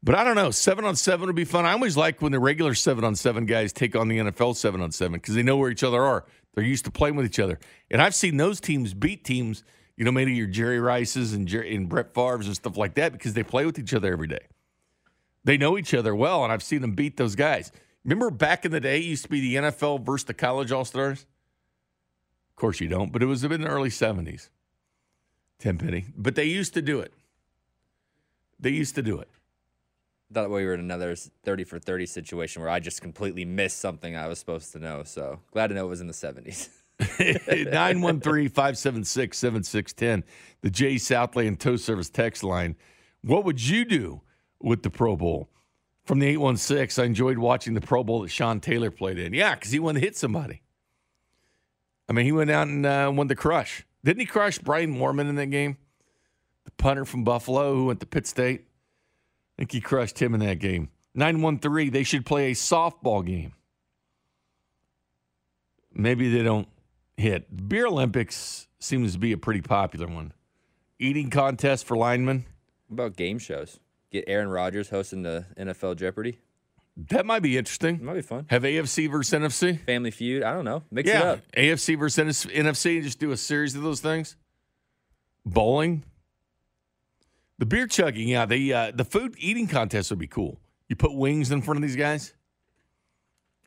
But 0.02 0.14
I 0.14 0.24
don't 0.24 0.36
know. 0.36 0.50
Seven 0.50 0.84
on 0.84 0.96
seven 0.96 1.26
would 1.26 1.36
be 1.36 1.44
fun. 1.44 1.66
I 1.66 1.72
always 1.72 1.96
like 1.96 2.22
when 2.22 2.32
the 2.32 2.38
regular 2.38 2.74
seven 2.74 3.04
on 3.04 3.14
seven 3.14 3.44
guys 3.44 3.72
take 3.72 3.96
on 3.96 4.08
the 4.08 4.18
NFL 4.18 4.56
seven 4.56 4.80
on 4.80 4.92
seven 4.92 5.14
because 5.14 5.34
they 5.34 5.42
know 5.42 5.56
where 5.56 5.70
each 5.70 5.82
other 5.82 6.02
are. 6.02 6.24
They're 6.54 6.64
used 6.64 6.84
to 6.86 6.90
playing 6.90 7.16
with 7.16 7.26
each 7.26 7.38
other. 7.38 7.58
And 7.90 8.00
I've 8.00 8.14
seen 8.14 8.36
those 8.36 8.60
teams 8.60 8.94
beat 8.94 9.24
teams, 9.24 9.62
you 9.96 10.04
know, 10.04 10.12
maybe 10.12 10.32
your 10.32 10.46
Jerry 10.46 10.80
Rices 10.80 11.32
and, 11.32 11.46
Jerry, 11.46 11.74
and 11.74 11.88
Brett 11.88 12.14
Favre's 12.14 12.46
and 12.46 12.54
stuff 12.56 12.76
like 12.76 12.94
that 12.94 13.12
because 13.12 13.34
they 13.34 13.42
play 13.42 13.66
with 13.66 13.78
each 13.78 13.92
other 13.92 14.12
every 14.12 14.28
day. 14.28 14.46
They 15.44 15.58
know 15.58 15.76
each 15.76 15.92
other 15.92 16.14
well, 16.14 16.42
and 16.42 16.52
I've 16.52 16.62
seen 16.62 16.80
them 16.80 16.92
beat 16.92 17.16
those 17.16 17.34
guys. 17.34 17.70
Remember 18.04 18.30
back 18.30 18.64
in 18.64 18.72
the 18.72 18.80
day, 18.80 18.98
it 18.98 19.04
used 19.04 19.24
to 19.24 19.28
be 19.28 19.40
the 19.40 19.56
NFL 19.56 20.04
versus 20.04 20.24
the 20.24 20.34
college 20.34 20.72
All 20.72 20.84
Stars? 20.84 21.26
Of 22.50 22.56
course 22.56 22.80
you 22.80 22.88
don't, 22.88 23.12
but 23.12 23.22
it 23.22 23.26
was 23.26 23.44
in 23.44 23.60
the 23.60 23.68
early 23.68 23.90
70s. 23.90 24.48
Tenpenny. 25.58 26.06
But 26.16 26.34
they 26.34 26.44
used 26.44 26.74
to 26.74 26.82
do 26.82 27.00
it. 27.00 27.12
They 28.58 28.70
used 28.70 28.94
to 28.94 29.02
do 29.02 29.18
it. 29.18 29.28
Thought 30.32 30.50
we 30.50 30.64
were 30.64 30.74
in 30.74 30.80
another 30.80 31.14
30 31.14 31.64
for 31.64 31.78
30 31.78 32.06
situation 32.06 32.60
where 32.60 32.70
I 32.70 32.80
just 32.80 33.00
completely 33.00 33.44
missed 33.44 33.78
something 33.78 34.16
I 34.16 34.26
was 34.26 34.38
supposed 34.38 34.72
to 34.72 34.78
know. 34.78 35.02
So 35.04 35.40
glad 35.52 35.68
to 35.68 35.74
know 35.74 35.86
it 35.86 35.90
was 35.90 36.00
in 36.00 36.08
the 36.08 36.12
70s. 36.12 36.68
913 36.98 38.48
576 38.48 39.38
7610, 39.38 40.24
the 40.62 40.70
J 40.70 40.98
Southland 40.98 41.60
Tow 41.60 41.76
Service 41.76 42.08
text 42.08 42.42
line. 42.42 42.74
What 43.22 43.44
would 43.44 43.64
you 43.64 43.84
do 43.84 44.22
with 44.60 44.82
the 44.82 44.90
Pro 44.90 45.14
Bowl? 45.14 45.50
From 46.04 46.20
the 46.20 46.28
816, 46.28 47.02
I 47.02 47.06
enjoyed 47.06 47.38
watching 47.38 47.74
the 47.74 47.80
Pro 47.80 48.02
Bowl 48.02 48.22
that 48.22 48.28
Sean 48.28 48.60
Taylor 48.60 48.90
played 48.90 49.18
in. 49.18 49.34
Yeah, 49.34 49.54
because 49.54 49.72
he 49.72 49.78
wanted 49.78 50.00
to 50.00 50.06
hit 50.06 50.16
somebody. 50.16 50.62
I 52.08 52.12
mean, 52.12 52.24
he 52.24 52.32
went 52.32 52.50
out 52.50 52.68
and 52.68 52.86
uh, 52.86 53.12
won 53.14 53.26
the 53.26 53.34
crush. 53.34 53.84
Didn't 54.06 54.20
he 54.20 54.26
crush 54.26 54.58
Brian 54.58 54.96
Moorman 54.96 55.28
in 55.28 55.34
that 55.34 55.46
game? 55.46 55.78
The 56.64 56.70
punter 56.70 57.04
from 57.04 57.24
Buffalo 57.24 57.74
who 57.74 57.86
went 57.86 57.98
to 57.98 58.06
Pitt 58.06 58.28
State. 58.28 58.60
I 58.60 59.62
think 59.62 59.72
he 59.72 59.80
crushed 59.80 60.22
him 60.22 60.32
in 60.32 60.38
that 60.40 60.60
game. 60.60 60.90
913, 61.16 61.90
they 61.90 62.04
should 62.04 62.24
play 62.24 62.52
a 62.52 62.54
softball 62.54 63.26
game. 63.26 63.54
Maybe 65.92 66.30
they 66.30 66.44
don't 66.44 66.68
hit. 67.16 67.68
Beer 67.68 67.88
Olympics 67.88 68.68
seems 68.78 69.14
to 69.14 69.18
be 69.18 69.32
a 69.32 69.36
pretty 69.36 69.60
popular 69.60 70.06
one. 70.06 70.32
Eating 71.00 71.28
contest 71.28 71.84
for 71.84 71.96
linemen. 71.96 72.44
What 72.86 72.94
about 72.94 73.16
game 73.16 73.40
shows? 73.40 73.80
Get 74.12 74.22
Aaron 74.28 74.50
Rodgers 74.50 74.90
hosting 74.90 75.22
the 75.22 75.46
NFL 75.58 75.96
Jeopardy. 75.96 76.38
That 76.96 77.26
might 77.26 77.40
be 77.40 77.58
interesting. 77.58 78.02
Might 78.02 78.14
be 78.14 78.22
fun. 78.22 78.46
Have 78.48 78.62
AFC 78.62 79.10
versus 79.10 79.38
NFC. 79.38 79.84
Family 79.84 80.10
Feud. 80.10 80.42
I 80.42 80.54
don't 80.54 80.64
know. 80.64 80.82
Mix 80.90 81.08
yeah, 81.08 81.18
it 81.18 81.26
up. 81.26 81.40
AFC 81.56 81.98
versus 81.98 82.24
NFC 82.46 82.94
and 82.96 83.04
just 83.04 83.18
do 83.18 83.32
a 83.32 83.36
series 83.36 83.76
of 83.76 83.82
those 83.82 84.00
things. 84.00 84.36
Bowling. 85.44 86.04
The 87.58 87.66
beer 87.66 87.86
chugging, 87.86 88.28
yeah. 88.28 88.46
The 88.46 88.72
uh, 88.72 88.92
the 88.94 89.04
food 89.04 89.34
eating 89.38 89.66
contest 89.66 90.10
would 90.10 90.18
be 90.18 90.26
cool. 90.26 90.58
You 90.88 90.96
put 90.96 91.14
wings 91.14 91.50
in 91.50 91.62
front 91.62 91.78
of 91.78 91.82
these 91.82 91.96
guys. 91.96 92.32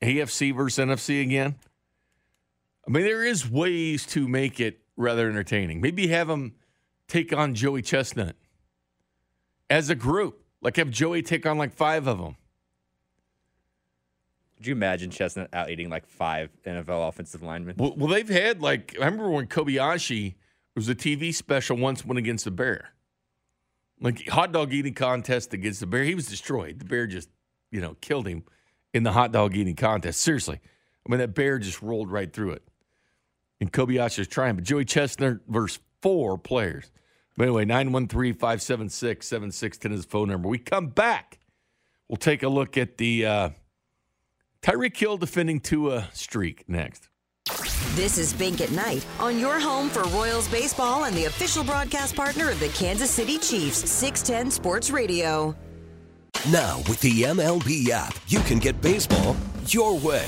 AFC 0.01 0.55
versus 0.55 0.83
NFC 0.83 1.21
again. 1.21 1.55
I 2.87 2.91
mean, 2.91 3.03
there 3.03 3.23
is 3.23 3.49
ways 3.49 4.05
to 4.07 4.27
make 4.27 4.59
it 4.59 4.79
rather 4.95 5.29
entertaining. 5.29 5.81
Maybe 5.81 6.07
have 6.07 6.27
them 6.27 6.53
take 7.07 7.33
on 7.33 7.53
Joey 7.53 7.81
Chestnut 7.81 8.35
as 9.69 9.89
a 9.89 9.95
group. 9.95 10.43
Like 10.61 10.77
have 10.77 10.89
Joey 10.89 11.21
take 11.21 11.45
on 11.45 11.57
like 11.57 11.73
five 11.73 12.07
of 12.07 12.17
them. 12.17 12.35
Could 14.59 14.67
you 14.67 14.73
imagine 14.73 15.09
Chestnut 15.09 15.47
out 15.53 15.69
eating 15.69 15.89
like 15.89 16.05
five 16.05 16.49
NFL 16.65 17.07
offensive 17.07 17.41
linemen? 17.41 17.75
Well, 17.77 17.93
well, 17.95 18.09
they've 18.09 18.27
had 18.27 18.61
like 18.61 18.93
I 18.99 19.05
remember 19.05 19.29
when 19.29 19.47
Kobayashi 19.47 20.35
was 20.75 20.89
a 20.89 20.95
TV 20.95 21.33
special 21.33 21.77
once 21.77 22.05
went 22.05 22.19
against 22.19 22.43
the 22.43 22.51
Bear, 22.51 22.89
like 24.01 24.27
hot 24.27 24.51
dog 24.51 24.73
eating 24.73 24.93
contest 24.93 25.53
against 25.53 25.79
the 25.79 25.87
Bear. 25.87 26.03
He 26.03 26.13
was 26.13 26.25
destroyed. 26.25 26.79
The 26.79 26.85
Bear 26.85 27.07
just 27.07 27.29
you 27.71 27.79
know 27.79 27.95
killed 28.01 28.27
him 28.27 28.43
in 28.93 29.03
the 29.03 29.13
hot 29.13 29.31
dog 29.31 29.55
eating 29.55 29.77
contest. 29.77 30.19
Seriously, 30.19 30.59
I 31.05 31.09
mean, 31.09 31.19
that 31.19 31.33
bear 31.33 31.57
just 31.57 31.81
rolled 31.81 32.11
right 32.11 32.31
through 32.31 32.51
it. 32.51 32.63
And 33.61 33.71
Kobayashi's 33.71 34.27
trying, 34.27 34.55
but 34.55 34.65
Joey 34.65 34.83
Chestnut 34.83 35.39
versus 35.47 35.79
four 36.01 36.37
players. 36.37 36.91
But 37.37 37.43
anyway, 37.43 37.63
913 37.63 38.33
576 38.33 39.25
7610 39.25 39.91
is 39.93 40.05
the 40.05 40.11
phone 40.11 40.27
number. 40.27 40.49
We 40.49 40.57
come 40.57 40.87
back. 40.87 41.39
We'll 42.09 42.17
take 42.17 42.43
a 42.43 42.49
look 42.49 42.77
at 42.77 42.97
the 42.97 43.25
uh, 43.25 43.49
Tyreek 44.63 44.95
Hill 44.95 45.17
defending 45.17 45.59
Tua 45.59 46.09
streak 46.13 46.67
next. 46.67 47.09
This 47.95 48.17
is 48.17 48.33
Bink 48.33 48.61
at 48.61 48.71
Night 48.71 49.05
on 49.19 49.39
your 49.39 49.59
home 49.59 49.89
for 49.89 50.03
Royals 50.09 50.47
baseball 50.47 51.05
and 51.05 51.15
the 51.15 51.25
official 51.25 51.63
broadcast 51.63 52.15
partner 52.15 52.51
of 52.51 52.59
the 52.59 52.69
Kansas 52.69 53.09
City 53.09 53.37
Chiefs, 53.37 53.89
610 53.89 54.51
Sports 54.51 54.91
Radio. 54.91 55.55
Now, 56.51 56.77
with 56.87 56.99
the 57.01 57.23
MLB 57.23 57.89
app, 57.89 58.15
you 58.27 58.39
can 58.41 58.59
get 58.59 58.79
baseball 58.81 59.35
your 59.65 59.97
way. 59.97 60.27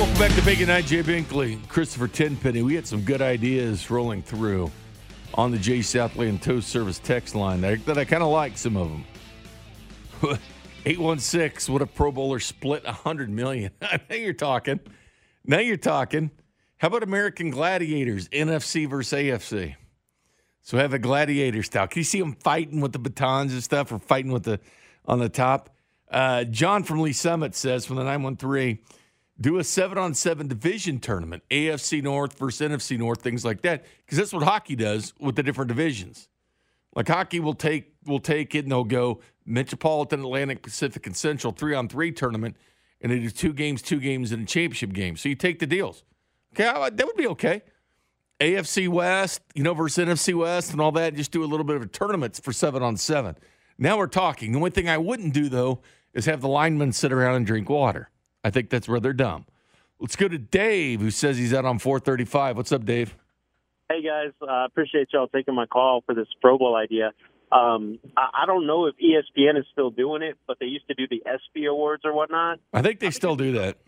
Welcome 0.00 0.18
back 0.18 0.34
to 0.34 0.42
Big 0.46 0.66
Night, 0.66 0.86
Jay 0.86 1.02
Binkley, 1.02 1.68
Christopher 1.68 2.08
Tenpenny. 2.08 2.62
We 2.62 2.74
had 2.74 2.86
some 2.86 3.02
good 3.02 3.20
ideas 3.20 3.90
rolling 3.90 4.22
through 4.22 4.70
on 5.34 5.50
the 5.50 5.58
Jay 5.58 5.82
Southland 5.82 6.40
Tow 6.40 6.60
Service 6.60 6.98
text 6.98 7.34
line 7.34 7.60
that, 7.60 7.84
that 7.84 7.98
I 7.98 8.06
kind 8.06 8.22
of 8.22 8.30
like 8.30 8.56
some 8.56 8.78
of 8.78 8.88
them. 8.88 9.04
816, 10.86 11.70
what 11.70 11.82
a 11.82 11.86
Pro 11.86 12.10
Bowler 12.12 12.40
split 12.40 12.82
100 12.84 13.28
million? 13.28 13.72
now 13.82 14.16
you're 14.16 14.32
talking. 14.32 14.80
Now 15.44 15.58
you're 15.58 15.76
talking. 15.76 16.30
How 16.78 16.88
about 16.88 17.02
American 17.02 17.50
Gladiators, 17.50 18.26
NFC 18.30 18.88
versus 18.88 19.18
AFC? 19.18 19.76
So 20.62 20.78
have 20.78 20.94
a 20.94 20.98
gladiator 20.98 21.62
style. 21.62 21.88
Can 21.88 22.00
you 22.00 22.04
see 22.04 22.20
them 22.20 22.36
fighting 22.42 22.80
with 22.80 22.92
the 22.92 22.98
batons 22.98 23.52
and 23.52 23.62
stuff 23.62 23.92
or 23.92 23.98
fighting 23.98 24.32
with 24.32 24.44
the 24.44 24.60
on 25.04 25.18
the 25.18 25.28
top? 25.28 25.68
Uh, 26.10 26.44
John 26.44 26.84
from 26.84 27.02
Lee 27.02 27.12
Summit 27.12 27.54
says 27.54 27.84
from 27.84 27.96
the 27.96 28.04
913, 28.04 28.78
do 29.40 29.58
a 29.58 29.64
seven 29.64 29.98
on 29.98 30.14
seven 30.14 30.48
division 30.48 30.98
tournament, 30.98 31.42
AFC 31.50 32.02
North 32.02 32.38
versus 32.38 32.68
NFC 32.68 32.98
North, 32.98 33.22
things 33.22 33.44
like 33.44 33.62
that. 33.62 33.84
Because 34.04 34.18
that's 34.18 34.32
what 34.32 34.42
hockey 34.42 34.76
does 34.76 35.14
with 35.18 35.36
the 35.36 35.42
different 35.42 35.68
divisions. 35.68 36.28
Like 36.94 37.08
hockey 37.08 37.40
will 37.40 37.54
take 37.54 37.94
will 38.04 38.18
take 38.18 38.54
it 38.54 38.60
and 38.60 38.72
they'll 38.72 38.84
go 38.84 39.20
Metropolitan, 39.46 40.20
Atlantic, 40.20 40.62
Pacific, 40.62 41.06
and 41.06 41.16
Central 41.16 41.52
three 41.52 41.74
on 41.74 41.88
three 41.88 42.12
tournament, 42.12 42.56
and 43.00 43.10
they 43.10 43.18
do 43.18 43.30
two 43.30 43.52
games, 43.52 43.80
two 43.82 44.00
games, 44.00 44.32
and 44.32 44.42
a 44.42 44.46
championship 44.46 44.92
game. 44.92 45.16
So 45.16 45.28
you 45.28 45.34
take 45.34 45.58
the 45.58 45.66
deals. 45.66 46.04
Okay, 46.52 46.64
that 46.64 47.06
would 47.06 47.16
be 47.16 47.28
okay. 47.28 47.62
AFC 48.40 48.88
West, 48.88 49.42
you 49.54 49.62
know, 49.62 49.74
versus 49.74 50.04
NFC 50.04 50.34
West 50.34 50.72
and 50.72 50.80
all 50.80 50.92
that. 50.92 51.14
Just 51.14 51.30
do 51.30 51.44
a 51.44 51.46
little 51.46 51.64
bit 51.64 51.76
of 51.76 51.82
a 51.82 51.86
tournament 51.86 52.40
for 52.42 52.52
seven 52.52 52.82
on 52.82 52.96
seven. 52.96 53.36
Now 53.78 53.98
we're 53.98 54.06
talking. 54.06 54.52
The 54.52 54.58
only 54.58 54.70
thing 54.70 54.88
I 54.88 54.98
wouldn't 54.98 55.32
do 55.32 55.48
though 55.48 55.80
is 56.12 56.26
have 56.26 56.40
the 56.40 56.48
linemen 56.48 56.92
sit 56.92 57.12
around 57.12 57.36
and 57.36 57.46
drink 57.46 57.68
water. 57.68 58.10
I 58.44 58.50
think 58.50 58.70
that's 58.70 58.88
where 58.88 59.00
they're 59.00 59.12
dumb. 59.12 59.46
Let's 59.98 60.16
go 60.16 60.28
to 60.28 60.38
Dave, 60.38 61.00
who 61.00 61.10
says 61.10 61.36
he's 61.36 61.52
out 61.52 61.64
on 61.64 61.78
435. 61.78 62.56
What's 62.56 62.72
up, 62.72 62.84
Dave? 62.84 63.16
Hey 63.90 64.02
guys, 64.02 64.30
I 64.40 64.62
uh, 64.62 64.66
appreciate 64.66 65.08
y'all 65.12 65.26
taking 65.26 65.54
my 65.54 65.66
call 65.66 66.02
for 66.06 66.14
this 66.14 66.28
Pro 66.40 66.56
Bowl 66.56 66.76
idea. 66.76 67.10
Um, 67.50 67.98
I, 68.16 68.42
I 68.42 68.46
don't 68.46 68.66
know 68.66 68.86
if 68.86 68.94
ESPN 68.96 69.58
is 69.58 69.66
still 69.72 69.90
doing 69.90 70.22
it, 70.22 70.38
but 70.46 70.58
they 70.60 70.66
used 70.66 70.86
to 70.86 70.94
do 70.94 71.08
the 71.10 71.22
ESPY 71.26 71.66
awards 71.66 72.04
or 72.04 72.14
whatnot. 72.14 72.60
I 72.72 72.82
think 72.82 73.00
they 73.00 73.10
still 73.10 73.34
do 73.34 73.52
that. 73.52 73.78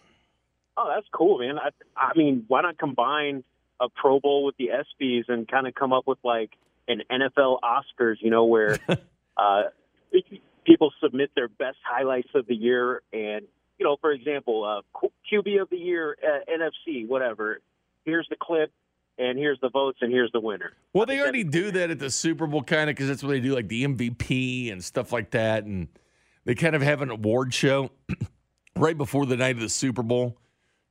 Oh, 0.76 0.90
that's 0.92 1.06
cool, 1.12 1.38
man. 1.38 1.58
I, 1.58 1.68
I 1.96 2.12
mean, 2.16 2.44
why 2.48 2.62
not 2.62 2.78
combine 2.78 3.44
a 3.80 3.88
Pro 3.88 4.20
Bowl 4.20 4.44
with 4.44 4.56
the 4.56 4.70
ESPYS 4.70 5.28
and 5.28 5.46
kind 5.46 5.66
of 5.66 5.74
come 5.74 5.92
up 5.92 6.06
with 6.06 6.18
like 6.24 6.50
an 6.88 7.02
NFL 7.10 7.60
Oscars, 7.62 8.16
you 8.20 8.30
know, 8.30 8.44
where 8.44 8.78
uh, 9.36 9.62
people 10.66 10.92
submit 11.02 11.30
their 11.34 11.48
best 11.48 11.78
highlights 11.84 12.30
of 12.34 12.46
the 12.46 12.54
year 12.54 13.02
and 13.12 13.46
you 13.82 13.88
know, 13.88 13.96
for 14.00 14.12
example, 14.12 14.62
uh, 14.62 15.08
QB 15.28 15.60
of 15.60 15.68
the 15.68 15.76
year, 15.76 16.16
uh, 16.22 16.38
NFC, 16.48 17.04
whatever. 17.08 17.58
Here's 18.04 18.28
the 18.30 18.36
clip, 18.40 18.70
and 19.18 19.36
here's 19.36 19.58
the 19.60 19.70
votes, 19.70 19.98
and 20.02 20.12
here's 20.12 20.30
the 20.30 20.38
winner. 20.38 20.70
Well, 20.92 21.04
they 21.04 21.18
already 21.18 21.42
do 21.42 21.72
that 21.72 21.90
at 21.90 21.98
the 21.98 22.08
Super 22.08 22.46
Bowl, 22.46 22.62
kind 22.62 22.88
of, 22.88 22.94
because 22.94 23.08
that's 23.08 23.24
what 23.24 23.30
they 23.30 23.40
do, 23.40 23.56
like 23.56 23.66
the 23.66 23.84
MVP 23.84 24.70
and 24.70 24.84
stuff 24.84 25.12
like 25.12 25.32
that. 25.32 25.64
And 25.64 25.88
they 26.44 26.54
kind 26.54 26.76
of 26.76 26.82
have 26.82 27.02
an 27.02 27.10
award 27.10 27.52
show 27.52 27.90
right 28.76 28.96
before 28.96 29.26
the 29.26 29.36
night 29.36 29.56
of 29.56 29.62
the 29.62 29.68
Super 29.68 30.04
Bowl. 30.04 30.38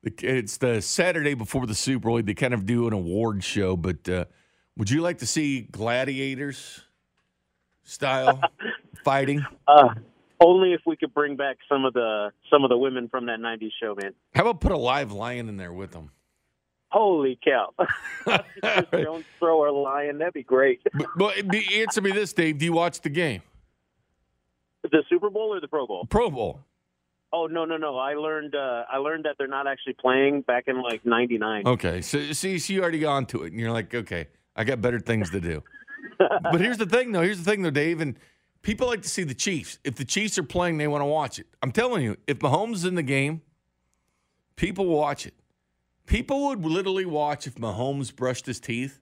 It's 0.03 0.57
the 0.57 0.81
Saturday 0.81 1.33
before 1.33 1.65
the 1.65 1.75
Super 1.75 2.09
Bowl. 2.09 2.21
They 2.21 2.33
kind 2.33 2.53
of 2.53 2.65
do 2.65 2.87
an 2.87 2.93
award 2.93 3.41
show. 3.41 3.77
But 3.77 4.09
uh, 4.09 4.25
would 4.75 4.89
you 4.89 4.99
like 4.99 5.19
to 5.19 5.25
see 5.25 5.61
gladiators 5.61 6.81
style 7.83 8.41
fighting? 9.05 9.45
Uh, 9.65 9.93
only 10.41 10.73
if 10.73 10.81
we 10.85 10.97
could 10.97 11.13
bring 11.13 11.35
back 11.35 11.57
some 11.69 11.85
of 11.85 11.93
the 11.93 12.31
some 12.49 12.63
of 12.63 12.69
the 12.69 12.77
women 12.77 13.07
from 13.07 13.27
that 13.27 13.39
'90s 13.39 13.69
show, 13.81 13.95
man. 14.01 14.13
How 14.33 14.41
about 14.41 14.59
put 14.61 14.71
a 14.71 14.77
live 14.77 15.11
lion 15.11 15.47
in 15.47 15.57
there 15.57 15.71
with 15.71 15.91
them? 15.91 16.11
Holy 16.89 17.39
cow! 17.43 17.73
Don't 18.91 19.25
throw 19.39 19.69
a 19.69 19.71
lion. 19.71 20.17
That'd 20.17 20.33
be 20.33 20.43
great. 20.43 20.81
but, 20.93 21.35
but 21.45 21.55
answer 21.73 22.01
me 22.01 22.11
this, 22.11 22.33
Dave. 22.33 22.57
Do 22.57 22.65
you 22.65 22.73
watch 22.73 22.99
the 23.01 23.09
game? 23.09 23.41
The 24.83 25.03
Super 25.09 25.29
Bowl 25.29 25.53
or 25.53 25.61
the 25.61 25.67
Pro 25.67 25.87
Bowl? 25.87 26.05
Pro 26.09 26.29
Bowl. 26.29 26.59
Oh 27.31 27.47
no 27.47 27.63
no 27.63 27.77
no! 27.77 27.97
I 27.97 28.15
learned 28.15 28.55
uh, 28.55 28.83
I 28.91 28.97
learned 28.97 29.23
that 29.23 29.35
they're 29.37 29.47
not 29.47 29.65
actually 29.67 29.93
playing 29.93 30.41
back 30.41 30.65
in 30.67 30.81
like 30.81 31.05
'99. 31.05 31.63
Okay, 31.65 32.01
so 32.01 32.33
see, 32.33 32.59
so 32.59 32.73
you 32.73 32.81
already 32.81 32.99
got 32.99 33.29
to 33.29 33.43
it, 33.43 33.51
and 33.51 33.61
you're 33.61 33.71
like, 33.71 33.93
okay, 33.95 34.27
I 34.55 34.65
got 34.65 34.81
better 34.81 34.99
things 34.99 35.29
to 35.29 35.39
do. 35.39 35.63
but 36.17 36.59
here's 36.59 36.77
the 36.77 36.85
thing, 36.85 37.11
though. 37.11 37.21
Here's 37.21 37.41
the 37.41 37.49
thing, 37.49 37.61
though, 37.61 37.69
Dave, 37.69 38.01
and 38.01 38.17
people 38.61 38.87
like 38.87 39.01
to 39.01 39.09
see 39.09 39.23
the 39.23 39.33
Chiefs. 39.33 39.79
If 39.83 39.95
the 39.95 40.05
Chiefs 40.05 40.37
are 40.37 40.43
playing, 40.43 40.77
they 40.77 40.87
want 40.87 41.01
to 41.01 41.05
watch 41.05 41.39
it. 41.39 41.47
I'm 41.61 41.71
telling 41.71 42.03
you, 42.03 42.17
if 42.27 42.39
Mahomes 42.39 42.75
is 42.75 42.85
in 42.85 42.95
the 42.95 43.03
game, 43.03 43.41
people 44.55 44.85
watch 44.85 45.25
it. 45.25 45.33
People 46.05 46.47
would 46.47 46.65
literally 46.65 47.05
watch 47.05 47.47
if 47.47 47.55
Mahomes 47.55 48.13
brushed 48.15 48.45
his 48.45 48.59
teeth. 48.59 48.99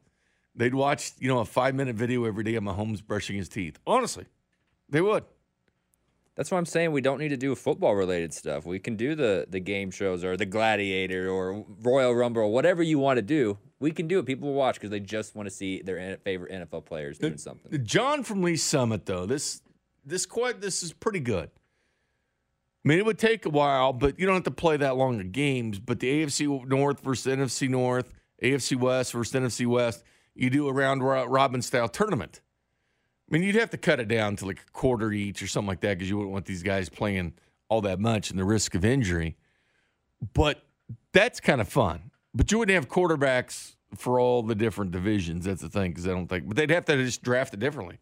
They'd 0.56 0.76
watch, 0.76 1.14
you 1.20 1.28
know, 1.28 1.40
a 1.40 1.46
five 1.46 1.76
minute 1.76 1.96
video 1.96 2.26
every 2.26 2.44
day 2.44 2.56
of 2.56 2.64
Mahomes 2.64 3.06
brushing 3.06 3.38
his 3.38 3.50
teeth. 3.50 3.80
Honestly, 3.88 4.26
they 4.90 5.02
would. 5.02 5.24
That's 6.36 6.52
what 6.52 6.58
I'm 6.58 6.66
saying. 6.66 6.92
We 6.92 7.02
don't 7.02 7.20
need 7.20 7.30
to 7.30 7.38
do 7.38 7.54
football 7.56 7.96
related 7.96 8.34
stuff. 8.34 8.66
We 8.66 8.80
can 8.80 8.96
do 8.96 9.16
the 9.16 9.46
the 9.50 9.60
game 9.60 9.92
shows 9.92 10.24
or 10.24 10.38
the 10.38 10.46
Gladiator 10.46 11.30
or 11.30 11.66
Royal 11.82 12.14
Rumble 12.14 12.44
or 12.44 12.54
whatever 12.54 12.82
you 12.82 13.00
want 13.00 13.18
to 13.18 13.22
do. 13.22 13.58
We 13.80 13.92
can 13.92 14.08
do 14.08 14.20
it. 14.20 14.26
People 14.26 14.50
will 14.50 14.56
watch 14.56 14.76
because 14.76 14.90
they 14.90 15.00
just 15.00 15.36
want 15.36 15.48
to 15.48 15.56
see 15.56 15.82
their 15.82 16.18
favorite 16.18 16.52
NFL 16.52 16.86
players 16.86 17.18
doing 17.18 17.38
something. 17.38 17.84
John 17.86 18.24
from 18.24 18.44
Lee 18.44 18.58
Summit, 18.58 19.06
though, 19.06 19.26
this 19.26 19.62
this 20.06 20.26
quite 20.26 20.60
this 20.62 20.84
is 20.84 20.92
pretty 20.92 21.22
good. 21.22 21.50
I 22.84 22.88
mean, 22.88 22.98
it 22.98 23.06
would 23.06 23.20
take 23.20 23.46
a 23.46 23.50
while, 23.50 23.94
but 23.94 24.20
you 24.20 24.26
don't 24.26 24.36
have 24.36 24.44
to 24.46 24.52
play 24.52 24.78
that 24.78 24.96
long 24.96 25.20
of 25.20 25.32
games. 25.32 25.80
But 25.80 26.00
the 26.00 26.24
AFC 26.24 26.68
North 26.68 27.02
versus 27.02 27.34
NFC 27.34 27.70
North, 27.70 28.12
AFC 28.42 28.78
West 28.78 29.14
versus 29.14 29.34
NFC 29.34 29.66
West, 29.66 30.04
you 30.34 30.50
do 30.50 30.68
a 30.68 30.74
round 30.74 31.04
robin 31.04 31.62
style 31.62 31.90
tournament. 31.90 32.42
I 33.30 33.34
mean, 33.34 33.44
you'd 33.44 33.56
have 33.56 33.70
to 33.72 33.78
cut 33.78 34.00
it 34.00 34.08
down 34.08 34.38
to 34.38 34.46
like 34.46 34.62
a 34.68 34.72
quarter 34.72 35.12
each 35.12 35.42
or 35.44 35.48
something 35.48 35.68
like 35.68 35.82
that 35.82 35.98
because 35.98 36.10
you 36.10 36.18
wouldn't 36.18 36.34
want 36.34 36.46
these 36.46 36.64
guys 36.64 36.90
playing 36.90 37.34
all 37.68 37.82
that 37.82 38.00
much 38.00 38.32
and 38.32 38.40
the 38.40 38.44
risk 38.44 38.74
of 38.76 38.84
injury. 38.84 39.38
But 40.34 40.64
that's 41.12 41.40
kind 41.40 41.62
of 41.62 41.68
fun. 41.68 42.09
But 42.34 42.52
you 42.52 42.60
wouldn't 42.60 42.76
have 42.76 42.90
quarterbacks 42.90 43.76
for 43.96 44.20
all 44.20 44.44
the 44.44 44.56
different 44.56 44.92
divisions. 44.92 45.46
That's 45.46 45.62
the 45.62 45.70
thing 45.70 45.92
because 45.92 46.08
I 46.08 46.12
don't 46.12 46.28
think. 46.28 46.48
But 46.48 46.58
they'd 46.58 46.70
have 46.70 46.86
to 46.86 47.04
just 47.04 47.24
draft 47.24 47.54
it 47.54 47.60
differently. 47.60 48.00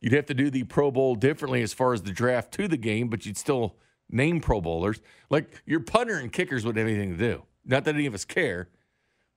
You'd 0.00 0.12
have 0.12 0.26
to 0.26 0.34
do 0.34 0.50
the 0.50 0.64
Pro 0.64 0.90
Bowl 0.90 1.14
differently 1.14 1.62
as 1.62 1.72
far 1.72 1.92
as 1.92 2.02
the 2.02 2.12
draft 2.12 2.52
to 2.52 2.68
the 2.68 2.76
game, 2.76 3.08
but 3.08 3.26
you'd 3.26 3.36
still 3.36 3.76
name 4.10 4.40
Pro 4.40 4.60
Bowlers. 4.60 5.00
Like 5.30 5.62
your 5.66 5.80
punter 5.80 6.16
and 6.16 6.32
kickers 6.32 6.64
wouldn't 6.64 6.78
have 6.78 6.94
anything 6.94 7.16
to 7.16 7.18
do. 7.18 7.42
Not 7.64 7.84
that 7.84 7.94
any 7.94 8.06
of 8.06 8.14
us 8.14 8.24
care. 8.24 8.68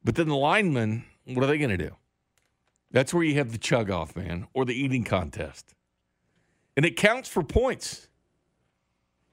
But 0.03 0.15
then 0.15 0.27
the 0.27 0.35
linemen, 0.35 1.05
what 1.25 1.43
are 1.43 1.47
they 1.47 1.57
going 1.57 1.71
to 1.71 1.77
do? 1.77 1.95
That's 2.91 3.13
where 3.13 3.23
you 3.23 3.35
have 3.35 3.51
the 3.51 3.57
chug 3.57 3.91
off, 3.91 4.15
man, 4.15 4.47
or 4.53 4.65
the 4.65 4.73
eating 4.73 5.03
contest. 5.03 5.75
And 6.75 6.85
it 6.85 6.95
counts 6.95 7.27
for 7.27 7.43
points. 7.43 8.07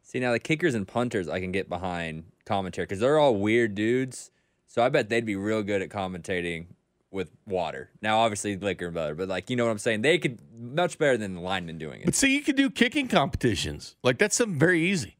See, 0.02 0.20
now 0.20 0.32
the 0.32 0.38
kickers 0.38 0.74
and 0.74 0.86
punters, 0.86 1.28
I 1.28 1.40
can 1.40 1.52
get 1.52 1.68
behind 1.68 2.24
commentary 2.44 2.86
because 2.86 3.00
they're 3.00 3.18
all 3.18 3.36
weird 3.36 3.74
dudes. 3.74 4.30
So 4.66 4.82
I 4.82 4.88
bet 4.88 5.08
they'd 5.08 5.24
be 5.24 5.36
real 5.36 5.62
good 5.62 5.82
at 5.82 5.88
commentating 5.88 6.66
with 7.10 7.30
water. 7.46 7.90
Now, 8.02 8.18
obviously, 8.18 8.56
liquor 8.56 8.86
and 8.86 8.94
butter, 8.94 9.14
but 9.14 9.28
like, 9.28 9.48
you 9.48 9.56
know 9.56 9.64
what 9.64 9.70
I'm 9.70 9.78
saying? 9.78 10.02
They 10.02 10.18
could 10.18 10.38
much 10.58 10.98
better 10.98 11.16
than 11.16 11.34
the 11.34 11.40
linemen 11.40 11.78
doing 11.78 12.00
it. 12.00 12.04
But 12.04 12.14
see, 12.14 12.34
you 12.34 12.42
could 12.42 12.56
do 12.56 12.70
kicking 12.70 13.08
competitions. 13.08 13.96
Like, 14.02 14.18
that's 14.18 14.36
something 14.36 14.58
very 14.58 14.82
easy. 14.82 15.16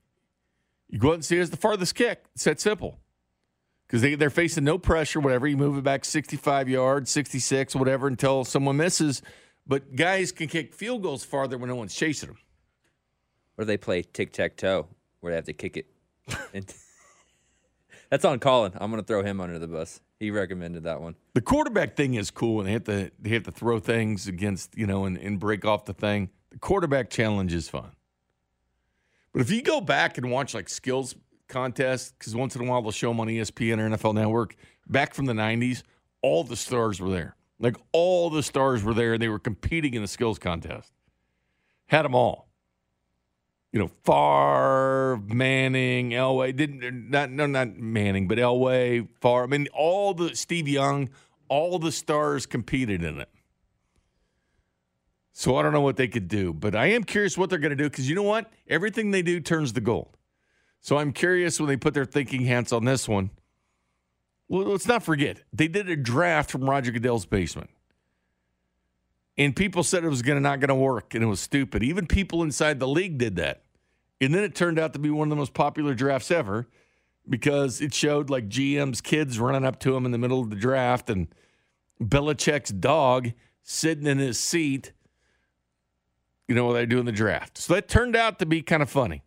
You 0.89 0.99
go 0.99 1.11
out 1.11 1.15
and 1.15 1.25
see 1.25 1.39
as 1.39 1.51
the 1.51 1.57
farthest 1.57 1.95
kick. 1.95 2.25
It's 2.35 2.45
that 2.45 2.61
simple. 2.61 3.01
Because 3.87 4.03
they, 4.03 4.15
they're 4.15 4.31
facing 4.31 4.65
no 4.65 4.79
pressure, 4.79 5.21
whatever. 5.21 5.47
You 5.47 5.57
move 5.57 5.79
it 5.79 5.85
back 5.85 6.05
65 6.05 6.69
yards, 6.69 7.11
66, 7.11 7.75
whatever, 7.77 8.09
until 8.09 8.45
someone 8.45 8.77
misses. 8.77 9.23
But 9.67 9.97
guys 9.97 10.33
can 10.33 10.49
kick 10.49 10.75
field 10.75 11.03
goals 11.03 11.25
farther 11.25 11.57
when 11.59 11.71
no 11.71 11.77
one's 11.77 11.95
chasing 11.95 12.29
them. 12.29 12.39
Or 13.59 13.65
they 13.65 13.77
play 13.77 14.03
tic 14.03 14.33
tac 14.33 14.57
toe, 14.57 14.89
where 15.21 15.33
they 15.33 15.37
have 15.37 15.45
to 15.47 15.53
kick 15.53 15.77
it. 15.77 15.87
That's 18.11 18.25
on 18.25 18.39
Colin. 18.39 18.73
I'm 18.77 18.91
going 18.91 19.03
to 19.03 19.07
throw 19.07 19.23
him 19.23 19.41
under 19.41 19.59
the 19.59 19.67
bus. 19.67 20.01
He 20.19 20.31
recommended 20.31 20.85
that 20.85 21.01
one. 21.01 21.17
The 21.35 21.41
quarterback 21.41 21.97
thing 21.97 22.15
is 22.15 22.31
cool, 22.31 22.61
and 22.61 22.69
they 22.69 22.73
have 22.73 22.85
to 22.85 23.11
they 23.19 23.31
have 23.31 23.43
to 23.45 23.53
throw 23.53 23.79
things 23.79 24.29
against 24.29 24.77
you 24.77 24.87
know 24.87 25.05
and, 25.05 25.19
and 25.19 25.39
break 25.39 25.65
off 25.65 25.85
the 25.85 25.95
thing. 25.95 26.31
The 26.51 26.59
quarterback 26.59 27.11
challenge 27.11 27.53
is 27.53 27.69
fun, 27.69 27.91
but 29.33 29.43
if 29.43 29.51
you 29.51 29.63
go 29.63 29.81
back 29.81 30.17
and 30.17 30.31
watch 30.31 30.55
like 30.55 30.69
skills 30.69 31.15
contests, 31.49 32.13
because 32.19 32.35
once 32.35 32.57
in 32.57 32.67
a 32.67 32.71
while 32.71 32.81
they'll 32.81 32.93
show 32.93 33.09
them 33.09 33.21
on 33.21 33.29
ESPN 33.29 33.79
or 33.79 33.97
NFL 33.97 34.15
Network, 34.15 34.57
back 34.87 35.13
from 35.13 35.27
the 35.27 35.35
'90s, 35.35 35.83
all 36.23 36.45
the 36.45 36.57
stars 36.57 37.01
were 37.01 37.11
there. 37.11 37.37
Like 37.59 37.77
all 37.93 38.31
the 38.31 38.43
stars 38.43 38.83
were 38.83 38.95
there, 38.95 39.15
and 39.15 39.23
they 39.23 39.29
were 39.29 39.39
competing 39.39 39.95
in 39.95 40.03
the 40.03 40.09
skills 40.09 40.39
contest. 40.39 40.93
Had 41.87 42.05
them 42.05 42.15
all. 42.15 42.49
You 43.77 43.83
know, 43.83 43.91
Favre, 44.05 45.21
Manning, 45.27 46.13
Elway. 46.13 46.57
Didn't 46.57 47.11
not 47.11 47.31
no 47.31 47.45
not 47.45 47.77
Manning, 47.77 48.27
but 48.27 48.39
Elway, 48.39 49.07
Favre. 49.21 49.43
I 49.43 49.47
mean, 49.47 49.69
all 49.75 50.15
the 50.15 50.35
Steve 50.35 50.67
Young, 50.67 51.11
all 51.51 51.79
the 51.79 51.93
stars 51.93 52.47
competed 52.47 53.05
in 53.05 53.21
it. 53.21 53.29
So 55.35 55.57
I 55.57 55.63
don't 55.63 55.75
know 55.75 55.83
what 55.83 55.99
they 55.99 56.09
could 56.09 56.27
do, 56.27 56.55
but 56.55 56.75
I 56.75 56.87
am 56.87 57.05
curious 57.05 57.37
what 57.37 57.51
they're 57.51 57.59
going 57.59 57.69
to 57.69 57.77
do 57.77 57.91
because 57.91 58.09
you 58.09 58.15
know 58.15 58.23
what? 58.23 58.51
Everything 58.67 59.11
they 59.11 59.21
do 59.21 59.41
turns 59.41 59.73
to 59.73 59.83
gold. 59.83 60.17
So 60.81 60.97
I'm 60.97 61.13
curious 61.13 61.61
when 61.61 61.69
they 61.69 61.77
put 61.77 61.93
their 61.93 62.07
thinking 62.07 62.47
hats 62.47 62.73
on 62.73 62.87
this 62.87 63.07
one. 63.07 63.29
Well, 64.49 64.69
let's 64.69 64.89
not 64.89 65.03
forget 65.03 65.43
they 65.53 65.69
did 65.69 65.91
a 65.91 65.97
draft 65.97 66.51
from 66.51 66.63
Roger 66.63 66.93
Goodell's 66.93 67.27
basement, 67.27 67.69
and 69.37 69.55
people 69.55 69.83
said 69.83 70.03
it 70.03 70.09
was 70.09 70.23
to 70.23 70.41
not 70.41 70.61
going 70.61 70.69
to 70.69 70.75
work 70.75 71.15
and 71.15 71.23
it 71.23 71.27
was 71.27 71.41
stupid. 71.41 71.83
Even 71.83 72.07
people 72.07 72.43
inside 72.43 72.81
the 72.81 72.89
league 72.89 73.19
did 73.19 73.37
that, 73.37 73.65
and 74.21 74.35
then 74.35 74.43
it 74.43 74.55
turned 74.55 74.79
out 74.79 74.93
to 74.95 74.99
be 74.99 75.11
one 75.11 75.29
of 75.29 75.31
the 75.31 75.37
most 75.37 75.55
popular 75.55 75.95
drafts 75.95 76.31
ever 76.31 76.67
because 77.29 77.81
it 77.81 77.93
showed 77.93 78.31
like 78.31 78.49
GM's 78.49 79.01
kids 79.01 79.39
running 79.39 79.65
up 79.65 79.79
to 79.81 79.97
him 79.97 80.07
in 80.07 80.13
the 80.13 80.19
middle 80.19 80.41
of 80.41 80.51
the 80.51 80.57
draft 80.57 81.11
and 81.11 81.29
Belichick's 82.01 82.71
dog 82.71 83.33
sitting 83.63 84.07
in 84.07 84.19
his 84.19 84.39
seat. 84.39 84.93
You 86.49 86.55
know 86.55 86.67
what 86.67 86.75
they 86.75 86.87
do 86.87 86.99
in 87.01 87.07
the 87.07 87.13
draft. 87.13 87.59
So 87.59 87.75
that 87.75 87.89
turned 87.89 88.15
out 88.15 88.39
to 88.39 88.47
be 88.47 88.63
kind 88.63 88.83
of 88.83 88.89
funny. 88.89 89.23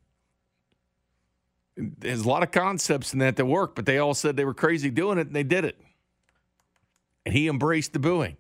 There's 1.76 2.22
a 2.22 2.28
lot 2.28 2.44
of 2.44 2.52
concepts 2.52 3.14
in 3.14 3.20
that 3.20 3.36
that 3.36 3.46
work, 3.46 3.76
but 3.76 3.86
they 3.86 3.98
all 3.98 4.14
said 4.14 4.36
they 4.36 4.46
were 4.46 4.54
crazy 4.54 4.90
doing 4.90 5.18
it, 5.18 5.28
and 5.28 5.36
they 5.36 5.44
did 5.44 5.66
it. 5.66 5.80
And 7.26 7.34
he 7.34 7.48
embraced 7.48 7.94
the 7.94 8.00
booing, 8.00 8.38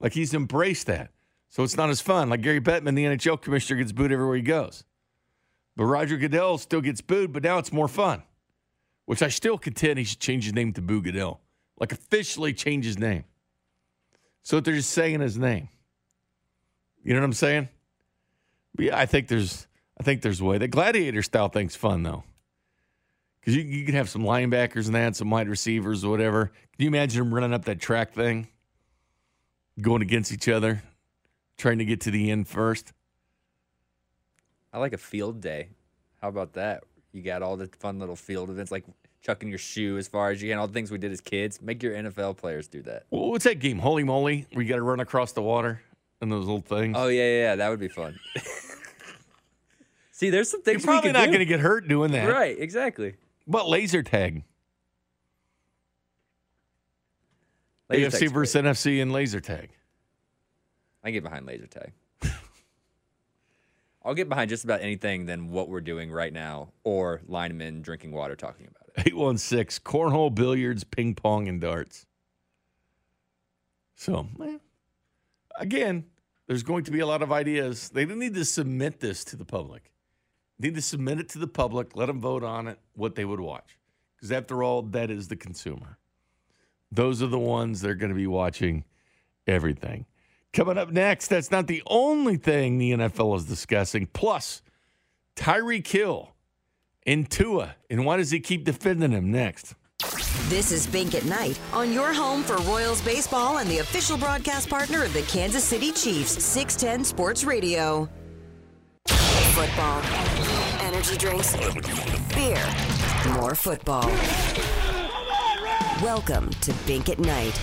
like 0.00 0.12
he's 0.12 0.34
embraced 0.34 0.86
that. 0.86 1.10
So 1.48 1.62
it's 1.62 1.76
not 1.76 1.88
as 1.88 2.00
fun. 2.00 2.30
Like 2.30 2.42
Gary 2.42 2.60
Bettman, 2.60 2.94
the 2.94 3.04
NHL 3.04 3.40
commissioner, 3.40 3.78
gets 3.78 3.92
booed 3.92 4.12
everywhere 4.12 4.36
he 4.36 4.42
goes. 4.42 4.84
But 5.76 5.86
Roger 5.86 6.16
Goodell 6.16 6.58
still 6.58 6.80
gets 6.80 7.00
booed, 7.00 7.32
but 7.32 7.42
now 7.42 7.58
it's 7.58 7.72
more 7.72 7.88
fun. 7.88 8.22
Which 9.06 9.22
I 9.22 9.28
still 9.28 9.58
contend 9.58 9.98
he 9.98 10.04
should 10.04 10.20
change 10.20 10.44
his 10.44 10.54
name 10.54 10.72
to 10.74 10.82
Boo 10.82 11.02
Goodell, 11.02 11.40
like 11.78 11.92
officially 11.92 12.54
change 12.54 12.84
his 12.84 12.98
name. 12.98 13.24
So 14.42 14.60
they're 14.60 14.74
just 14.74 14.90
saying 14.90 15.20
his 15.20 15.36
name. 15.36 15.68
You 17.02 17.12
know 17.12 17.20
what 17.20 17.26
I'm 17.26 17.32
saying? 17.34 17.68
But 18.74 18.86
yeah, 18.86 18.98
I 18.98 19.06
think 19.06 19.28
there's 19.28 19.66
I 19.98 20.02
think 20.02 20.22
there's 20.22 20.40
a 20.40 20.44
way. 20.44 20.58
The 20.58 20.68
gladiator 20.68 21.22
style 21.22 21.48
thing's 21.48 21.76
fun 21.76 22.02
though. 22.02 22.24
Because 23.40 23.56
you, 23.56 23.62
you 23.62 23.84
can 23.84 23.94
have 23.94 24.08
some 24.08 24.22
linebackers 24.22 24.86
and 24.86 24.94
that, 24.94 25.16
some 25.16 25.30
wide 25.30 25.48
receivers 25.48 26.02
or 26.02 26.10
whatever. 26.10 26.46
Can 26.46 26.84
you 26.84 26.88
imagine 26.88 27.22
them 27.22 27.34
running 27.34 27.52
up 27.52 27.66
that 27.66 27.78
track 27.78 28.14
thing? 28.14 28.48
Going 29.80 30.00
against 30.00 30.32
each 30.32 30.48
other, 30.48 30.82
trying 31.58 31.78
to 31.78 31.84
get 31.84 32.00
to 32.02 32.10
the 32.10 32.30
end 32.30 32.48
first. 32.48 32.92
I 34.74 34.78
like 34.78 34.92
a 34.92 34.98
field 34.98 35.40
day. 35.40 35.68
How 36.20 36.28
about 36.28 36.54
that? 36.54 36.82
You 37.12 37.22
got 37.22 37.42
all 37.42 37.56
the 37.56 37.68
fun 37.78 38.00
little 38.00 38.16
field 38.16 38.50
events, 38.50 38.72
like 38.72 38.84
chucking 39.22 39.48
your 39.48 39.58
shoe 39.58 39.96
as 39.98 40.08
far 40.08 40.32
as 40.32 40.42
you 40.42 40.50
can, 40.50 40.58
all 40.58 40.66
the 40.66 40.72
things 40.72 40.90
we 40.90 40.98
did 40.98 41.12
as 41.12 41.20
kids. 41.20 41.62
Make 41.62 41.80
your 41.80 41.94
NFL 41.94 42.36
players 42.36 42.66
do 42.66 42.82
that. 42.82 43.04
Well, 43.10 43.30
what's 43.30 43.44
that 43.44 43.60
game? 43.60 43.78
Holy 43.78 44.02
moly, 44.02 44.48
where 44.52 44.64
you 44.64 44.68
got 44.68 44.76
to 44.76 44.82
run 44.82 44.98
across 44.98 45.30
the 45.30 45.42
water 45.42 45.80
and 46.20 46.32
those 46.32 46.44
little 46.44 46.60
things. 46.60 46.96
Oh 46.98 47.06
yeah, 47.06 47.22
yeah, 47.22 47.38
yeah. 47.42 47.56
that 47.56 47.68
would 47.68 47.78
be 47.78 47.86
fun. 47.86 48.18
See, 50.10 50.30
there's 50.30 50.50
some 50.50 50.62
things 50.62 50.82
You're 50.84 50.92
probably 50.92 51.12
not 51.12 51.26
going 51.26 51.38
to 51.38 51.44
get 51.44 51.60
hurt 51.60 51.86
doing 51.86 52.10
that. 52.10 52.28
Right, 52.28 52.58
exactly. 52.58 53.14
But 53.46 53.68
laser 53.68 54.02
tag. 54.02 54.42
Laser 57.88 58.16
AFC 58.16 58.32
versus 58.32 58.60
NFC 58.60 59.00
and 59.00 59.12
laser 59.12 59.40
tag. 59.40 59.70
I 61.04 61.12
get 61.12 61.22
behind 61.22 61.46
laser 61.46 61.68
tag. 61.68 61.92
I'll 64.04 64.14
get 64.14 64.28
behind 64.28 64.50
just 64.50 64.64
about 64.64 64.82
anything 64.82 65.26
than 65.26 65.50
what 65.50 65.68
we're 65.68 65.80
doing 65.80 66.12
right 66.12 66.32
now, 66.32 66.72
or 66.84 67.22
linemen 67.26 67.80
drinking 67.80 68.12
water 68.12 68.36
talking 68.36 68.66
about 68.66 69.06
it. 69.06 69.06
816 69.08 69.82
cornhole, 69.82 70.34
billiards, 70.34 70.84
ping 70.84 71.14
pong, 71.14 71.48
and 71.48 71.60
darts. 71.60 72.06
So, 73.94 74.28
eh, 74.42 74.58
again, 75.58 76.04
there's 76.46 76.62
going 76.62 76.84
to 76.84 76.90
be 76.90 77.00
a 77.00 77.06
lot 77.06 77.22
of 77.22 77.32
ideas. 77.32 77.88
They 77.88 78.04
need 78.04 78.34
to 78.34 78.44
submit 78.44 79.00
this 79.00 79.24
to 79.24 79.36
the 79.36 79.44
public. 79.44 79.92
They 80.58 80.68
need 80.68 80.74
to 80.74 80.82
submit 80.82 81.18
it 81.20 81.28
to 81.30 81.38
the 81.38 81.46
public, 81.46 81.96
let 81.96 82.06
them 82.06 82.20
vote 82.20 82.44
on 82.44 82.68
it, 82.68 82.78
what 82.94 83.14
they 83.14 83.24
would 83.24 83.40
watch. 83.40 83.78
Because 84.16 84.30
after 84.30 84.62
all, 84.62 84.82
that 84.82 85.10
is 85.10 85.28
the 85.28 85.36
consumer. 85.36 85.98
Those 86.92 87.22
are 87.22 87.26
the 87.26 87.38
ones 87.38 87.80
that 87.80 87.90
are 87.90 87.94
going 87.94 88.12
to 88.12 88.16
be 88.16 88.26
watching 88.26 88.84
everything. 89.46 90.06
Coming 90.54 90.78
up 90.78 90.92
next, 90.92 91.26
that's 91.26 91.50
not 91.50 91.66
the 91.66 91.82
only 91.84 92.36
thing 92.36 92.78
the 92.78 92.92
NFL 92.92 93.36
is 93.38 93.44
discussing. 93.44 94.06
Plus, 94.12 94.62
Tyreek 95.34 95.84
Hill 95.84 96.30
and 97.04 97.28
Tua. 97.28 97.74
And 97.90 98.06
why 98.06 98.18
does 98.18 98.30
he 98.30 98.38
keep 98.38 98.64
defending 98.64 99.10
him 99.10 99.32
next? 99.32 99.74
This 100.48 100.70
is 100.70 100.86
Bink 100.86 101.16
at 101.16 101.24
Night 101.24 101.58
on 101.72 101.92
your 101.92 102.12
home 102.12 102.44
for 102.44 102.56
Royals 102.58 103.02
baseball 103.02 103.58
and 103.58 103.68
the 103.68 103.78
official 103.78 104.16
broadcast 104.16 104.68
partner 104.70 105.02
of 105.02 105.12
the 105.12 105.22
Kansas 105.22 105.64
City 105.64 105.90
Chiefs, 105.90 106.40
610 106.44 107.04
Sports 107.04 107.42
Radio. 107.42 108.08
Football, 109.08 110.02
energy 110.82 111.16
drinks, 111.16 111.56
beer, 112.32 112.64
more 113.34 113.56
football. 113.56 114.08
Welcome 116.00 116.50
to 116.60 116.72
Bink 116.86 117.08
at 117.08 117.18
Night. 117.18 117.60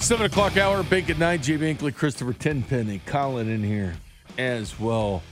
Seven 0.00 0.26
o'clock 0.26 0.56
hour, 0.56 0.80
at 0.80 1.18
Night. 1.18 1.42
Jay 1.42 1.56
Binkley, 1.56 1.94
Christopher 1.94 2.32
Tenpenny, 2.32 3.00
Colin 3.06 3.48
in 3.48 3.62
here 3.62 3.94
as 4.38 4.80
well. 4.80 5.22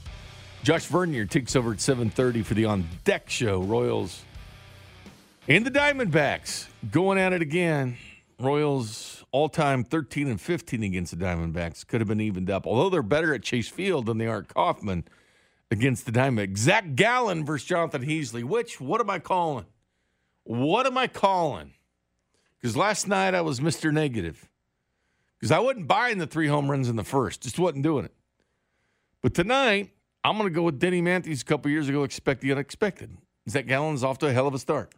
Josh 0.63 0.85
Vernier 0.85 1.25
takes 1.25 1.55
over 1.55 1.71
at 1.71 1.79
7.30 1.79 2.45
for 2.45 2.53
the 2.53 2.65
On 2.65 2.87
Deck 3.03 3.29
Show. 3.29 3.61
Royals 3.61 4.23
and 5.47 5.65
the 5.65 5.71
Diamondbacks 5.71 6.67
going 6.91 7.17
at 7.17 7.33
it 7.33 7.41
again. 7.41 7.97
Royals 8.39 9.25
all-time 9.31 9.83
13 9.83 10.27
and 10.27 10.39
15 10.39 10.83
against 10.83 11.17
the 11.17 11.25
Diamondbacks. 11.25 11.85
Could 11.85 11.99
have 11.99 12.07
been 12.07 12.21
evened 12.21 12.49
up. 12.49 12.65
Although 12.65 12.89
they're 12.89 13.01
better 13.01 13.33
at 13.33 13.41
Chase 13.41 13.67
Field 13.67 14.05
than 14.05 14.17
they 14.17 14.27
are 14.27 14.39
at 14.39 14.53
Kauffman 14.53 15.03
against 15.71 16.05
the 16.05 16.11
Diamondbacks. 16.11 16.57
Zach 16.57 16.95
Gallen 16.95 17.43
versus 17.43 17.67
Jonathan 17.67 18.05
Heasley. 18.05 18.43
Which, 18.43 18.79
what 18.79 19.01
am 19.01 19.09
I 19.09 19.19
calling? 19.19 19.65
What 20.43 20.85
am 20.85 20.97
I 20.97 21.07
calling? 21.07 21.73
Because 22.61 22.77
last 22.77 23.07
night 23.07 23.33
I 23.33 23.41
was 23.41 23.59
Mr. 23.59 23.91
Negative. 23.91 24.49
Because 25.39 25.51
I 25.51 25.59
wasn't 25.59 25.87
buying 25.87 26.17
the 26.17 26.27
three 26.27 26.47
home 26.47 26.69
runs 26.69 26.89
in 26.89 26.95
the 26.95 27.03
first. 27.03 27.41
Just 27.41 27.59
wasn't 27.59 27.83
doing 27.83 28.05
it. 28.05 28.13
But 29.21 29.33
tonight, 29.33 29.91
I'm 30.23 30.37
going 30.37 30.49
to 30.49 30.53
go 30.53 30.63
with 30.63 30.79
Denny 30.79 31.01
Matthews 31.01 31.41
a 31.41 31.45
couple 31.45 31.71
years 31.71 31.87
ago, 31.87 32.03
expect 32.03 32.41
the 32.41 32.51
unexpected. 32.51 33.17
Zach 33.49 33.67
Gallen's 33.67 34.03
off 34.03 34.17
to 34.19 34.27
a 34.27 34.33
hell 34.33 34.47
of 34.47 34.53
a 34.53 34.59
start. 34.59 34.93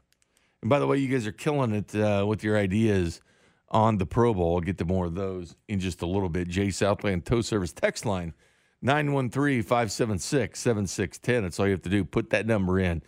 And 0.61 0.69
by 0.69 0.79
the 0.79 0.87
way, 0.87 0.97
you 0.97 1.07
guys 1.07 1.27
are 1.27 1.31
killing 1.31 1.73
it 1.73 1.95
uh, 1.95 2.25
with 2.27 2.43
your 2.43 2.57
ideas 2.57 3.21
on 3.69 3.97
the 3.97 4.05
Pro 4.05 4.33
Bowl. 4.33 4.55
I'll 4.55 4.61
get 4.61 4.77
to 4.79 4.85
more 4.85 5.05
of 5.05 5.15
those 5.15 5.55
in 5.67 5.79
just 5.79 6.01
a 6.01 6.05
little 6.05 6.29
bit. 6.29 6.47
Jay 6.47 6.69
Southland 6.69 7.25
Tow 7.25 7.41
Service 7.41 7.71
text 7.71 8.05
line 8.05 8.33
913 8.81 9.63
576 9.63 10.59
7610. 10.59 11.43
That's 11.43 11.59
all 11.59 11.67
you 11.67 11.71
have 11.71 11.81
to 11.83 11.89
do. 11.89 12.03
Put 12.03 12.31
that 12.31 12.45
number 12.45 12.79
in, 12.79 13.01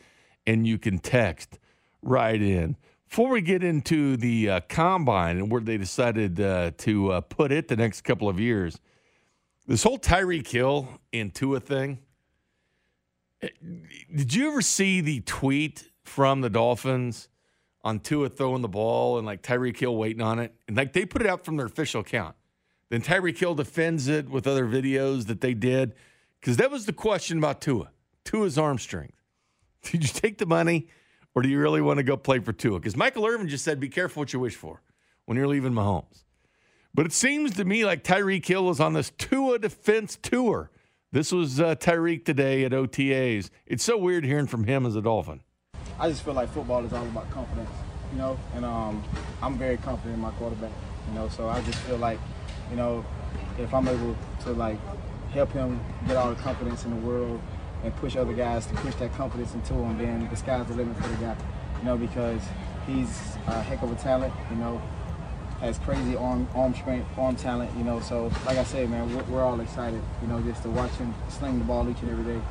and 0.47 0.65
you 0.65 0.77
can 0.77 0.99
text 0.99 1.59
right 2.01 2.41
in. 2.41 2.77
Before 3.13 3.29
we 3.29 3.41
get 3.41 3.63
into 3.63 4.17
the 4.17 4.49
uh, 4.49 4.59
combine 4.67 5.37
and 5.37 5.51
where 5.51 5.61
they 5.61 5.77
decided 5.77 6.41
uh, 6.41 6.71
to 6.79 7.11
uh, 7.11 7.21
put 7.21 7.51
it 7.51 7.67
the 7.67 7.75
next 7.75 8.01
couple 8.01 8.27
of 8.27 8.39
years, 8.39 8.79
this 9.67 9.83
whole 9.83 9.99
Tyreek 9.99 10.47
Hill 10.47 10.99
and 11.13 11.31
Tua 11.31 11.59
thing. 11.59 11.99
eh, 13.43 13.49
Did 14.15 14.33
you 14.33 14.49
ever 14.49 14.63
see 14.63 14.99
the 14.99 15.19
tweet 15.19 15.91
from 16.01 16.41
the 16.41 16.49
Dolphins 16.49 17.29
on 17.83 17.99
Tua 17.99 18.29
throwing 18.29 18.63
the 18.63 18.67
ball 18.67 19.19
and 19.19 19.27
like 19.27 19.43
Tyreek 19.43 19.77
Hill 19.77 19.95
waiting 19.95 20.23
on 20.23 20.39
it? 20.39 20.55
And 20.67 20.75
like 20.75 20.93
they 20.93 21.05
put 21.05 21.21
it 21.21 21.27
out 21.27 21.45
from 21.45 21.57
their 21.57 21.67
official 21.67 22.01
account. 22.01 22.35
Then 22.89 23.03
Tyreek 23.03 23.37
Hill 23.37 23.53
defends 23.53 24.07
it 24.07 24.27
with 24.27 24.47
other 24.47 24.65
videos 24.65 25.27
that 25.27 25.39
they 25.39 25.53
did 25.53 25.93
because 26.41 26.57
that 26.57 26.71
was 26.71 26.87
the 26.87 26.93
question 26.93 27.37
about 27.37 27.61
Tua. 27.61 27.91
Tua's 28.25 28.57
arm 28.57 28.79
strength. 28.79 29.21
Did 29.83 30.01
you 30.01 30.09
take 30.09 30.39
the 30.39 30.47
money 30.47 30.87
or 31.35 31.41
do 31.41 31.49
you 31.49 31.59
really 31.59 31.81
want 31.81 31.97
to 31.97 32.03
go 32.03 32.17
play 32.17 32.39
for 32.39 32.53
Tua? 32.53 32.79
Because 32.79 32.95
Michael 32.95 33.25
Irvin 33.25 33.47
just 33.47 33.63
said, 33.63 33.79
be 33.79 33.89
careful 33.89 34.21
what 34.21 34.33
you 34.33 34.39
wish 34.39 34.55
for 34.55 34.81
when 35.25 35.37
you're 35.37 35.47
leaving 35.47 35.73
Mahomes. 35.73 36.23
But 36.93 37.05
it 37.05 37.13
seems 37.13 37.55
to 37.55 37.65
me 37.65 37.85
like 37.85 38.03
Tyreek 38.03 38.45
Hill 38.45 38.69
is 38.69 38.79
on 38.79 38.93
this 38.93 39.11
Tua 39.17 39.57
defense 39.57 40.17
tour. 40.21 40.69
This 41.11 41.31
was 41.31 41.59
uh, 41.59 41.75
Tyreek 41.75 42.25
today 42.25 42.65
at 42.65 42.71
OTAs. 42.71 43.49
It's 43.65 43.83
so 43.83 43.97
weird 43.97 44.25
hearing 44.25 44.47
from 44.47 44.63
him 44.63 44.85
as 44.85 44.95
a 44.95 45.01
Dolphin. 45.01 45.41
I 45.99 46.09
just 46.09 46.23
feel 46.23 46.33
like 46.33 46.49
football 46.49 46.85
is 46.85 46.93
all 46.93 47.05
about 47.05 47.29
confidence, 47.29 47.69
you 48.11 48.17
know, 48.17 48.37
and 48.55 48.65
um, 48.65 49.03
I'm 49.41 49.57
very 49.57 49.77
confident 49.77 50.15
in 50.15 50.21
my 50.21 50.31
quarterback, 50.31 50.71
you 51.07 51.15
know, 51.15 51.29
so 51.29 51.49
I 51.49 51.61
just 51.61 51.77
feel 51.79 51.97
like, 51.97 52.19
you 52.69 52.75
know, 52.75 53.05
if 53.59 53.73
I'm 53.73 53.87
able 53.87 54.15
to 54.43 54.51
like 54.53 54.79
help 55.31 55.51
him 55.51 55.79
get 56.07 56.17
all 56.17 56.29
the 56.29 56.41
confidence 56.41 56.85
in 56.85 56.91
the 56.91 57.07
world 57.07 57.41
and 57.83 57.95
push 57.97 58.15
other 58.15 58.33
guys 58.33 58.65
to 58.67 58.73
push 58.75 58.95
that 58.95 59.13
confidence 59.13 59.53
into 59.53 59.73
him, 59.73 59.97
then 59.97 60.27
the 60.29 60.35
sky's 60.35 60.65
the 60.67 60.73
limit 60.73 60.95
for 60.97 61.07
the 61.07 61.15
guy, 61.17 61.35
you 61.79 61.85
know, 61.85 61.97
because 61.97 62.41
he's 62.87 63.35
a 63.47 63.61
heck 63.61 63.81
of 63.81 63.91
a 63.91 63.95
talent, 63.95 64.33
you 64.49 64.55
know, 64.57 64.81
has 65.59 65.77
crazy 65.79 66.15
arm 66.15 66.47
arm 66.55 66.73
strength, 66.73 67.07
arm 67.17 67.35
talent, 67.35 67.71
you 67.77 67.83
know. 67.83 67.99
So, 67.99 68.31
like 68.45 68.57
I 68.57 68.63
said, 68.63 68.89
man, 68.89 69.13
we're, 69.15 69.23
we're 69.23 69.43
all 69.43 69.59
excited, 69.59 70.01
you 70.21 70.27
know, 70.27 70.41
just 70.41 70.63
to 70.63 70.69
watch 70.69 70.91
him 70.91 71.13
sling 71.29 71.59
the 71.59 71.65
ball 71.65 71.89
each 71.89 71.99
and 72.01 72.11
every 72.11 72.25
day, 72.25 72.41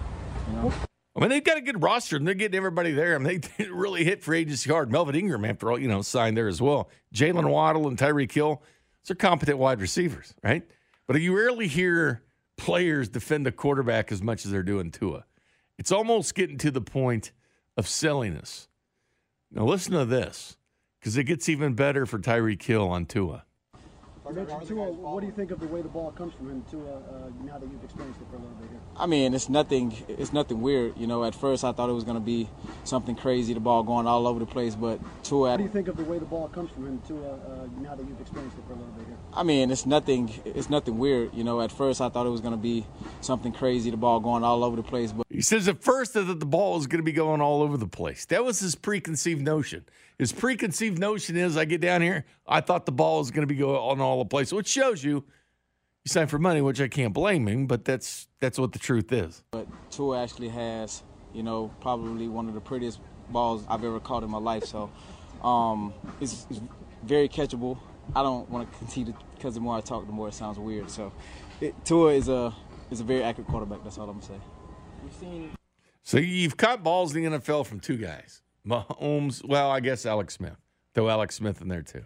you 0.48 0.56
know. 0.56 0.72
I 1.14 1.20
mean, 1.20 1.28
they've 1.28 1.44
got 1.44 1.58
a 1.58 1.60
good 1.60 1.82
roster 1.82 2.16
and 2.16 2.26
they're 2.26 2.34
getting 2.34 2.56
everybody 2.56 2.92
there. 2.92 3.14
I 3.14 3.18
mean, 3.18 3.42
they 3.58 3.66
really 3.70 4.04
hit 4.04 4.22
free 4.22 4.40
agency 4.40 4.70
hard. 4.70 4.90
Melvin 4.90 5.14
Ingram, 5.14 5.44
after 5.44 5.70
all, 5.70 5.78
you 5.78 5.88
know, 5.88 6.00
signed 6.00 6.36
there 6.36 6.48
as 6.48 6.62
well. 6.62 6.88
Jaylen 7.14 7.50
Waddle 7.50 7.86
and 7.86 7.98
Tyreek 7.98 8.32
Hill, 8.32 8.62
they're 9.06 9.16
competent 9.16 9.58
wide 9.58 9.80
receivers, 9.80 10.34
right? 10.42 10.62
But 11.06 11.20
you 11.20 11.36
rarely 11.36 11.68
hear 11.68 12.22
players 12.56 13.08
defend 13.08 13.46
the 13.46 13.52
quarterback 13.52 14.12
as 14.12 14.22
much 14.22 14.44
as 14.44 14.50
they're 14.50 14.62
doing 14.62 14.90
Tua. 14.90 15.24
It's 15.78 15.92
almost 15.92 16.34
getting 16.34 16.58
to 16.58 16.70
the 16.70 16.80
point 16.80 17.32
of 17.76 17.88
silliness. 17.88 18.68
Now, 19.50 19.64
listen 19.64 19.92
to 19.92 20.04
this, 20.04 20.56
because 21.00 21.16
it 21.16 21.24
gets 21.24 21.48
even 21.48 21.74
better 21.74 22.06
for 22.06 22.18
Tyreek 22.18 22.62
Hill 22.62 22.88
on 22.88 23.06
Tua. 23.06 23.44
You 24.32 24.38
mentioned 24.38 24.66
Tua. 24.66 24.90
What 24.90 25.20
do 25.20 25.26
you 25.26 25.32
think 25.32 25.50
of 25.50 25.60
the 25.60 25.66
way 25.66 25.82
the 25.82 25.88
ball 25.88 26.10
comes 26.12 26.32
from 26.32 26.48
him, 26.48 26.64
Tua, 26.70 26.96
uh, 26.96 27.00
now 27.44 27.58
that 27.58 27.68
you've 27.70 27.84
experienced 27.84 28.18
it 28.18 28.26
for 28.30 28.36
a 28.36 28.38
little 28.38 28.54
bit 28.54 28.70
here? 28.70 28.80
I 28.96 29.04
mean, 29.04 29.34
it's 29.34 29.50
nothing. 29.50 29.94
It's 30.08 30.32
nothing 30.32 30.62
weird. 30.62 30.96
You 30.96 31.06
know, 31.06 31.24
at 31.24 31.34
first 31.34 31.64
I 31.64 31.72
thought 31.72 31.90
it 31.90 31.92
was 31.92 32.04
going 32.04 32.16
to 32.16 32.24
be 32.24 32.48
something 32.84 33.14
crazy, 33.14 33.52
the 33.52 33.60
ball 33.60 33.82
going 33.82 34.06
all 34.06 34.26
over 34.26 34.38
the 34.38 34.46
place. 34.46 34.74
But 34.74 35.00
Tua, 35.22 35.50
What 35.50 35.56
do 35.58 35.64
you 35.64 35.68
think 35.68 35.88
of 35.88 35.98
the 35.98 36.04
way 36.04 36.18
the 36.18 36.24
ball 36.24 36.48
comes 36.48 36.70
from 36.70 36.86
him, 36.86 37.02
Tua, 37.06 37.34
uh, 37.34 37.36
now 37.82 37.94
that 37.94 38.06
you've 38.08 38.20
experienced 38.22 38.56
it 38.56 38.64
for 38.66 38.72
a 38.72 38.76
little 38.76 38.92
bit 38.92 39.06
here? 39.06 39.16
I 39.34 39.42
mean, 39.42 39.70
it's 39.70 39.84
nothing. 39.84 40.32
It's 40.46 40.70
nothing 40.70 40.98
weird. 40.98 41.34
You 41.34 41.44
know, 41.44 41.60
at 41.60 41.70
first 41.70 42.00
I 42.00 42.08
thought 42.08 42.24
it 42.26 42.30
was 42.30 42.40
going 42.40 42.54
to 42.54 42.60
be 42.60 42.86
something 43.20 43.52
crazy, 43.52 43.90
the 43.90 43.98
ball 43.98 44.20
going 44.20 44.44
all 44.44 44.64
over 44.64 44.76
the 44.76 44.82
place. 44.82 45.12
But 45.12 45.21
He 45.32 45.40
says 45.40 45.66
at 45.66 45.82
first 45.82 46.12
that 46.12 46.24
the 46.24 46.46
ball 46.46 46.74
was 46.74 46.86
going 46.86 46.98
to 46.98 47.04
be 47.04 47.12
going 47.12 47.40
all 47.40 47.62
over 47.62 47.78
the 47.78 47.86
place. 47.86 48.26
That 48.26 48.44
was 48.44 48.60
his 48.60 48.74
preconceived 48.74 49.40
notion. 49.40 49.86
His 50.18 50.30
preconceived 50.30 50.98
notion 50.98 51.36
is 51.36 51.56
I 51.56 51.64
get 51.64 51.80
down 51.80 52.02
here, 52.02 52.26
I 52.46 52.60
thought 52.60 52.84
the 52.84 52.92
ball 52.92 53.18
was 53.20 53.30
going 53.30 53.48
to 53.48 53.52
be 53.52 53.58
going 53.58 53.76
on 53.76 54.00
all 54.00 54.18
the 54.18 54.28
place, 54.28 54.52
which 54.52 54.68
shows 54.68 55.02
you 55.02 55.24
you 56.04 56.08
signed 56.08 56.28
for 56.28 56.38
money, 56.38 56.60
which 56.60 56.80
I 56.80 56.88
can't 56.88 57.14
blame 57.14 57.46
him, 57.46 57.66
but 57.66 57.84
that's 57.84 58.28
that's 58.40 58.58
what 58.58 58.72
the 58.72 58.78
truth 58.78 59.12
is. 59.12 59.42
but 59.52 59.66
Tua 59.90 60.22
actually 60.22 60.48
has, 60.48 61.02
you 61.32 61.42
know, 61.42 61.70
probably 61.80 62.28
one 62.28 62.48
of 62.48 62.54
the 62.54 62.60
prettiest 62.60 63.00
balls 63.30 63.64
I've 63.68 63.84
ever 63.84 64.00
caught 64.00 64.24
in 64.24 64.30
my 64.30 64.38
life. 64.38 64.64
So, 64.64 64.90
um, 65.44 65.94
it's, 66.20 66.46
it's 66.50 66.60
very 67.04 67.28
catchable. 67.28 67.78
I 68.16 68.22
don't 68.22 68.50
want 68.50 68.70
to 68.70 68.78
continue 68.78 69.14
because 69.36 69.54
the 69.54 69.60
more 69.60 69.76
I 69.76 69.80
talk, 69.80 70.06
the 70.06 70.12
more 70.12 70.28
it 70.28 70.34
sounds 70.34 70.58
weird. 70.58 70.90
So, 70.90 71.12
it, 71.60 71.72
Tua 71.84 72.12
is 72.14 72.28
a 72.28 72.52
is 72.90 73.00
a 73.00 73.04
very 73.04 73.22
accurate 73.22 73.48
quarterback. 73.48 73.84
That's 73.84 73.96
all 73.96 74.10
I'm 74.10 74.18
gonna 74.18 74.26
say. 74.26 74.40
We've 75.02 75.12
seen 75.14 75.50
So 76.02 76.18
you've 76.18 76.56
caught 76.56 76.82
balls 76.82 77.14
in 77.14 77.24
the 77.24 77.38
NFL 77.38 77.66
from 77.66 77.80
two 77.80 77.96
guys. 77.96 78.42
Mahomes, 78.66 79.46
well, 79.46 79.70
I 79.70 79.80
guess 79.80 80.06
Alex 80.06 80.34
Smith. 80.34 80.56
Throw 80.94 81.08
Alex 81.08 81.34
Smith 81.34 81.60
in 81.60 81.68
there 81.68 81.82
too. 81.82 82.04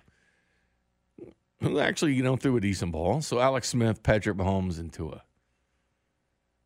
Who 1.60 1.78
actually, 1.78 2.14
you 2.14 2.22
know, 2.22 2.36
threw 2.36 2.56
a 2.56 2.60
decent 2.60 2.92
ball. 2.92 3.20
So 3.20 3.40
Alex 3.40 3.68
Smith, 3.68 4.02
Patrick 4.02 4.36
Mahomes, 4.36 4.78
and 4.78 4.92
Tua. 4.92 5.22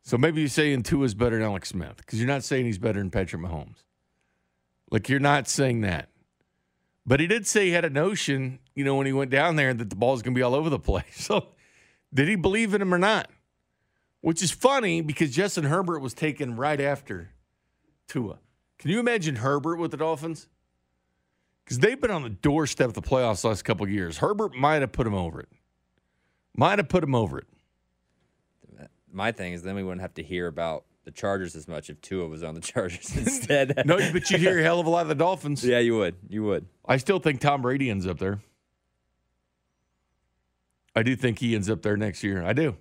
So 0.03 0.17
maybe 0.17 0.41
you're 0.41 0.49
saying 0.49 0.83
Tua's 0.83 1.13
better 1.13 1.37
than 1.37 1.45
Alex 1.45 1.69
Smith 1.69 1.97
because 1.97 2.19
you're 2.19 2.27
not 2.27 2.43
saying 2.43 2.65
he's 2.65 2.77
better 2.77 2.99
than 2.99 3.11
Patrick 3.11 3.41
Mahomes. 3.41 3.83
Like 4.89 5.09
you're 5.09 5.19
not 5.19 5.47
saying 5.47 5.81
that. 5.81 6.09
But 7.05 7.19
he 7.19 7.27
did 7.27 7.47
say 7.47 7.67
he 7.67 7.71
had 7.71 7.85
a 7.85 7.89
notion, 7.89 8.59
you 8.75 8.83
know, 8.83 8.95
when 8.95 9.07
he 9.07 9.13
went 9.13 9.31
down 9.31 9.55
there 9.55 9.73
that 9.73 9.89
the 9.89 9.95
ball's 9.95 10.21
going 10.21 10.33
to 10.33 10.37
be 10.37 10.43
all 10.43 10.55
over 10.55 10.69
the 10.69 10.79
place. 10.79 11.05
So 11.27 11.47
did 12.13 12.27
he 12.27 12.35
believe 12.35 12.73
in 12.73 12.81
him 12.81 12.93
or 12.93 12.97
not? 12.97 13.29
Which 14.21 14.41
is 14.43 14.51
funny 14.51 15.01
because 15.01 15.31
Justin 15.31 15.63
Herbert 15.65 15.99
was 15.99 16.13
taken 16.13 16.55
right 16.55 16.79
after 16.79 17.31
Tua. 18.07 18.37
Can 18.77 18.91
you 18.91 18.99
imagine 18.99 19.37
Herbert 19.37 19.77
with 19.77 19.91
the 19.91 19.97
Dolphins? 19.97 20.47
Because 21.63 21.79
they've 21.79 21.99
been 21.99 22.11
on 22.11 22.23
the 22.23 22.29
doorstep 22.29 22.87
of 22.87 22.93
the 22.93 23.01
playoffs 23.01 23.41
the 23.41 23.49
last 23.49 23.63
couple 23.63 23.85
of 23.85 23.91
years. 23.91 24.17
Herbert 24.17 24.55
might 24.55 24.81
have 24.81 24.91
put 24.91 25.07
him 25.07 25.13
over 25.13 25.39
it. 25.39 25.49
Might 26.55 26.79
have 26.79 26.89
put 26.89 27.03
him 27.03 27.15
over 27.15 27.39
it. 27.39 27.47
My 29.11 29.31
thing 29.31 29.53
is 29.53 29.63
then 29.63 29.75
we 29.75 29.83
wouldn't 29.83 30.01
have 30.01 30.13
to 30.15 30.23
hear 30.23 30.47
about 30.47 30.85
the 31.03 31.11
Chargers 31.11 31.55
as 31.55 31.67
much 31.67 31.89
if 31.89 31.99
Tua 32.01 32.27
was 32.27 32.43
on 32.43 32.55
the 32.55 32.61
Chargers 32.61 33.15
instead. 33.15 33.73
No, 33.85 33.97
but 34.11 34.29
you'd 34.29 34.39
hear 34.39 34.59
a 34.59 34.63
hell 34.63 34.79
of 34.79 34.85
a 34.85 34.89
lot 34.89 35.01
of 35.03 35.07
the 35.07 35.15
Dolphins. 35.15 35.63
Yeah, 35.63 35.79
you 35.79 35.97
would. 35.97 36.15
You 36.29 36.43
would. 36.43 36.67
I 36.85 36.97
still 36.97 37.19
think 37.19 37.41
Tom 37.41 37.61
Brady 37.61 37.89
ends 37.89 38.05
up 38.05 38.19
there. 38.19 38.39
I 40.95 41.03
do 41.03 41.15
think 41.15 41.39
he 41.39 41.55
ends 41.55 41.69
up 41.69 41.81
there 41.81 41.97
next 41.97 42.23
year. 42.23 42.43
I 42.43 42.53
do. 42.53 42.75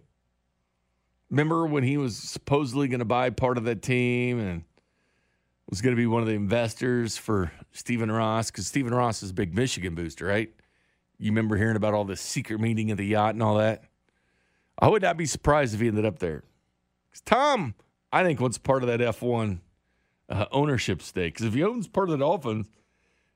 Remember 1.31 1.67
when 1.67 1.85
he 1.85 1.97
was 1.97 2.17
supposedly 2.17 2.89
going 2.89 2.99
to 2.99 3.05
buy 3.05 3.31
part 3.31 3.57
of 3.57 3.65
that 3.65 3.83
team 3.83 4.41
and 4.41 4.65
was 5.69 5.81
going 5.81 5.95
to 5.95 6.01
be 6.01 6.07
one 6.07 6.23
of 6.23 6.29
the 6.29 6.35
investors 6.35 7.17
for 7.17 7.53
Stephen 7.73 8.11
Ross? 8.11 8.51
Because 8.51 8.67
Stephen 8.67 8.93
Ross 8.93 9.23
is 9.23 9.31
a 9.31 9.35
big 9.35 9.55
Michigan 9.55 9.95
booster, 9.95 10.27
right? 10.27 10.51
You 11.19 11.31
remember 11.31 11.57
hearing 11.57 11.77
about 11.77 11.95
all 11.95 12.05
this 12.05 12.21
secret 12.21 12.61
meeting 12.61 12.91
at 12.91 12.97
the 12.97 13.07
yacht 13.07 13.35
and 13.35 13.43
all 13.43 13.59
that? 13.59 13.85
I 14.79 14.89
would 14.89 15.03
not 15.03 15.17
be 15.17 15.27
surprised 15.27 15.75
if 15.75 15.81
he 15.81 15.89
ended 15.89 16.05
up 16.07 16.19
there. 16.19 16.43
'Cause 17.13 17.21
Tom, 17.21 17.75
I 18.13 18.25
think, 18.25 18.41
wants 18.41 18.59
part 18.59 18.83
of 18.83 18.89
that 18.89 19.01
F1 19.01 19.61
uh, 20.29 20.47
ownership 20.51 21.03
stake. 21.03 21.35
Because 21.35 21.47
if 21.47 21.55
he 21.55 21.63
owns 21.63 21.87
part 21.87 22.09
of 22.09 22.13
the 22.13 22.25
Dolphins, 22.25 22.67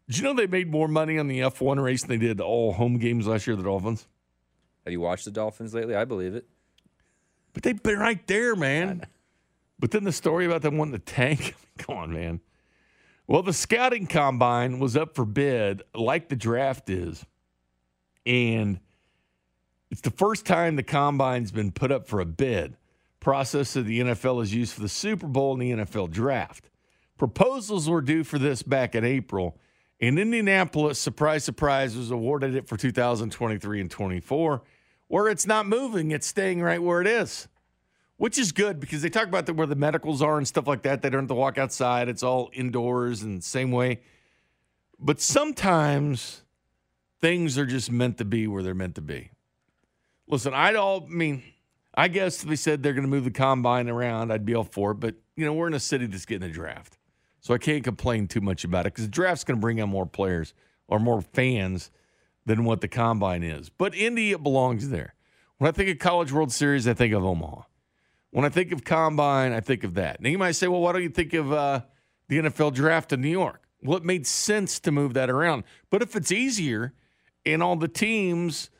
did 0.08 0.18
you 0.18 0.24
know 0.24 0.32
they 0.34 0.46
made 0.46 0.70
more 0.70 0.88
money 0.88 1.18
on 1.18 1.28
the 1.28 1.40
F1 1.40 1.82
race 1.82 2.02
than 2.02 2.18
they 2.18 2.26
did 2.26 2.40
all 2.40 2.72
home 2.72 2.98
games 2.98 3.26
last 3.26 3.46
year, 3.46 3.56
the 3.56 3.62
Dolphins? 3.62 4.08
Have 4.84 4.92
you 4.92 5.00
watched 5.00 5.24
the 5.24 5.30
Dolphins 5.30 5.74
lately? 5.74 5.94
I 5.94 6.04
believe 6.04 6.34
it. 6.34 6.48
But 7.54 7.62
they've 7.62 7.82
been 7.82 7.98
right 7.98 8.24
there, 8.26 8.54
man. 8.54 9.06
But 9.78 9.90
then 9.92 10.04
the 10.04 10.12
story 10.12 10.44
about 10.44 10.62
them 10.62 10.76
wanting 10.76 10.94
to 10.94 10.98
tank, 10.98 11.54
come 11.78 11.96
on, 11.96 12.12
man. 12.12 12.40
Well, 13.26 13.42
the 13.42 13.54
scouting 13.54 14.06
combine 14.06 14.78
was 14.78 14.96
up 14.96 15.14
for 15.14 15.24
bid, 15.24 15.82
like 15.94 16.28
the 16.28 16.36
draft 16.36 16.90
is. 16.90 17.24
And 18.26 18.80
it's 19.90 20.02
the 20.02 20.10
first 20.10 20.44
time 20.44 20.76
the 20.76 20.82
combine's 20.82 21.52
been 21.52 21.72
put 21.72 21.90
up 21.90 22.06
for 22.06 22.20
a 22.20 22.26
bid. 22.26 22.76
Process 23.20 23.72
that 23.72 23.84
the 23.84 24.00
NFL 24.00 24.40
has 24.40 24.52
used 24.52 24.74
for 24.74 24.82
the 24.82 24.88
Super 24.88 25.26
Bowl 25.26 25.54
and 25.54 25.62
the 25.62 25.84
NFL 25.84 26.10
draft. 26.10 26.68
Proposals 27.16 27.88
were 27.88 28.02
due 28.02 28.24
for 28.24 28.38
this 28.38 28.62
back 28.62 28.94
in 28.94 29.04
April. 29.04 29.56
And 30.00 30.18
Indianapolis, 30.18 30.98
surprise, 30.98 31.44
surprise, 31.44 31.96
was 31.96 32.10
awarded 32.10 32.54
it 32.54 32.68
for 32.68 32.76
2023 32.76 33.80
and 33.80 33.90
24, 33.90 34.62
where 35.14 35.28
it's 35.28 35.46
not 35.46 35.64
moving, 35.66 36.10
it's 36.10 36.26
staying 36.26 36.60
right 36.60 36.82
where 36.82 37.00
it 37.00 37.06
is 37.06 37.46
which 38.16 38.38
is 38.38 38.52
good 38.52 38.80
because 38.80 39.02
they 39.02 39.08
talk 39.08 39.26
about 39.26 39.46
the, 39.46 39.54
where 39.54 39.66
the 39.66 39.74
medicals 39.74 40.22
are 40.22 40.38
and 40.38 40.46
stuff 40.46 40.66
like 40.66 40.82
that. 40.82 41.02
They 41.02 41.10
don't 41.10 41.22
have 41.22 41.28
to 41.28 41.34
walk 41.34 41.58
outside. 41.58 42.08
It's 42.08 42.22
all 42.22 42.50
indoors 42.52 43.22
and 43.22 43.42
same 43.42 43.72
way. 43.72 44.00
But 44.98 45.20
sometimes 45.20 46.42
things 47.20 47.58
are 47.58 47.66
just 47.66 47.90
meant 47.90 48.18
to 48.18 48.24
be 48.24 48.46
where 48.46 48.62
they're 48.62 48.74
meant 48.74 48.94
to 48.94 49.00
be. 49.00 49.30
Listen, 50.28 50.54
I'd 50.54 50.76
all 50.76 51.06
I 51.10 51.12
mean, 51.12 51.42
I 51.94 52.08
guess 52.08 52.42
if 52.42 52.48
they 52.48 52.56
said 52.56 52.82
they're 52.82 52.92
going 52.92 53.02
to 53.02 53.10
move 53.10 53.24
the 53.24 53.30
combine 53.30 53.88
around, 53.88 54.32
I'd 54.32 54.46
be 54.46 54.54
all 54.54 54.64
for 54.64 54.92
it. 54.92 55.00
But 55.00 55.16
you 55.36 55.44
know, 55.44 55.52
we're 55.52 55.66
in 55.66 55.74
a 55.74 55.80
city 55.80 56.06
that's 56.06 56.24
getting 56.24 56.48
a 56.48 56.52
draft, 56.52 56.96
so 57.40 57.52
I 57.52 57.58
can't 57.58 57.84
complain 57.84 58.28
too 58.28 58.40
much 58.40 58.64
about 58.64 58.86
it 58.86 58.94
because 58.94 59.04
the 59.04 59.10
draft's 59.10 59.44
going 59.44 59.58
to 59.58 59.60
bring 59.60 59.82
on 59.82 59.88
more 59.88 60.06
players 60.06 60.54
or 60.88 60.98
more 60.98 61.20
fans 61.20 61.90
than 62.46 62.64
what 62.64 62.80
the 62.80 62.88
combine 62.88 63.42
is. 63.42 63.68
But 63.68 63.94
Indy 63.94 64.32
it 64.32 64.42
belongs 64.42 64.88
there. 64.88 65.14
When 65.58 65.68
I 65.68 65.72
think 65.72 65.88
of 65.90 65.98
College 65.98 66.32
World 66.32 66.52
Series, 66.52 66.86
I 66.86 66.94
think 66.94 67.14
of 67.14 67.24
Omaha. 67.24 67.62
When 68.30 68.44
I 68.44 68.48
think 68.48 68.72
of 68.72 68.84
combine, 68.84 69.52
I 69.52 69.60
think 69.60 69.84
of 69.84 69.94
that. 69.94 70.20
Now 70.20 70.28
you 70.28 70.38
might 70.38 70.52
say, 70.52 70.66
well, 70.66 70.80
why 70.80 70.92
don't 70.92 71.02
you 71.02 71.08
think 71.08 71.32
of 71.34 71.52
uh, 71.52 71.82
the 72.28 72.38
NFL 72.38 72.74
draft 72.74 73.12
in 73.12 73.20
New 73.20 73.28
York? 73.28 73.62
Well, 73.82 73.96
it 73.96 74.04
made 74.04 74.26
sense 74.26 74.80
to 74.80 74.90
move 74.90 75.14
that 75.14 75.30
around. 75.30 75.64
But 75.90 76.02
if 76.02 76.16
it's 76.16 76.32
easier 76.32 76.94
and 77.46 77.62
all 77.62 77.76
the 77.76 77.88
teams, 77.88 78.70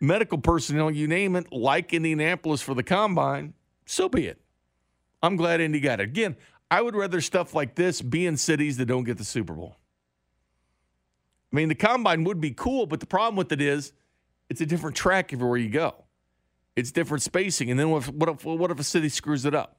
medical 0.00 0.38
personnel, 0.38 0.90
you 0.90 1.06
name 1.06 1.36
it, 1.36 1.52
like 1.52 1.92
Indianapolis 1.92 2.62
for 2.62 2.74
the 2.74 2.82
combine, 2.82 3.54
so 3.84 4.08
be 4.08 4.26
it. 4.26 4.40
I'm 5.22 5.36
glad 5.36 5.60
Indy 5.60 5.80
got 5.80 6.00
it. 6.00 6.04
Again, 6.04 6.36
I 6.70 6.80
would 6.80 6.94
rather 6.94 7.20
stuff 7.20 7.54
like 7.54 7.74
this 7.74 8.00
be 8.00 8.26
in 8.26 8.36
cities 8.36 8.76
that 8.76 8.86
don't 8.86 9.04
get 9.04 9.18
the 9.18 9.24
Super 9.24 9.54
Bowl. 9.54 9.76
I 11.52 11.56
mean, 11.56 11.68
the 11.68 11.74
combine 11.74 12.24
would 12.24 12.40
be 12.40 12.50
cool, 12.50 12.86
but 12.86 13.00
the 13.00 13.06
problem 13.06 13.36
with 13.36 13.52
it 13.52 13.60
is 13.60 13.92
it's 14.48 14.60
a 14.60 14.66
different 14.66 14.96
track 14.96 15.32
everywhere 15.32 15.58
you 15.58 15.70
go. 15.70 16.04
It's 16.76 16.92
different 16.92 17.22
spacing. 17.22 17.70
And 17.70 17.78
then 17.78 17.90
what 17.90 18.02
if, 18.04 18.14
what 18.14 18.28
if, 18.28 18.44
what 18.44 18.70
if 18.70 18.78
a 18.78 18.84
city 18.84 19.08
screws 19.08 19.44
it 19.44 19.54
up? 19.54 19.78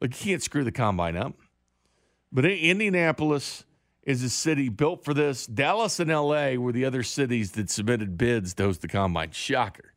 Like 0.00 0.10
you 0.20 0.32
can't 0.32 0.42
screw 0.42 0.64
the 0.64 0.72
combine 0.72 1.16
up. 1.16 1.34
But 2.30 2.44
Indianapolis 2.44 3.64
is 4.02 4.22
a 4.22 4.30
city 4.30 4.68
built 4.68 5.04
for 5.04 5.14
this. 5.14 5.46
Dallas 5.46 6.00
and 6.00 6.10
LA 6.10 6.54
were 6.54 6.72
the 6.72 6.84
other 6.84 7.02
cities 7.02 7.52
that 7.52 7.70
submitted 7.70 8.18
bids 8.18 8.54
to 8.54 8.64
host 8.64 8.82
the 8.82 8.88
combine. 8.88 9.30
Shocker. 9.30 9.94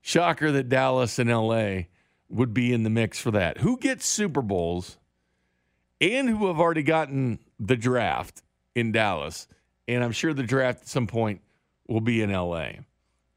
Shocker 0.00 0.50
that 0.52 0.68
Dallas 0.68 1.18
and 1.18 1.30
LA 1.30 1.82
would 2.28 2.52
be 2.52 2.72
in 2.72 2.82
the 2.82 2.90
mix 2.90 3.20
for 3.20 3.30
that. 3.30 3.58
Who 3.58 3.78
gets 3.78 4.06
Super 4.06 4.42
Bowls 4.42 4.98
and 6.00 6.28
who 6.28 6.46
have 6.48 6.58
already 6.58 6.82
gotten 6.82 7.38
the 7.60 7.76
draft 7.76 8.42
in 8.74 8.90
Dallas? 8.92 9.46
And 9.94 10.04
I'm 10.04 10.12
sure 10.12 10.32
the 10.34 10.42
draft 10.42 10.82
at 10.82 10.88
some 10.88 11.06
point 11.06 11.40
will 11.86 12.00
be 12.00 12.22
in 12.22 12.32
LA, 12.32 12.70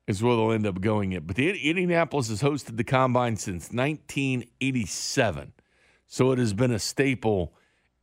is 0.07 0.21
where 0.21 0.35
they'll 0.35 0.51
end 0.51 0.67
up 0.67 0.81
going 0.81 1.13
it. 1.13 1.25
But 1.25 1.35
the 1.35 1.69
Indianapolis 1.69 2.29
has 2.29 2.41
hosted 2.41 2.77
the 2.77 2.83
combine 2.83 3.37
since 3.37 3.71
1987. 3.71 5.53
So 6.07 6.31
it 6.31 6.39
has 6.39 6.53
been 6.53 6.71
a 6.71 6.79
staple 6.79 7.53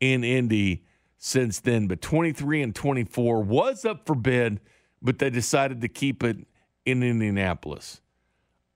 in 0.00 0.24
Indy 0.24 0.84
since 1.18 1.60
then. 1.60 1.86
But 1.86 2.02
23 2.02 2.62
and 2.62 2.74
24 2.74 3.42
was 3.42 3.84
up 3.84 4.06
for 4.06 4.14
bid, 4.14 4.60
but 5.00 5.18
they 5.18 5.30
decided 5.30 5.80
to 5.80 5.88
keep 5.88 6.24
it 6.24 6.38
in 6.84 7.02
Indianapolis. 7.02 8.00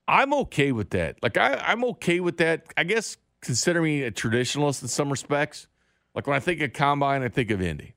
I'm 0.08 0.32
okay 0.32 0.70
with 0.70 0.90
that. 0.90 1.16
Like 1.22 1.36
I, 1.36 1.54
I'm 1.54 1.84
okay 1.84 2.20
with 2.20 2.36
that. 2.36 2.66
I 2.76 2.84
guess 2.84 3.16
considering 3.40 3.84
me 3.84 4.02
a 4.02 4.10
traditionalist 4.10 4.82
in 4.82 4.88
some 4.88 5.10
respects. 5.10 5.66
Like 6.14 6.26
when 6.26 6.36
I 6.36 6.40
think 6.40 6.60
of 6.60 6.72
combine, 6.72 7.22
I 7.22 7.28
think 7.28 7.50
of 7.50 7.60
Indy. 7.60 7.95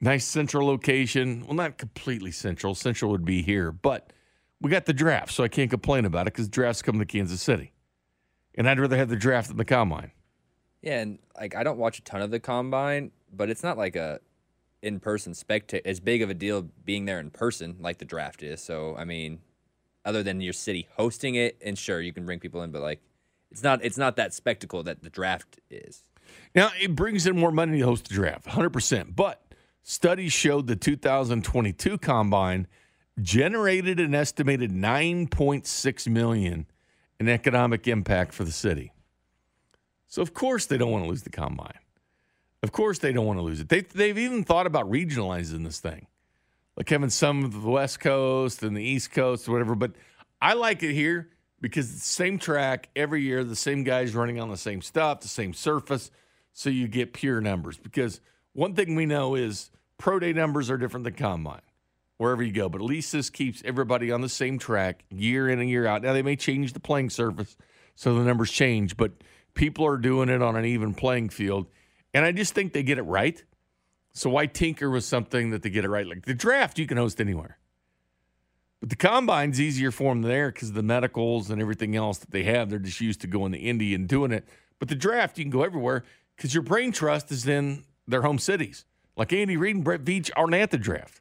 Nice 0.00 0.24
central 0.24 0.66
location. 0.66 1.44
Well, 1.46 1.54
not 1.54 1.78
completely 1.78 2.30
central. 2.30 2.74
Central 2.74 3.10
would 3.12 3.24
be 3.24 3.42
here, 3.42 3.72
but 3.72 4.12
we 4.60 4.70
got 4.70 4.86
the 4.86 4.92
draft, 4.92 5.32
so 5.32 5.44
I 5.44 5.48
can't 5.48 5.70
complain 5.70 6.04
about 6.04 6.26
it 6.26 6.34
because 6.34 6.48
drafts 6.48 6.82
come 6.82 6.98
to 6.98 7.06
Kansas 7.06 7.40
City. 7.40 7.72
And 8.54 8.68
I'd 8.68 8.78
rather 8.78 8.96
have 8.96 9.08
the 9.08 9.16
draft 9.16 9.48
than 9.48 9.56
the 9.56 9.64
combine. 9.64 10.12
Yeah, 10.82 11.00
and 11.00 11.18
like 11.38 11.54
I 11.54 11.62
don't 11.62 11.78
watch 11.78 11.98
a 11.98 12.02
ton 12.02 12.22
of 12.22 12.30
the 12.30 12.40
combine, 12.40 13.10
but 13.32 13.50
it's 13.50 13.62
not 13.62 13.76
like 13.76 13.96
a 13.96 14.20
in 14.82 15.00
person 15.00 15.32
spectate 15.32 15.82
as 15.84 15.98
big 16.00 16.22
of 16.22 16.30
a 16.30 16.34
deal 16.34 16.62
being 16.84 17.06
there 17.06 17.18
in 17.18 17.30
person 17.30 17.76
like 17.80 17.98
the 17.98 18.04
draft 18.04 18.42
is. 18.42 18.62
So 18.62 18.94
I 18.96 19.04
mean, 19.04 19.40
other 20.04 20.22
than 20.22 20.40
your 20.40 20.52
city 20.52 20.88
hosting 20.96 21.34
it, 21.34 21.56
and 21.64 21.76
sure 21.76 22.00
you 22.00 22.12
can 22.12 22.24
bring 22.24 22.38
people 22.38 22.62
in, 22.62 22.70
but 22.70 22.82
like 22.82 23.00
it's 23.50 23.62
not 23.62 23.84
it's 23.84 23.98
not 23.98 24.16
that 24.16 24.32
spectacle 24.32 24.82
that 24.84 25.02
the 25.02 25.10
draft 25.10 25.58
is. 25.70 26.04
Now 26.54 26.70
it 26.80 26.94
brings 26.94 27.26
in 27.26 27.36
more 27.38 27.52
money 27.52 27.78
to 27.78 27.84
host 27.84 28.08
the 28.08 28.14
draft, 28.14 28.46
100. 28.46 28.70
percent 28.70 29.16
But 29.16 29.42
studies 29.88 30.32
showed 30.32 30.66
the 30.66 30.74
2022 30.74 31.96
combine 31.98 32.66
generated 33.20 34.00
an 34.00 34.16
estimated 34.16 34.72
9.6 34.72 36.08
million 36.08 36.66
in 37.20 37.28
economic 37.28 37.86
impact 37.86 38.34
for 38.34 38.42
the 38.42 38.50
city. 38.50 38.92
So 40.08 40.22
of 40.22 40.34
course 40.34 40.66
they 40.66 40.76
don't 40.76 40.90
want 40.90 41.04
to 41.04 41.08
lose 41.08 41.22
the 41.22 41.30
combine. 41.30 41.78
Of 42.64 42.72
course 42.72 42.98
they 42.98 43.12
don't 43.12 43.26
want 43.26 43.38
to 43.38 43.44
lose 43.44 43.60
it. 43.60 43.68
They 43.68 43.82
they've 43.82 44.18
even 44.18 44.42
thought 44.42 44.66
about 44.66 44.90
regionalizing 44.90 45.62
this 45.64 45.78
thing, 45.78 46.08
like 46.76 46.88
having 46.88 47.10
some 47.10 47.44
of 47.44 47.52
the 47.62 47.70
West 47.70 48.00
Coast 48.00 48.64
and 48.64 48.76
the 48.76 48.82
East 48.82 49.12
Coast 49.12 49.48
or 49.48 49.52
whatever. 49.52 49.76
But 49.76 49.92
I 50.42 50.54
like 50.54 50.82
it 50.82 50.94
here 50.94 51.30
because 51.60 51.88
it's 51.92 52.00
the 52.00 52.12
same 52.12 52.40
track 52.40 52.88
every 52.96 53.22
year, 53.22 53.44
the 53.44 53.54
same 53.54 53.84
guys 53.84 54.16
running 54.16 54.40
on 54.40 54.50
the 54.50 54.56
same 54.56 54.82
stuff, 54.82 55.20
the 55.20 55.28
same 55.28 55.54
surface, 55.54 56.10
so 56.52 56.70
you 56.70 56.88
get 56.88 57.12
pure 57.12 57.40
numbers. 57.40 57.78
Because 57.78 58.20
one 58.56 58.74
thing 58.74 58.94
we 58.94 59.06
know 59.06 59.34
is 59.34 59.70
pro 59.98 60.18
day 60.18 60.32
numbers 60.32 60.70
are 60.70 60.78
different 60.78 61.04
than 61.04 61.14
combine 61.14 61.60
wherever 62.16 62.42
you 62.42 62.52
go. 62.52 62.68
But 62.68 62.80
at 62.80 62.86
least 62.86 63.12
this 63.12 63.28
keeps 63.28 63.62
everybody 63.64 64.10
on 64.10 64.22
the 64.22 64.28
same 64.28 64.58
track 64.58 65.04
year 65.10 65.48
in 65.48 65.60
and 65.60 65.68
year 65.68 65.86
out. 65.86 66.02
Now 66.02 66.14
they 66.14 66.22
may 66.22 66.36
change 66.36 66.72
the 66.72 66.80
playing 66.80 67.10
surface, 67.10 67.56
so 67.94 68.14
the 68.14 68.24
numbers 68.24 68.50
change, 68.50 68.96
but 68.96 69.12
people 69.54 69.86
are 69.86 69.98
doing 69.98 70.30
it 70.30 70.40
on 70.40 70.56
an 70.56 70.64
even 70.64 70.94
playing 70.94 71.28
field. 71.28 71.66
And 72.14 72.24
I 72.24 72.32
just 72.32 72.54
think 72.54 72.72
they 72.72 72.82
get 72.82 72.98
it 72.98 73.02
right. 73.02 73.42
So 74.14 74.30
why 74.30 74.46
tinker 74.46 74.88
with 74.88 75.04
something 75.04 75.50
that 75.50 75.60
they 75.62 75.68
get 75.68 75.84
it 75.84 75.90
right? 75.90 76.06
Like 76.06 76.24
the 76.24 76.34
draft, 76.34 76.78
you 76.78 76.86
can 76.86 76.96
host 76.96 77.20
anywhere. 77.20 77.58
But 78.80 78.88
the 78.88 78.96
combine's 78.96 79.60
easier 79.60 79.90
for 79.90 80.14
them 80.14 80.22
there 80.22 80.50
because 80.50 80.72
the 80.72 80.82
medicals 80.82 81.50
and 81.50 81.60
everything 81.60 81.94
else 81.94 82.18
that 82.18 82.30
they 82.30 82.44
have, 82.44 82.70
they're 82.70 82.78
just 82.78 83.00
used 83.02 83.20
to 83.22 83.26
going 83.26 83.52
to 83.52 83.58
Indy 83.58 83.94
and 83.94 84.08
doing 84.08 84.32
it. 84.32 84.48
But 84.78 84.88
the 84.88 84.94
draft, 84.94 85.36
you 85.36 85.44
can 85.44 85.50
go 85.50 85.62
everywhere 85.62 86.04
because 86.36 86.54
your 86.54 86.62
brain 86.62 86.92
trust 86.92 87.30
is 87.30 87.46
in 87.46 87.84
their 88.06 88.22
home 88.22 88.38
cities. 88.38 88.84
Like 89.16 89.32
Andy 89.32 89.56
Reid 89.56 89.76
and 89.76 89.84
Brett 89.84 90.04
Veach 90.04 90.30
aren't 90.36 90.54
at 90.54 90.70
the 90.70 90.78
draft. 90.78 91.20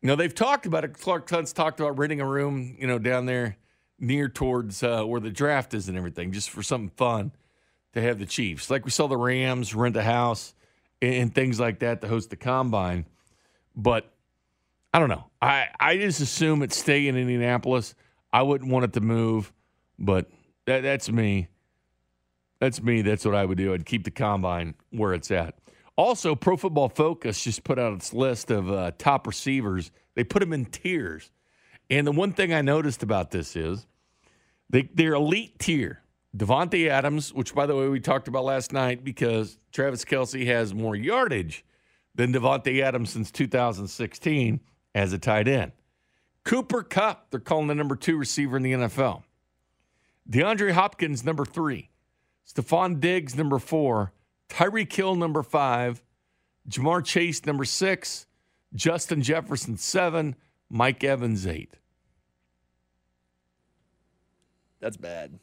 You 0.00 0.08
know, 0.08 0.16
they've 0.16 0.34
talked 0.34 0.66
about 0.66 0.84
it. 0.84 0.94
Clark 0.94 1.28
Hunt's 1.30 1.52
talked 1.52 1.80
about 1.80 1.98
renting 1.98 2.20
a 2.20 2.26
room, 2.26 2.76
you 2.78 2.86
know, 2.86 2.98
down 2.98 3.26
there 3.26 3.56
near 3.98 4.28
towards 4.28 4.82
uh, 4.82 5.04
where 5.04 5.20
the 5.20 5.30
draft 5.30 5.74
is 5.74 5.88
and 5.88 5.96
everything, 5.96 6.32
just 6.32 6.50
for 6.50 6.62
something 6.62 6.90
fun 6.96 7.32
to 7.92 8.00
have 8.00 8.18
the 8.18 8.26
Chiefs. 8.26 8.70
Like 8.70 8.84
we 8.84 8.90
saw 8.90 9.06
the 9.06 9.16
Rams 9.16 9.74
rent 9.74 9.96
a 9.96 10.02
house 10.02 10.54
and, 11.00 11.14
and 11.14 11.34
things 11.34 11.60
like 11.60 11.80
that 11.80 12.00
to 12.00 12.08
host 12.08 12.30
the 12.30 12.36
combine. 12.36 13.06
But 13.76 14.12
I 14.92 14.98
don't 14.98 15.08
know. 15.08 15.30
I, 15.40 15.68
I 15.78 15.96
just 15.96 16.20
assume 16.20 16.62
it's 16.62 16.76
stay 16.76 17.06
in 17.06 17.16
Indianapolis. 17.16 17.94
I 18.32 18.42
wouldn't 18.42 18.70
want 18.70 18.84
it 18.84 18.92
to 18.94 19.00
move, 19.00 19.52
but 19.98 20.28
that, 20.66 20.82
that's 20.82 21.10
me. 21.10 21.48
That's 22.62 22.80
me. 22.80 23.02
That's 23.02 23.24
what 23.24 23.34
I 23.34 23.44
would 23.44 23.58
do. 23.58 23.74
I'd 23.74 23.84
keep 23.84 24.04
the 24.04 24.12
combine 24.12 24.76
where 24.90 25.14
it's 25.14 25.32
at. 25.32 25.56
Also, 25.96 26.36
Pro 26.36 26.56
Football 26.56 26.90
Focus 26.90 27.42
just 27.42 27.64
put 27.64 27.76
out 27.76 27.92
its 27.92 28.14
list 28.14 28.52
of 28.52 28.70
uh, 28.70 28.92
top 28.98 29.26
receivers. 29.26 29.90
They 30.14 30.22
put 30.22 30.38
them 30.38 30.52
in 30.52 30.66
tiers. 30.66 31.32
And 31.90 32.06
the 32.06 32.12
one 32.12 32.32
thing 32.32 32.54
I 32.54 32.62
noticed 32.62 33.02
about 33.02 33.32
this 33.32 33.56
is 33.56 33.88
they, 34.70 34.88
they're 34.94 35.14
elite 35.14 35.58
tier. 35.58 36.02
Davante 36.36 36.86
Adams, 36.86 37.34
which 37.34 37.52
by 37.52 37.66
the 37.66 37.74
way 37.74 37.88
we 37.88 37.98
talked 37.98 38.28
about 38.28 38.44
last 38.44 38.72
night 38.72 39.02
because 39.02 39.58
Travis 39.72 40.04
Kelce 40.04 40.46
has 40.46 40.72
more 40.72 40.94
yardage 40.94 41.64
than 42.14 42.32
Davante 42.32 42.80
Adams 42.80 43.10
since 43.10 43.32
2016 43.32 44.60
as 44.94 45.12
a 45.12 45.18
tight 45.18 45.48
end. 45.48 45.72
Cooper 46.44 46.84
Kupp, 46.84 47.32
they're 47.32 47.40
calling 47.40 47.66
the 47.66 47.74
number 47.74 47.96
two 47.96 48.16
receiver 48.16 48.56
in 48.56 48.62
the 48.62 48.72
NFL. 48.72 49.24
DeAndre 50.30 50.70
Hopkins, 50.70 51.24
number 51.24 51.44
three. 51.44 51.88
Stefon 52.46 53.00
Diggs, 53.00 53.34
number 53.34 53.58
four. 53.58 54.12
Tyreek 54.48 54.92
Hill, 54.92 55.14
number 55.14 55.42
five. 55.42 56.02
Ja'Marr 56.68 57.04
Chase, 57.04 57.44
number 57.46 57.64
six. 57.64 58.26
Justin 58.74 59.22
Jefferson, 59.22 59.76
seven. 59.76 60.36
Mike 60.68 61.04
Evans, 61.04 61.46
eight. 61.46 61.74
That's 64.80 64.96
bad. 64.96 65.38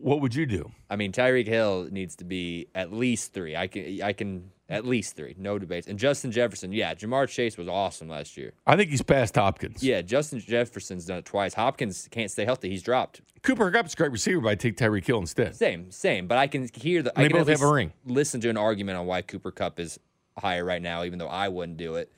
What 0.00 0.20
would 0.22 0.34
you 0.34 0.46
do? 0.46 0.70
I 0.88 0.96
mean, 0.96 1.12
Tyreek 1.12 1.46
Hill 1.46 1.88
needs 1.90 2.16
to 2.16 2.24
be 2.24 2.68
at 2.74 2.92
least 2.92 3.34
three. 3.34 3.54
I 3.54 3.66
can, 3.66 4.02
I 4.02 4.14
can, 4.14 4.50
at 4.70 4.86
least 4.86 5.16
three, 5.16 5.34
no 5.36 5.58
debates. 5.58 5.86
And 5.86 5.98
Justin 5.98 6.32
Jefferson, 6.32 6.72
yeah, 6.72 6.94
Ja'Marr 6.94 7.28
Chase 7.28 7.58
was 7.58 7.68
awesome 7.68 8.08
last 8.08 8.36
year. 8.36 8.52
I 8.66 8.76
think 8.76 8.90
he's 8.90 9.02
past 9.02 9.34
Hopkins. 9.34 9.82
Yeah, 9.82 10.00
Justin 10.00 10.38
Jefferson's 10.40 11.04
done 11.04 11.18
it 11.18 11.24
twice. 11.26 11.52
Hopkins 11.52 12.08
can't 12.10 12.30
stay 12.30 12.44
healthy; 12.46 12.70
he's 12.70 12.82
dropped. 12.82 13.20
Cooper 13.42 13.70
Kupp's 13.70 13.92
a 13.92 13.96
great 13.96 14.12
receiver, 14.12 14.40
but 14.40 14.50
I 14.50 14.54
take 14.54 14.76
Tyreek 14.76 15.06
Hill 15.06 15.18
instead. 15.18 15.56
Same, 15.56 15.90
same. 15.90 16.26
But 16.26 16.38
I 16.38 16.46
can 16.46 16.68
hear 16.72 17.02
the. 17.02 17.10
And 17.10 17.18
I 17.18 17.22
they 17.24 17.28
can 17.28 17.38
both 17.38 17.48
have 17.48 17.62
a 17.62 17.72
ring. 17.72 17.92
Listen 18.06 18.40
to 18.40 18.48
an 18.48 18.56
argument 18.56 18.96
on 18.96 19.06
why 19.06 19.22
Cooper 19.22 19.50
Kupp 19.50 19.80
is 19.80 19.98
higher 20.38 20.64
right 20.64 20.80
now, 20.80 21.04
even 21.04 21.18
though 21.18 21.28
I 21.28 21.48
wouldn't 21.48 21.76
do 21.76 21.96
it. 21.96 22.10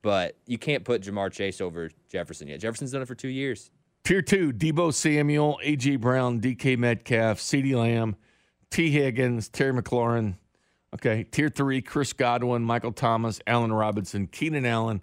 But 0.00 0.36
you 0.46 0.56
can't 0.56 0.84
put 0.84 1.02
Ja'Marr 1.02 1.32
Chase 1.32 1.60
over 1.60 1.90
Jefferson 2.08 2.48
yet. 2.48 2.60
Jefferson's 2.60 2.92
done 2.92 3.02
it 3.02 3.08
for 3.08 3.16
two 3.16 3.28
years. 3.28 3.70
Tier 4.08 4.22
two, 4.22 4.54
Deebo 4.54 4.94
Samuel, 4.94 5.60
A.J. 5.62 5.96
Brown, 5.96 6.38
D.K. 6.38 6.76
Metcalf, 6.76 7.38
CeeDee 7.40 7.76
Lamb, 7.76 8.16
Tee 8.70 8.90
Higgins, 8.90 9.50
Terry 9.50 9.74
McLaurin. 9.74 10.36
Okay. 10.94 11.24
Tier 11.24 11.50
three, 11.50 11.82
Chris 11.82 12.14
Godwin, 12.14 12.62
Michael 12.62 12.92
Thomas, 12.92 13.38
Allen 13.46 13.70
Robinson, 13.70 14.26
Keenan 14.26 14.64
Allen, 14.64 15.02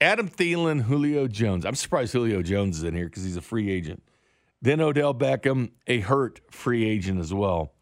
Adam 0.00 0.26
Thielen, 0.26 0.80
Julio 0.80 1.28
Jones. 1.28 1.66
I'm 1.66 1.74
surprised 1.74 2.14
Julio 2.14 2.40
Jones 2.40 2.78
is 2.78 2.84
in 2.84 2.94
here 2.94 3.04
because 3.04 3.24
he's 3.24 3.36
a 3.36 3.42
free 3.42 3.70
agent. 3.70 4.02
Then 4.62 4.80
Odell 4.80 5.12
Beckham, 5.12 5.72
a 5.86 6.00
hurt 6.00 6.40
free 6.50 6.88
agent 6.88 7.20
as 7.20 7.34
well. 7.34 7.74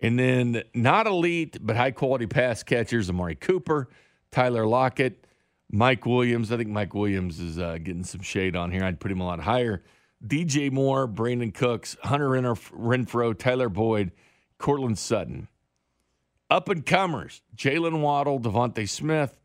And 0.00 0.18
then 0.18 0.62
not 0.74 1.06
elite, 1.06 1.58
but 1.60 1.76
high 1.76 1.90
quality 1.90 2.26
pass 2.26 2.62
catchers, 2.62 3.10
Amari 3.10 3.34
Cooper, 3.34 3.90
Tyler 4.30 4.66
Lockett, 4.66 5.26
Mike 5.70 6.06
Williams. 6.06 6.50
I 6.50 6.56
think 6.56 6.70
Mike 6.70 6.94
Williams 6.94 7.38
is 7.40 7.58
uh, 7.58 7.76
getting 7.76 8.04
some 8.04 8.22
shade 8.22 8.56
on 8.56 8.70
here. 8.70 8.84
I'd 8.84 9.00
put 9.00 9.12
him 9.12 9.20
a 9.20 9.26
lot 9.26 9.40
higher. 9.40 9.82
DJ 10.26 10.70
Moore, 10.72 11.06
Brandin 11.06 11.54
Cooks, 11.54 11.96
Hunter 12.02 12.28
Renfrow, 12.28 13.38
Tyler 13.38 13.68
Boyd, 13.68 14.12
Courtland 14.58 14.98
Sutton. 14.98 15.48
Up 16.50 16.68
and 16.68 16.84
comers, 16.84 17.42
Jaylen 17.56 18.00
Waddle, 18.00 18.40
DeVonta 18.40 18.88
Smith, 18.88 19.38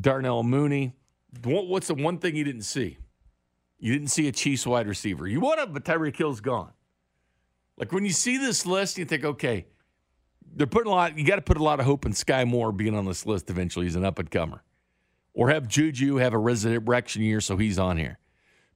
Darnell 0.00 0.42
Mooney. 0.42 0.94
What's 1.42 1.88
the 1.88 1.94
one 1.94 2.18
thing 2.18 2.36
you 2.36 2.44
didn't 2.44 2.62
see? 2.62 2.98
You 3.78 3.92
didn't 3.92 4.08
see 4.08 4.28
a 4.28 4.32
Chiefs 4.32 4.66
wide 4.66 4.86
receiver. 4.86 5.26
You 5.26 5.40
would 5.40 5.58
have, 5.58 5.74
but 5.74 5.84
Tyreek 5.84 6.16
Hill's 6.16 6.40
gone. 6.40 6.72
Like 7.76 7.92
when 7.92 8.04
you 8.04 8.12
see 8.12 8.38
this 8.38 8.64
list, 8.64 8.98
you 8.98 9.04
think, 9.04 9.24
okay, 9.24 9.66
they're 10.54 10.68
putting 10.68 10.90
a 10.90 10.94
lot. 10.94 11.18
You 11.18 11.26
got 11.26 11.36
to 11.36 11.42
put 11.42 11.56
a 11.56 11.62
lot 11.62 11.80
of 11.80 11.86
hope 11.86 12.06
in 12.06 12.12
Skyy 12.12 12.46
Moore 12.46 12.70
being 12.70 12.94
on 12.94 13.04
this 13.04 13.26
list 13.26 13.50
eventually. 13.50 13.86
He's 13.86 13.96
an 13.96 14.04
up 14.04 14.20
and 14.20 14.30
comer, 14.30 14.62
or 15.34 15.50
have 15.50 15.66
Juju 15.66 16.16
have 16.16 16.32
a 16.32 16.38
resurrection 16.38 17.22
year 17.22 17.40
so 17.40 17.56
he's 17.56 17.78
on 17.78 17.96
here. 17.98 18.18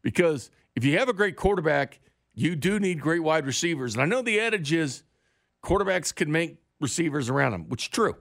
Because 0.03 0.51
if 0.79 0.85
you 0.85 0.97
have 0.97 1.09
a 1.09 1.12
great 1.12 1.35
quarterback, 1.35 1.99
you 2.35 2.55
do 2.55 2.79
need 2.79 3.01
great 3.01 3.18
wide 3.18 3.45
receivers. 3.47 3.95
And 3.95 4.03
I 4.03 4.07
know 4.07 4.22
the 4.22 4.39
adage 4.39 4.72
is 4.72 5.03
quarterbacks 5.64 6.14
can 6.14 6.31
make 6.31 6.59
receivers 6.81 7.29
around 7.29 7.51
them, 7.51 7.68
which 7.68 7.87
is 7.87 7.89
true. 7.89 8.14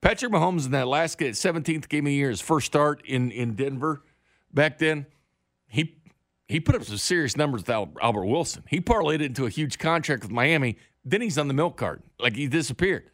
Patrick 0.00 0.30
Mahomes 0.30 0.66
in 0.66 0.70
that 0.70 0.86
last 0.86 1.18
17th 1.18 1.88
game 1.88 2.04
of 2.04 2.10
the 2.10 2.14
year, 2.14 2.30
his 2.30 2.40
first 2.40 2.66
start 2.66 3.04
in, 3.04 3.32
in 3.32 3.56
Denver 3.56 4.04
back 4.54 4.78
then, 4.78 5.06
he 5.66 5.98
he 6.46 6.60
put 6.60 6.76
up 6.76 6.84
some 6.84 6.98
serious 6.98 7.36
numbers 7.36 7.62
with 7.62 7.70
Albert 7.70 8.26
Wilson. 8.26 8.62
He 8.68 8.80
parlayed 8.80 9.16
it 9.16 9.22
into 9.22 9.46
a 9.46 9.50
huge 9.50 9.80
contract 9.80 10.22
with 10.22 10.30
Miami. 10.30 10.76
Then 11.04 11.20
he's 11.20 11.36
on 11.36 11.48
the 11.48 11.54
milk 11.54 11.76
cart, 11.76 12.04
like 12.20 12.36
he 12.36 12.46
disappeared. 12.46 13.10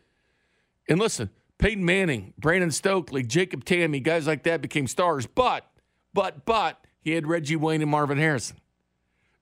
And 0.91 0.99
listen, 0.99 1.31
Peyton 1.57 1.83
Manning, 1.83 2.35
Brandon 2.37 2.71
Stokley, 2.71 3.23
Jacob 3.23 3.65
Tamme, 3.65 4.03
guys 4.03 4.27
like 4.27 4.43
that 4.43 4.61
became 4.61 4.87
stars. 4.87 5.25
But, 5.25 5.65
but, 6.13 6.45
but, 6.45 6.82
he 7.03 7.11
had 7.13 7.27
Reggie 7.27 7.57
Wayne 7.57 7.83
and 7.83 7.91
Marvin 7.91 8.19
Harrison. 8.19 8.57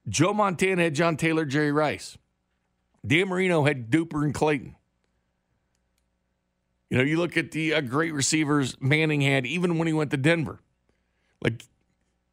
Joe 0.09 0.33
Montana 0.33 0.83
had 0.83 0.95
John 0.95 1.17
Taylor, 1.17 1.45
Jerry 1.45 1.71
Rice. 1.71 2.19
Dan 3.07 3.29
Marino 3.29 3.65
had 3.65 3.91
Duper 3.91 4.25
and 4.25 4.35
Clayton. 4.35 4.75
You 6.89 6.99
know, 6.99 7.05
you 7.05 7.19
look 7.19 7.37
at 7.37 7.53
the 7.53 7.75
uh, 7.75 7.81
great 7.83 8.13
receivers 8.13 8.77
Manning 8.81 9.21
had, 9.21 9.47
even 9.47 9.79
when 9.79 9.87
he 9.87 9.93
went 9.93 10.11
to 10.11 10.17
Denver. 10.17 10.59
Like, 11.41 11.65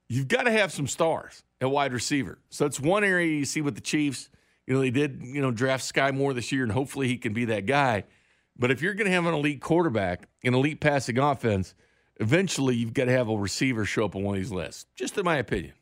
you've 0.10 0.28
got 0.28 0.44
to 0.44 0.52
have 0.52 0.72
some 0.72 0.88
stars 0.88 1.44
at 1.62 1.70
wide 1.70 1.94
receiver. 1.94 2.40
So 2.50 2.66
that's 2.66 2.80
one 2.80 3.04
area 3.04 3.38
you 3.38 3.46
see 3.46 3.62
with 3.62 3.76
the 3.76 3.82
Chiefs. 3.82 4.30
You 4.66 4.74
know, 4.74 4.80
they 4.80 4.90
did, 4.90 5.22
you 5.22 5.42
know, 5.42 5.52
draft 5.52 5.84
Skyy 5.84 6.14
Moore 6.14 6.34
this 6.34 6.52
year, 6.52 6.64
and 6.64 6.72
hopefully 6.72 7.08
he 7.08 7.18
can 7.18 7.34
be 7.34 7.46
that 7.46 7.66
guy. 7.66 8.06
But 8.58 8.72
if 8.72 8.82
you're 8.82 8.96
going 8.96 9.06
to 9.06 9.14
have 9.14 9.26
an 9.26 9.34
elite 9.34 9.62
quarterback, 9.62 10.28
an 10.44 10.56
elite 10.56 10.80
passing 10.80 11.20
offense, 11.20 11.76
eventually 12.20 12.76
you've 12.76 12.94
got 12.94 13.06
to 13.06 13.12
have 13.12 13.30
a 13.30 13.36
receiver 13.36 13.86
show 13.86 14.06
up 14.06 14.16
on 14.16 14.24
one 14.24 14.36
of 14.36 14.42
these 14.42 14.52
lists. 14.52 14.86
Just 14.96 15.18
in 15.18 15.26
my 15.26 15.38
opinion. 15.38 15.74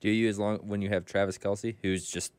Do 0.00 0.10
you 0.10 0.28
as 0.28 0.38
long 0.38 0.58
when 0.58 0.80
you 0.80 0.88
have 0.88 1.04
Travis 1.04 1.38
Kelce, 1.38 1.76
who's 1.82 2.10
just 2.10 2.32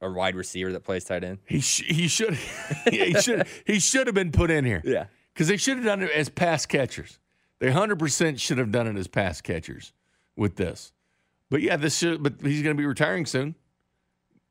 a 0.00 0.10
wide 0.10 0.34
receiver 0.34 0.72
that 0.72 0.84
plays 0.84 1.04
tight 1.04 1.22
end? 1.22 1.38
He 1.46 1.60
sh- 1.60 1.84
he 1.86 2.08
should 2.08 2.34
he 2.90 3.14
should 3.14 3.46
he 3.64 3.78
should 3.78 4.06
have 4.06 4.14
been 4.14 4.32
put 4.32 4.50
in 4.50 4.64
here. 4.64 4.82
Yeah, 4.84 5.06
because 5.32 5.48
they 5.48 5.56
should 5.56 5.76
have 5.76 5.86
done 5.86 6.02
it 6.02 6.10
as 6.10 6.28
pass 6.28 6.66
catchers. 6.66 7.18
They 7.60 7.70
hundred 7.70 7.98
percent 7.98 8.40
should 8.40 8.58
have 8.58 8.72
done 8.72 8.88
it 8.88 8.96
as 8.98 9.06
pass 9.06 9.40
catchers 9.40 9.92
with 10.36 10.56
this. 10.56 10.92
But 11.50 11.62
yeah, 11.62 11.76
this 11.76 11.98
should. 11.98 12.22
But 12.22 12.34
he's 12.42 12.62
going 12.62 12.76
to 12.76 12.80
be 12.80 12.86
retiring 12.86 13.26
soon. 13.26 13.54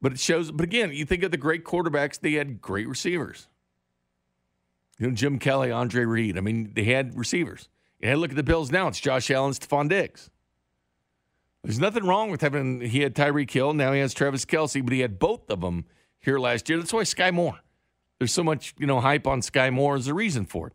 But 0.01 0.13
it 0.13 0.19
shows. 0.19 0.51
But 0.51 0.63
again, 0.63 0.91
you 0.93 1.05
think 1.05 1.24
of 1.24 1.32
the 1.32 1.38
great 1.38 1.65
quarterbacks; 1.65 2.19
they 2.19 2.34
had 2.34 2.61
great 2.61 2.88
receivers. 2.88 3.47
You 4.99 5.07
know, 5.07 5.13
Jim 5.13 5.39
Kelly, 5.39 5.69
Andre 5.71 6.05
Reed. 6.05 6.38
I 6.38 6.41
mean, 6.41 6.71
they 6.74 6.86
had 6.86 7.17
receivers. 7.17 7.67
To 8.04 8.18
look 8.18 8.32
at 8.32 8.36
the 8.36 8.43
Bills 8.43 8.70
now. 8.70 8.88
It's 8.89 8.99
Josh 8.99 9.32
Allen, 9.32 9.54
Stefon 9.54 9.88
Diggs. 9.88 10.30
There's 11.64 11.80
nothing 11.80 12.06
wrong 12.06 12.30
with 12.30 12.41
having. 12.41 12.82
He 12.82 12.99
had 12.99 13.16
Tyreek 13.16 13.49
Hill. 13.49 13.74
Now 13.74 13.93
he 13.93 14.01
has 14.01 14.14
Travis 14.14 14.43
Kelce, 14.43 14.84
but 14.84 14.91
he 14.91 14.99
had 14.99 15.18
both 15.18 15.49
of 15.49 15.62
them 15.62 15.86
here 16.20 16.38
last 16.38 16.68
year. 16.68 16.78
That's 16.78 16.91
why 16.91 17.04
Skyy 17.04 17.34
Moore. 17.34 17.60
There's 18.20 18.34
so 18.34 18.43
much 18.43 18.76
you 18.78 18.86
know 18.86 18.99
hype 18.99 19.26
on 19.26 19.39
Skyy 19.39 19.72
Moore. 19.72 19.95
Is 19.95 20.08
a 20.08 20.14
reason 20.14 20.45
for 20.45 20.68
it. 20.68 20.74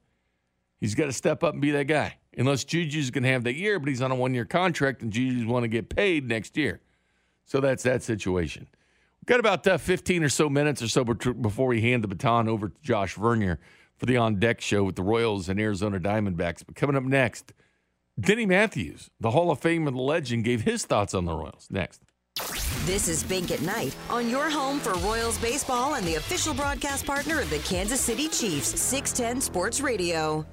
He's 0.81 0.95
got 0.95 1.07
to 1.07 1.13
step 1.13 1.45
up 1.45 1.53
and 1.53 1.61
be 1.61 1.71
that 1.73 1.85
guy. 1.85 2.17
Unless 2.37 2.65
Juju's 2.65 3.11
going 3.11 3.25
to 3.25 3.31
have 3.31 3.45
that 3.45 3.57
year, 3.57 3.79
but 3.79 3.89
he's 3.89 4.01
on 4.01 4.11
a 4.11 4.15
one 4.15 4.33
year 4.33 4.47
contract 4.47 5.03
and 5.03 5.13
Juju's 5.13 5.45
want 5.45 5.65
to 5.65 5.69
get 5.69 5.89
paid 5.95 6.27
next 6.27 6.57
year. 6.57 6.81
So 7.45 7.61
that's 7.61 7.83
that 7.83 8.03
situation. 8.03 8.69
We've 9.21 9.27
got 9.27 9.41
about 9.41 9.67
uh, 9.67 9.77
15 9.77 10.23
or 10.23 10.29
so 10.29 10.49
minutes 10.49 10.81
or 10.81 10.89
so 10.89 11.05
before 11.05 11.67
we 11.67 11.83
hand 11.83 12.05
the 12.05 12.09
baton 12.09 12.49
over 12.49 12.69
to 12.69 12.75
Josh 12.81 13.15
Vernier 13.15 13.59
for 13.99 14.07
the 14.07 14.17
On 14.17 14.39
Deck 14.39 14.61
show 14.61 14.85
with 14.85 14.97
the 14.97 15.03
Royals 15.03 15.49
and 15.49 15.61
Arizona 15.61 15.99
Diamondbacks. 15.99 16.63
But 16.65 16.77
coming 16.77 16.97
up 16.97 17.03
next, 17.03 17.53
Denny 18.19 18.47
Matthews, 18.47 19.11
the 19.21 19.33
Hall 19.33 19.51
of 19.51 19.61
Fame 19.61 19.87
and 19.87 19.97
the 19.97 20.03
legend, 20.03 20.45
gave 20.45 20.63
his 20.63 20.85
thoughts 20.85 21.15
on 21.15 21.25
the 21.25 21.35
Royals. 21.35 21.69
Next. 21.71 22.03
This 22.85 23.09
is 23.09 23.25
Bink 23.25 23.51
at 23.51 23.61
Night 23.63 23.95
on 24.09 24.31
your 24.31 24.49
home 24.49 24.79
for 24.79 24.95
Royals 24.95 25.37
baseball 25.39 25.95
and 25.95 26.07
the 26.07 26.15
official 26.15 26.55
broadcast 26.55 27.05
partner 27.05 27.41
of 27.41 27.51
the 27.51 27.59
Kansas 27.59 28.01
City 28.01 28.29
Chiefs, 28.29 28.81
610 28.81 29.41
Sports 29.41 29.81
Radio. 29.81 30.47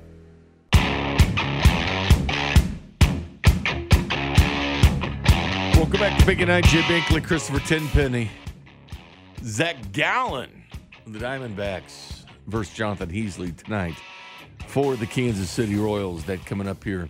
Welcome 5.76 6.00
back 6.00 6.20
to 6.20 6.26
Bink 6.26 6.42
at 6.42 6.48
Night. 6.48 6.66
Jay 6.66 6.82
Binkley, 6.82 7.24
Christopher 7.24 7.60
Tenpenny, 7.60 8.32
Zach 9.44 9.92
Gallen, 9.92 10.50
the 11.06 11.20
Diamondbacks 11.20 12.15
versus 12.48 12.74
Jonathan 12.74 13.10
Heasley 13.10 13.56
tonight 13.56 13.96
for 14.68 14.96
the 14.96 15.06
Kansas 15.06 15.50
City 15.50 15.76
Royals. 15.76 16.26
That 16.26 16.46
coming 16.46 16.68
up 16.68 16.84
here 16.84 17.10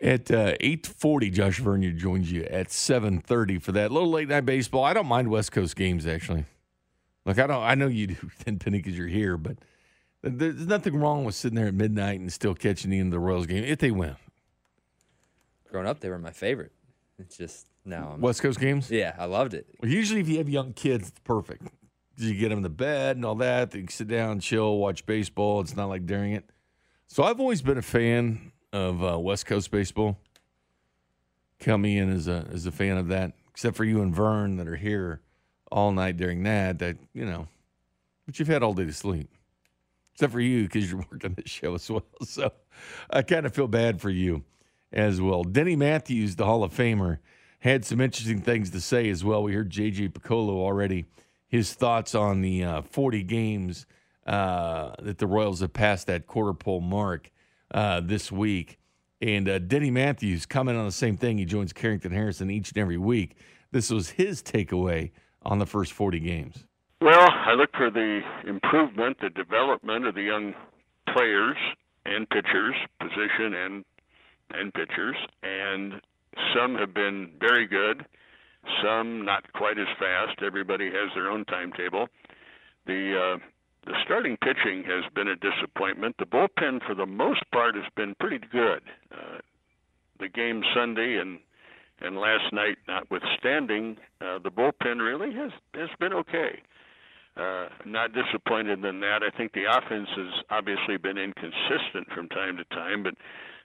at 0.00 0.30
uh, 0.30 0.56
8.40. 0.58 1.32
Josh 1.32 1.58
Vernier 1.58 1.92
joins 1.92 2.30
you 2.30 2.42
at 2.44 2.68
7.30 2.68 3.60
for 3.62 3.72
that. 3.72 3.90
little 3.90 4.10
late 4.10 4.28
night 4.28 4.46
baseball. 4.46 4.84
I 4.84 4.92
don't 4.92 5.06
mind 5.06 5.28
West 5.28 5.52
Coast 5.52 5.76
games, 5.76 6.06
actually. 6.06 6.44
Look, 7.24 7.38
I 7.38 7.46
don't. 7.46 7.62
I 7.62 7.74
know 7.74 7.88
you 7.88 8.08
do, 8.08 8.30
Tenpenny, 8.44 8.78
because 8.78 8.96
you're 8.96 9.08
here, 9.08 9.36
but 9.36 9.56
there's 10.22 10.66
nothing 10.66 10.96
wrong 10.96 11.24
with 11.24 11.34
sitting 11.34 11.56
there 11.56 11.66
at 11.66 11.74
midnight 11.74 12.20
and 12.20 12.32
still 12.32 12.54
catching 12.54 12.90
the 12.90 12.98
end 12.98 13.08
of 13.08 13.12
the 13.12 13.18
Royals 13.20 13.46
game 13.46 13.64
if 13.64 13.78
they 13.78 13.90
win. 13.90 14.16
Growing 15.70 15.86
up, 15.86 16.00
they 16.00 16.08
were 16.08 16.18
my 16.18 16.30
favorite. 16.30 16.72
It's 17.18 17.36
just 17.36 17.66
now 17.84 18.16
West 18.18 18.42
Coast 18.42 18.60
games. 18.60 18.90
Yeah, 18.90 19.14
I 19.18 19.24
loved 19.24 19.54
it. 19.54 19.66
Well, 19.80 19.90
usually, 19.90 20.20
if 20.20 20.28
you 20.28 20.38
have 20.38 20.48
young 20.48 20.72
kids, 20.72 21.08
it's 21.08 21.20
perfect. 21.20 21.68
You 22.16 22.34
get 22.34 22.48
them 22.48 22.58
in 22.58 22.62
the 22.62 22.70
bed 22.70 23.16
and 23.16 23.24
all 23.24 23.34
that. 23.36 23.70
They 23.70 23.86
sit 23.88 24.08
down, 24.08 24.40
chill, 24.40 24.78
watch 24.78 25.04
baseball. 25.04 25.60
It's 25.60 25.76
not 25.76 25.86
like 25.86 26.06
during 26.06 26.32
it. 26.32 26.48
So 27.08 27.22
I've 27.22 27.40
always 27.40 27.62
been 27.62 27.78
a 27.78 27.82
fan 27.82 28.52
of 28.72 29.04
uh, 29.04 29.18
West 29.18 29.46
Coast 29.46 29.70
baseball. 29.70 30.18
Count 31.58 31.82
me 31.82 31.98
in 31.98 32.10
as 32.12 32.28
a 32.28 32.46
as 32.52 32.66
a 32.66 32.72
fan 32.72 32.96
of 32.96 33.08
that. 33.08 33.32
Except 33.50 33.76
for 33.76 33.84
you 33.84 34.02
and 34.02 34.14
Vern 34.14 34.56
that 34.56 34.68
are 34.68 34.76
here 34.76 35.20
all 35.70 35.92
night 35.92 36.16
during 36.16 36.42
that. 36.44 36.78
That 36.78 36.96
you 37.12 37.24
know, 37.24 37.48
but 38.26 38.38
you've 38.38 38.48
had 38.48 38.62
all 38.62 38.74
day 38.74 38.84
to 38.84 38.92
sleep. 38.92 39.30
Except 40.14 40.32
for 40.32 40.40
you 40.40 40.62
because 40.64 40.90
you're 40.90 41.04
working 41.12 41.34
the 41.34 41.48
show 41.48 41.74
as 41.74 41.90
well. 41.90 42.04
So 42.24 42.52
I 43.10 43.22
kind 43.22 43.46
of 43.46 43.54
feel 43.54 43.68
bad 43.68 44.00
for 44.00 44.10
you 44.10 44.44
as 44.92 45.20
well. 45.20 45.44
Denny 45.44 45.76
Matthews, 45.76 46.36
the 46.36 46.44
Hall 46.44 46.64
of 46.64 46.74
Famer, 46.74 47.18
had 47.60 47.84
some 47.84 48.00
interesting 48.00 48.40
things 48.40 48.70
to 48.70 48.80
say 48.80 49.08
as 49.08 49.24
well. 49.24 49.42
We 49.42 49.54
heard 49.54 49.70
JJ 49.70 50.14
Piccolo 50.14 50.58
already, 50.58 51.06
his 51.48 51.74
thoughts 51.74 52.14
on 52.14 52.40
the 52.40 52.64
uh, 52.64 52.82
40 52.82 53.22
games 53.22 53.86
uh, 54.26 54.92
that 55.00 55.18
the 55.18 55.26
Royals 55.26 55.60
have 55.60 55.72
passed 55.72 56.06
that 56.08 56.26
quarter 56.26 56.52
pole 56.52 56.80
mark 56.80 57.30
uh, 57.72 58.00
this 58.00 58.32
week. 58.32 58.78
And 59.20 59.48
uh, 59.48 59.58
Denny 59.58 59.90
Matthews 59.90 60.46
comment 60.46 60.76
on 60.76 60.84
the 60.84 60.92
same 60.92 61.16
thing. 61.16 61.38
He 61.38 61.44
joins 61.44 61.72
Carrington 61.72 62.12
Harrison 62.12 62.50
each 62.50 62.70
and 62.70 62.78
every 62.78 62.98
week. 62.98 63.36
This 63.70 63.90
was 63.90 64.10
his 64.10 64.42
takeaway 64.42 65.12
on 65.42 65.58
the 65.58 65.66
first 65.66 65.92
40 65.92 66.20
games. 66.20 66.64
Well, 67.00 67.28
I 67.30 67.54
look 67.54 67.70
for 67.76 67.90
the 67.90 68.20
improvement, 68.46 69.18
the 69.20 69.30
development 69.30 70.06
of 70.06 70.14
the 70.14 70.22
young 70.22 70.54
players 71.12 71.56
and 72.04 72.28
pitchers, 72.28 72.74
position 73.00 73.54
and 73.54 73.84
and 74.50 74.72
pitchers, 74.72 75.16
and 75.42 76.00
some 76.54 76.76
have 76.76 76.94
been 76.94 77.30
very 77.40 77.66
good, 77.66 78.06
some 78.82 79.24
not 79.24 79.52
quite 79.52 79.78
as 79.78 79.88
fast. 79.98 80.42
Everybody 80.42 80.86
has 80.86 81.10
their 81.14 81.30
own 81.30 81.44
timetable. 81.44 82.08
The 82.86 83.36
uh, 83.36 83.38
the 83.86 83.94
starting 84.04 84.36
pitching 84.36 84.82
has 84.84 85.04
been 85.14 85.28
a 85.28 85.36
disappointment. 85.36 86.16
The 86.18 86.26
bullpen, 86.26 86.84
for 86.84 86.94
the 86.94 87.06
most 87.06 87.42
part, 87.52 87.76
has 87.76 87.84
been 87.94 88.16
pretty 88.18 88.40
good. 88.50 88.82
Uh, 89.12 89.38
the 90.18 90.28
game 90.28 90.62
Sunday 90.74 91.18
and 91.18 91.38
and 92.00 92.16
last 92.16 92.52
night, 92.52 92.76
notwithstanding, 92.86 93.96
uh, 94.20 94.38
the 94.42 94.50
bullpen 94.50 95.00
really 95.00 95.34
has 95.34 95.52
has 95.74 95.88
been 95.98 96.12
okay. 96.12 96.60
Uh, 97.36 97.68
not 97.84 98.12
disappointed 98.14 98.82
in 98.84 99.00
that. 99.00 99.20
I 99.22 99.36
think 99.36 99.52
the 99.52 99.64
offense 99.64 100.08
has 100.16 100.42
obviously 100.50 100.96
been 100.96 101.18
inconsistent 101.18 102.10
from 102.14 102.28
time 102.28 102.56
to 102.56 102.64
time, 102.74 103.02
but 103.02 103.14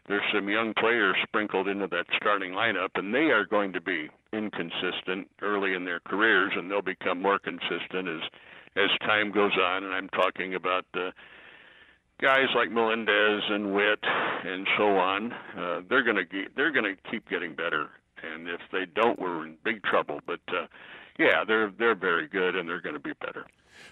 there's 0.07 0.23
some 0.33 0.49
young 0.49 0.73
players 0.73 1.15
sprinkled 1.23 1.67
into 1.67 1.87
that 1.87 2.05
starting 2.17 2.51
lineup, 2.53 2.89
and 2.95 3.13
they 3.13 3.31
are 3.31 3.45
going 3.45 3.73
to 3.73 3.81
be 3.81 4.09
inconsistent 4.33 5.29
early 5.41 5.73
in 5.73 5.85
their 5.85 5.99
careers, 5.99 6.51
and 6.55 6.69
they'll 6.69 6.81
become 6.81 7.21
more 7.21 7.39
consistent 7.39 8.07
as 8.07 8.21
as 8.75 8.89
time 9.01 9.31
goes 9.31 9.51
on. 9.57 9.83
And 9.83 9.93
I'm 9.93 10.09
talking 10.09 10.55
about 10.55 10.85
uh, 10.95 11.11
guys 12.21 12.47
like 12.55 12.71
Melendez 12.71 13.43
and 13.49 13.73
Witt 13.73 13.99
and 14.03 14.67
so 14.77 14.97
on. 14.97 15.33
Uh, 15.57 15.81
they're 15.89 16.03
going 16.03 16.17
to 16.17 16.45
they're 16.55 16.71
going 16.71 16.95
to 16.95 17.09
keep 17.09 17.29
getting 17.29 17.53
better, 17.55 17.89
and 18.23 18.47
if 18.47 18.61
they 18.71 18.85
don't, 18.85 19.19
we're 19.19 19.45
in 19.45 19.57
big 19.63 19.83
trouble. 19.83 20.19
But 20.25 20.41
uh, 20.49 20.65
yeah, 21.19 21.43
they're 21.47 21.71
they're 21.77 21.95
very 21.95 22.27
good, 22.27 22.55
and 22.55 22.67
they're 22.67 22.81
going 22.81 22.95
to 22.95 23.01
be 23.01 23.13
better. 23.19 23.45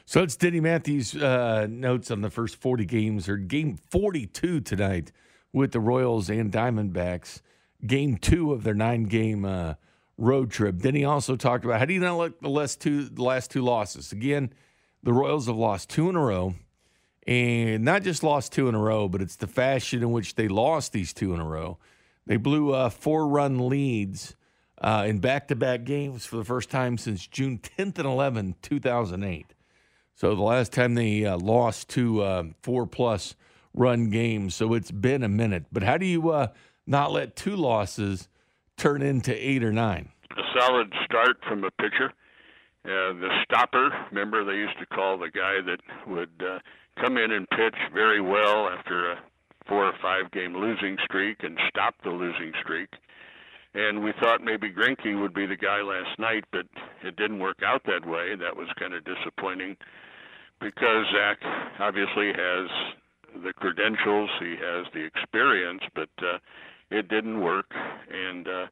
So 0.06 0.22
it's 0.24 0.36
Denny 0.36 0.60
Matthews' 0.60 1.16
uh, 1.16 1.68
notes 1.70 2.12
on 2.12 2.22
the 2.22 2.30
first 2.30 2.56
40 2.56 2.86
games, 2.86 3.28
or 3.28 3.38
game 3.38 3.76
42 3.76 4.62
tonight 4.62 5.12
with 5.54 5.72
the 5.72 5.80
Royals 5.80 6.30
and 6.30 6.52
Diamondbacks. 6.52 7.42
Game 7.86 8.18
two 8.18 8.52
of 8.52 8.64
their 8.64 8.74
nine-game 8.74 9.46
uh, 9.46 9.76
road 10.18 10.52
trip. 10.52 10.80
Then 10.80 10.96
he 10.96 11.06
also 11.06 11.36
talked 11.36 11.66
about 11.66 11.80
how 11.80 11.86
do 11.86 11.94
you 11.94 12.00
not 12.00 12.18
look 12.18 12.40
the 12.42 12.50
last 12.50 12.82
two 12.82 13.06
the 13.06 13.24
last 13.24 13.52
two 13.52 13.62
losses 13.62 14.12
again. 14.12 14.54
The 15.02 15.14
Royals 15.14 15.48
have 15.48 15.56
lost 15.56 15.90
two 15.90 16.10
in 16.10 16.16
a 16.18 16.22
row, 16.22 16.56
and 17.26 17.86
not 17.86 18.04
just 18.04 18.22
lost 18.22 18.52
two 18.52 18.68
in 18.68 18.76
a 18.76 18.80
row, 18.80 19.08
but 19.08 19.22
it's 19.22 19.38
the 19.38 19.48
fashion 19.48 20.02
in 20.02 20.12
which 20.12 20.36
they 20.36 20.50
lost 20.50 20.92
these 20.92 21.14
two 21.14 21.34
in 21.34 21.40
a 21.40 21.46
row. 21.46 21.78
They 22.26 22.36
blew 22.38 22.74
uh, 22.74 22.90
four-run 22.90 23.70
leads 23.70 24.36
uh, 24.82 25.06
in 25.08 25.20
back-to-back 25.20 25.86
games 25.86 26.26
for 26.26 26.36
the 26.36 26.44
first 26.44 26.70
time 26.70 26.98
since 26.98 27.26
June 27.26 27.58
10th 27.58 27.98
and 27.98 28.06
11, 28.06 28.56
2008. 28.62 29.54
So 30.16 30.36
the 30.36 30.42
last 30.42 30.74
time 30.74 30.96
they 30.96 31.26
uh, 31.26 31.38
lost 31.38 31.90
to 31.90 32.22
uh, 32.22 32.44
four 32.62 32.86
plus 32.86 33.36
run 33.74 34.10
games. 34.10 34.56
So 34.56 34.74
it's 34.74 34.92
been 34.92 35.24
a 35.24 35.30
minute. 35.30 35.66
But 35.72 35.84
how 35.84 35.98
do 35.98 36.06
you 36.06 36.30
uh, 36.30 36.48
not 36.88 37.12
let 37.12 37.36
two 37.36 37.56
losses 37.56 38.28
turn 38.78 39.02
into 39.02 39.34
eight 39.34 39.64
or 39.64 39.72
nine? 39.72 40.10
A 40.32 40.60
solid 40.60 40.94
start 41.06 41.38
from 41.48 41.64
a 41.64 41.72
pitcher. 41.72 42.14
Uh, 42.86 43.14
the 43.14 43.30
stopper, 43.44 43.90
remember 44.10 44.46
they 44.46 44.54
used 44.58 44.80
to 44.80 44.86
call 44.86 45.18
the 45.18 45.30
guy 45.30 45.60
that 45.66 45.80
would 46.08 46.30
uh, 46.42 46.60
come 47.02 47.18
in 47.18 47.32
and 47.32 47.50
pitch 47.50 47.76
very 47.94 48.22
well 48.22 48.70
after 48.70 49.12
a 49.12 49.20
four 49.68 49.86
or 49.86 49.94
five 50.02 50.32
game 50.32 50.56
losing 50.56 50.98
streak 51.04 51.44
and 51.44 51.60
stop 51.70 51.94
the 52.04 52.10
losing 52.10 52.52
streak. 52.62 52.90
And 53.76 54.04
we 54.04 54.14
thought 54.20 54.42
maybe 54.44 54.72
Greinke 54.72 55.22
would 55.22 55.34
be 55.34 55.46
the 55.46 55.56
guy 55.56 55.82
last 55.82 56.18
night, 56.18 56.44
but 56.52 56.66
it 57.04 57.16
didn't 57.18 57.40
work 57.40 57.62
out 57.64 57.84
that 57.86 58.08
way. 58.08 58.36
That 58.36 58.56
was 58.56 58.68
kind 58.80 58.94
of 58.96 59.04
disappointing 59.04 59.78
because 60.60 61.06
Zach 61.14 61.38
obviously 61.80 62.34
has 62.34 62.68
the 63.44 63.54
credentials, 63.54 64.30
he 64.40 64.56
has 64.62 64.86
the 64.94 65.06
experience, 65.06 65.82
but 65.96 66.10
uh, 66.22 66.38
it 66.92 67.08
didn't 67.08 67.42
work. 67.42 67.72
And 68.12 68.48
uh, 68.48 68.68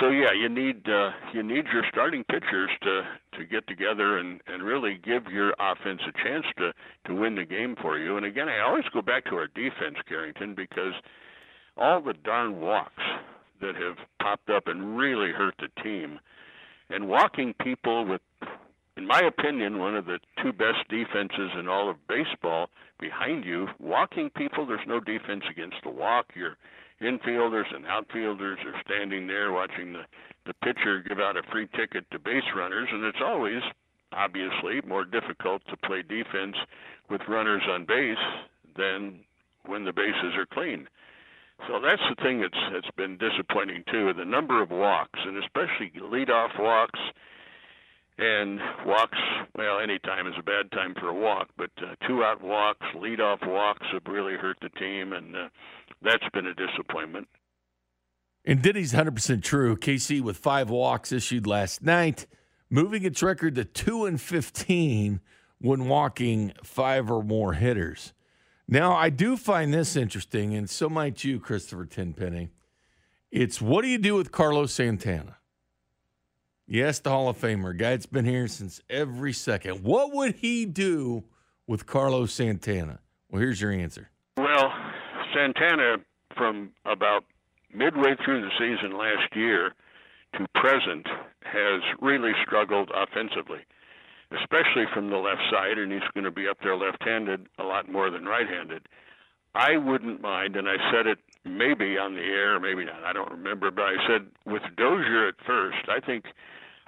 so 0.00 0.08
yeah, 0.08 0.32
you 0.32 0.48
need 0.48 0.88
uh, 0.88 1.10
you 1.32 1.42
need 1.42 1.66
your 1.72 1.84
starting 1.90 2.24
pitchers 2.24 2.70
to 2.82 3.02
to 3.38 3.44
get 3.44 3.66
together 3.66 4.18
and 4.18 4.40
and 4.46 4.62
really 4.62 4.98
give 5.02 5.26
your 5.26 5.54
offense 5.58 6.00
a 6.08 6.12
chance 6.24 6.46
to 6.58 6.72
to 7.06 7.14
win 7.14 7.34
the 7.34 7.44
game 7.44 7.76
for 7.80 7.98
you. 7.98 8.16
And 8.16 8.26
again, 8.26 8.48
I 8.48 8.60
always 8.60 8.84
go 8.92 9.02
back 9.02 9.24
to 9.26 9.36
our 9.36 9.48
defense, 9.48 9.96
Carrington, 10.08 10.54
because 10.54 10.94
all 11.76 12.00
the 12.00 12.14
darn 12.14 12.60
walks 12.60 13.02
that 13.60 13.74
have 13.76 13.96
popped 14.20 14.50
up 14.50 14.66
and 14.66 14.96
really 14.96 15.30
hurt 15.32 15.54
the 15.58 15.68
team, 15.82 16.18
and 16.90 17.08
walking 17.08 17.54
people 17.62 18.04
with 18.04 18.20
in 18.96 19.06
my 19.06 19.20
opinion, 19.20 19.78
one 19.78 19.96
of 19.96 20.04
the 20.04 20.18
two 20.42 20.52
best 20.52 20.88
defenses 20.88 21.50
in 21.58 21.68
all 21.68 21.88
of 21.88 21.96
baseball 22.08 22.68
behind 23.00 23.44
you. 23.44 23.68
Walking 23.78 24.30
people, 24.30 24.66
there's 24.66 24.86
no 24.86 25.00
defense 25.00 25.44
against 25.50 25.76
the 25.82 25.90
walk. 25.90 26.26
Your 26.34 26.56
infielders 27.00 27.74
and 27.74 27.86
outfielders 27.86 28.58
are 28.66 28.80
standing 28.84 29.26
there 29.26 29.52
watching 29.52 29.92
the, 29.92 30.02
the 30.46 30.54
pitcher 30.62 31.02
give 31.06 31.18
out 31.18 31.36
a 31.36 31.42
free 31.50 31.68
ticket 31.74 32.10
to 32.10 32.18
base 32.18 32.44
runners, 32.54 32.88
and 32.92 33.04
it's 33.04 33.22
always, 33.24 33.62
obviously, 34.12 34.80
more 34.86 35.04
difficult 35.04 35.62
to 35.68 35.76
play 35.76 36.02
defense 36.02 36.56
with 37.08 37.22
runners 37.28 37.62
on 37.68 37.86
base 37.86 38.16
than 38.76 39.20
when 39.66 39.84
the 39.84 39.92
bases 39.92 40.34
are 40.36 40.46
clean. 40.46 40.86
So 41.68 41.80
that's 41.80 42.02
the 42.08 42.20
thing 42.22 42.40
that's 42.40 42.58
that's 42.72 42.90
been 42.96 43.18
disappointing 43.18 43.84
too. 43.90 44.12
The 44.12 44.24
number 44.24 44.62
of 44.62 44.70
walks, 44.70 45.20
and 45.24 45.36
especially 45.42 45.92
leadoff 46.00 46.58
walks 46.58 46.98
and 48.18 48.60
walks, 48.86 49.18
well, 49.56 49.80
any 49.80 49.98
time 50.00 50.26
is 50.26 50.34
a 50.38 50.42
bad 50.42 50.70
time 50.72 50.94
for 51.00 51.08
a 51.08 51.14
walk, 51.14 51.48
but 51.56 51.70
uh, 51.78 51.94
two 52.06 52.22
out 52.22 52.42
walks, 52.42 52.86
lead 52.98 53.20
off 53.20 53.40
walks 53.42 53.86
have 53.92 54.02
really 54.06 54.34
hurt 54.34 54.58
the 54.60 54.68
team, 54.70 55.12
and 55.12 55.34
uh, 55.34 55.48
that's 56.02 56.24
been 56.32 56.46
a 56.46 56.54
disappointment. 56.54 57.28
And 58.44 58.60
Diddy's 58.60 58.92
100% 58.92 59.42
true. 59.42 59.76
KC 59.76 60.20
with 60.20 60.36
five 60.36 60.68
walks 60.68 61.12
issued 61.12 61.46
last 61.46 61.82
night, 61.82 62.26
moving 62.68 63.04
its 63.04 63.22
record 63.22 63.54
to 63.54 63.64
2 63.64 64.04
and 64.04 64.20
15 64.20 65.20
when 65.58 65.88
walking 65.88 66.52
five 66.64 67.10
or 67.10 67.22
more 67.22 67.54
hitters. 67.54 68.12
Now, 68.68 68.94
I 68.94 69.10
do 69.10 69.36
find 69.36 69.72
this 69.72 69.96
interesting, 69.96 70.54
and 70.54 70.68
so 70.68 70.88
might 70.88 71.24
you, 71.24 71.38
Christopher 71.38 71.86
Tenpenny. 71.86 72.50
It's 73.30 73.60
what 73.60 73.82
do 73.82 73.88
you 73.88 73.98
do 73.98 74.14
with 74.14 74.32
Carlos 74.32 74.72
Santana? 74.72 75.36
Yes, 76.66 77.00
the 77.00 77.10
Hall 77.10 77.28
of 77.28 77.38
Famer. 77.38 77.76
Guy 77.76 77.90
that's 77.90 78.06
been 78.06 78.24
here 78.24 78.48
since 78.48 78.80
every 78.88 79.32
second. 79.32 79.82
What 79.82 80.12
would 80.12 80.36
he 80.36 80.64
do 80.64 81.24
with 81.66 81.86
Carlos 81.86 82.32
Santana? 82.32 83.00
Well, 83.30 83.40
here's 83.40 83.60
your 83.60 83.72
answer. 83.72 84.10
Well, 84.36 84.72
Santana, 85.34 85.96
from 86.36 86.70
about 86.84 87.24
midway 87.74 88.14
through 88.24 88.42
the 88.42 88.50
season 88.58 88.96
last 88.96 89.34
year 89.34 89.74
to 90.34 90.46
present, 90.54 91.06
has 91.42 91.82
really 92.00 92.32
struggled 92.46 92.90
offensively, 92.94 93.60
especially 94.30 94.84
from 94.94 95.10
the 95.10 95.16
left 95.16 95.42
side, 95.50 95.78
and 95.78 95.92
he's 95.92 96.02
going 96.14 96.24
to 96.24 96.30
be 96.30 96.48
up 96.48 96.58
there 96.62 96.76
left 96.76 97.02
handed 97.02 97.48
a 97.58 97.64
lot 97.64 97.90
more 97.90 98.10
than 98.10 98.24
right 98.24 98.48
handed. 98.48 98.86
I 99.54 99.76
wouldn't 99.76 100.22
mind, 100.22 100.56
and 100.56 100.68
I 100.68 100.76
said 100.90 101.06
it 101.06 101.18
maybe 101.44 101.98
on 101.98 102.14
the 102.14 102.22
air, 102.22 102.60
maybe 102.60 102.84
not. 102.84 103.04
I 103.04 103.12
don't 103.12 103.30
remember, 103.30 103.70
but 103.70 103.82
I 103.82 103.96
said 104.06 104.26
with 104.46 104.62
Dozier 104.76 105.28
at 105.28 105.34
first, 105.46 105.88
I 105.88 106.00
think 106.04 106.24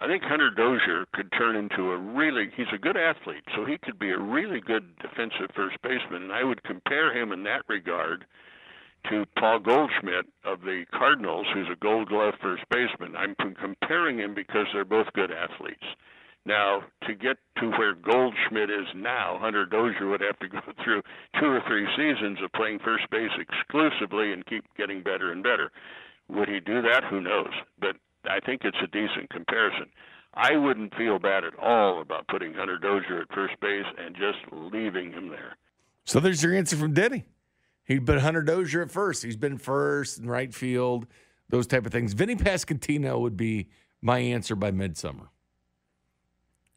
I 0.01 0.07
think 0.07 0.23
Hunter 0.25 0.51
Dozier 0.51 1.07
could 1.15 1.31
turn 1.33 1.57
into 1.57 1.93
a 1.93 1.99
really 1.99 2.51
he's 2.57 2.73
a 2.75 2.79
good 2.79 2.97
athlete, 2.97 3.45
so 3.55 3.65
he 3.65 3.79
could 3.79 3.99
be 3.99 4.11
a 4.11 4.19
really 4.19 4.61
good 4.61 4.97
defensive 4.99 5.51
first 5.55 5.77
baseman, 5.83 6.25
and 6.25 6.33
I 6.33 6.45
would 6.45 6.63
compare 6.65 7.17
him 7.17 7.33
in 7.33 7.45
that 7.45 7.63
regard 7.69 8.25
to 9.11 9.25
Paul 9.39 9.61
Goldschmidt 9.61 10.27
of 10.45 10.63
the 10.63 10.85
Cardinals, 10.93 11.47
who's 11.53 11.69
a 11.71 11.77
Gold 11.77 12.09
Glove 12.09 12.35
first 12.41 12.65
baseman. 12.71 13.15
I'm 13.17 13.35
comparing 13.37 14.19
him 14.19 14.35
because 14.35 14.67
they're 14.73 14.85
both 14.85 15.13
good 15.13 15.31
athletes. 15.31 15.85
Now, 16.47 16.83
to 17.07 17.15
get 17.15 17.39
to 17.59 17.71
where 17.71 17.95
Goldschmidt 17.95 18.69
is 18.69 18.87
now, 18.95 19.39
Hunter 19.41 19.65
Dozier 19.65 20.09
would 20.09 20.21
have 20.21 20.39
to 20.41 20.49
go 20.49 20.61
through 20.85 21.03
two 21.41 21.47
or 21.47 21.63
three 21.67 21.87
seasons 21.97 22.39
of 22.43 22.53
playing 22.53 22.81
first 22.85 23.09
base 23.11 23.31
exclusively 23.39 24.33
and 24.33 24.45
keep 24.47 24.65
getting 24.77 25.03
better 25.03 25.33
and 25.33 25.43
better. 25.43 25.71
Would 26.29 26.49
he 26.49 26.61
do 26.61 26.83
that? 26.83 27.05
Who 27.09 27.21
knows? 27.21 27.53
But 27.81 27.97
I 28.29 28.41
think 28.41 28.63
it's 28.65 28.79
a 28.83 28.87
decent 28.87 29.31
comparison. 29.31 29.87
I 30.35 30.57
wouldn't 30.57 30.95
feel 30.97 31.19
bad 31.19 31.45
at 31.45 31.59
all 31.59 32.01
about 32.01 32.27
putting 32.29 32.55
Hunter 32.55 32.79
Dozier 32.79 33.23
at 33.23 33.35
first 33.35 33.55
base 33.61 33.87
and 33.99 34.15
just 34.15 34.39
leaving 34.53 35.13
him 35.13 35.29
there. 35.29 35.57
So 36.05 36.21
there's 36.21 36.43
your 36.43 36.55
answer 36.55 36.77
from 36.77 36.93
Denny. 36.93 37.25
He'd 37.85 38.07
put 38.07 38.21
Hunter 38.21 38.43
Dozier 38.43 38.83
at 38.83 38.91
first. 38.91 39.23
He's 39.23 39.37
been 39.37 39.59
first 39.59 40.19
in 40.19 40.29
right 40.29 40.53
field, 40.53 41.07
those 41.49 41.67
type 41.67 41.87
of 41.87 41.93
things. 41.93 42.15
Vinny 42.15 42.35
Pasquantino 42.35 43.21
would 43.21 43.37
be 43.37 43.69
my 44.03 44.19
answer 44.19 44.57
by 44.57 44.71
midsummer. 44.71 45.29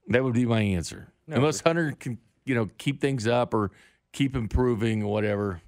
That 0.07 0.23
would 0.23 0.33
be 0.33 0.45
my 0.45 0.61
answer. 0.61 1.09
No, 1.27 1.37
Unless 1.37 1.61
Hunter 1.61 1.93
can, 1.99 2.17
you 2.45 2.55
know, 2.55 2.69
keep 2.77 3.01
things 3.01 3.27
up 3.27 3.53
or 3.53 3.71
keep 4.13 4.35
improving 4.35 5.03
or 5.03 5.11
whatever, 5.11 5.61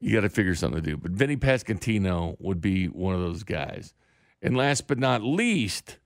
you 0.00 0.14
got 0.14 0.22
to 0.22 0.28
figure 0.28 0.54
something 0.54 0.82
to 0.82 0.90
do. 0.90 0.96
But 0.96 1.12
Vinny 1.12 1.36
Pasquantino 1.36 2.36
would 2.40 2.60
be 2.60 2.86
one 2.86 3.14
of 3.14 3.20
those 3.20 3.42
guys. 3.42 3.94
And 4.40 4.56
last 4.56 4.88
but 4.88 4.98
not 4.98 5.22
least, 5.22 5.98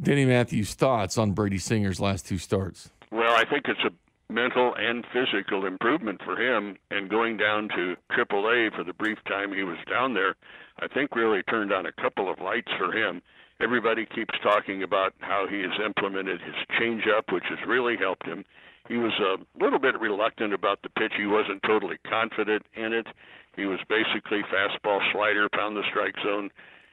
Denny 0.00 0.24
Matthews' 0.24 0.74
thoughts 0.74 1.18
on 1.18 1.32
Brady 1.32 1.58
Singer's 1.58 2.00
last 2.00 2.26
two 2.26 2.38
starts. 2.38 2.90
Well, 3.10 3.34
I 3.34 3.44
think 3.44 3.66
it's 3.68 3.80
a 3.84 4.32
mental 4.32 4.74
and 4.76 5.04
physical 5.12 5.66
improvement 5.66 6.20
for 6.24 6.36
him, 6.36 6.76
and 6.90 7.08
going 7.08 7.36
down 7.36 7.68
to 7.76 7.96
AAA 8.10 8.74
for 8.74 8.82
the 8.82 8.94
brief 8.94 9.18
time 9.28 9.52
he 9.52 9.62
was 9.62 9.76
down 9.88 10.14
there, 10.14 10.34
I 10.80 10.88
think 10.88 11.14
really 11.14 11.42
turned 11.44 11.72
on 11.72 11.86
a 11.86 11.92
couple 11.92 12.30
of 12.30 12.40
lights 12.40 12.72
for 12.78 12.92
him. 12.92 13.22
Everybody 13.62 14.06
keeps 14.06 14.34
talking 14.42 14.82
about 14.82 15.14
how 15.20 15.46
he 15.48 15.60
has 15.60 15.70
implemented 15.84 16.40
his 16.40 16.54
changeup, 16.80 17.32
which 17.32 17.44
has 17.48 17.58
really 17.66 17.96
helped 17.96 18.26
him. 18.26 18.44
He 18.88 18.96
was 18.96 19.12
a 19.20 19.62
little 19.62 19.78
bit 19.78 20.00
reluctant 20.00 20.52
about 20.52 20.82
the 20.82 20.88
pitch. 20.88 21.12
He 21.16 21.26
wasn't 21.26 21.62
totally 21.62 21.98
confident 22.08 22.66
in 22.74 22.92
it. 22.92 23.06
He 23.54 23.66
was 23.66 23.78
basically 23.88 24.42
fastball 24.52 25.00
slider, 25.12 25.48
pound 25.48 25.76
the 25.76 25.84
strike 25.88 26.16
zone. 26.24 26.50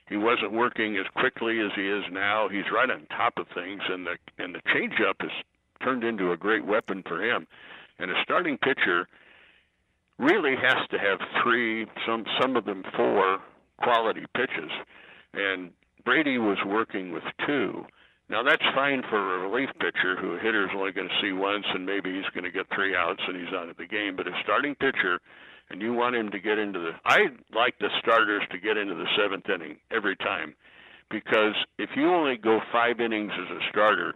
He 0.08 0.18
wasn't 0.18 0.52
working 0.52 0.98
as 0.98 1.08
quickly 1.16 1.60
as 1.60 1.72
he 1.76 1.88
is 1.88 2.04
now. 2.12 2.50
He's 2.50 2.72
right 2.72 2.90
on 2.90 3.08
top 3.08 3.38
of 3.38 3.48
things, 3.56 3.82
and 3.90 4.06
the 4.06 4.18
and 4.38 4.54
the 4.54 4.62
changeup 4.74 5.22
has 5.22 5.32
turned 5.84 6.04
into 6.04 6.32
a 6.32 6.38
great 6.38 6.66
weapon 6.66 7.04
for 7.08 7.24
him. 7.24 7.48
And 7.98 8.12
a 8.12 8.22
starting 8.24 8.58
pitcher 8.58 9.08
really 10.20 10.56
has 10.56 10.88
to 10.92 11.00
have 11.00 11.20
three, 11.42 11.88
some 12.06 12.26
some 12.40 12.56
of 12.56 12.66
them 12.66 12.84
four 12.96 13.40
quality 13.78 14.26
pitches. 14.36 14.72
And 15.34 15.72
Brady 16.06 16.38
was 16.38 16.58
working 16.66 17.12
with 17.12 17.24
two. 17.46 17.86
Now 18.30 18.44
that's 18.44 18.64
fine 18.76 19.02
for 19.10 19.36
a 19.36 19.50
relief 19.50 19.70
pitcher 19.80 20.16
who 20.20 20.36
a 20.36 20.40
hitter's 20.40 20.70
only 20.76 20.92
going 20.92 21.10
to 21.10 21.22
see 21.22 21.34
once 21.34 21.66
and 21.74 21.86
maybe 21.86 22.14
he's 22.14 22.30
going 22.34 22.44
to 22.44 22.52
get 22.52 22.68
three 22.74 22.96
outs 22.96 23.22
and 23.28 23.36
he's 23.36 23.54
out 23.54 23.70
of 23.70 23.78
the 23.78 23.88
game. 23.88 24.16
But 24.16 24.28
a 24.28 24.32
starting 24.44 24.76
pitcher, 24.76 25.20
and 25.70 25.82
you 25.82 25.94
want 25.94 26.16
him 26.16 26.30
to 26.32 26.40
get 26.40 26.58
into 26.58 26.80
the. 26.80 26.92
I 27.06 27.28
like 27.54 27.78
the 27.80 27.90
starters 28.00 28.44
to 28.52 28.60
get 28.60 28.78
into 28.78 28.96
the 28.96 29.08
seventh 29.18 29.50
inning 29.50 29.78
every 29.92 30.16
time, 30.16 30.56
because 31.10 31.54
if 31.78 31.90
you 31.96 32.10
only 32.10 32.38
go 32.38 32.60
five 32.72 33.00
innings 33.00 33.32
as 33.34 33.58
a 33.58 33.60
starter, 33.70 34.14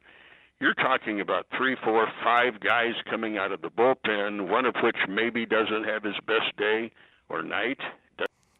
you're 0.59 0.73
talking 0.75 1.19
about 1.19 1.45
three, 1.57 1.75
four, 1.83 2.07
five 2.23 2.59
guys 2.59 2.93
coming 3.09 3.37
out 3.37 3.51
of 3.51 3.61
the 3.61 3.69
bullpen, 3.69 4.49
one 4.49 4.65
of 4.65 4.75
which 4.83 4.95
maybe 5.09 5.45
doesn't 5.45 5.83
have 5.83 6.03
his 6.03 6.15
best 6.25 6.55
day 6.57 6.91
or 7.29 7.43
night. 7.43 7.79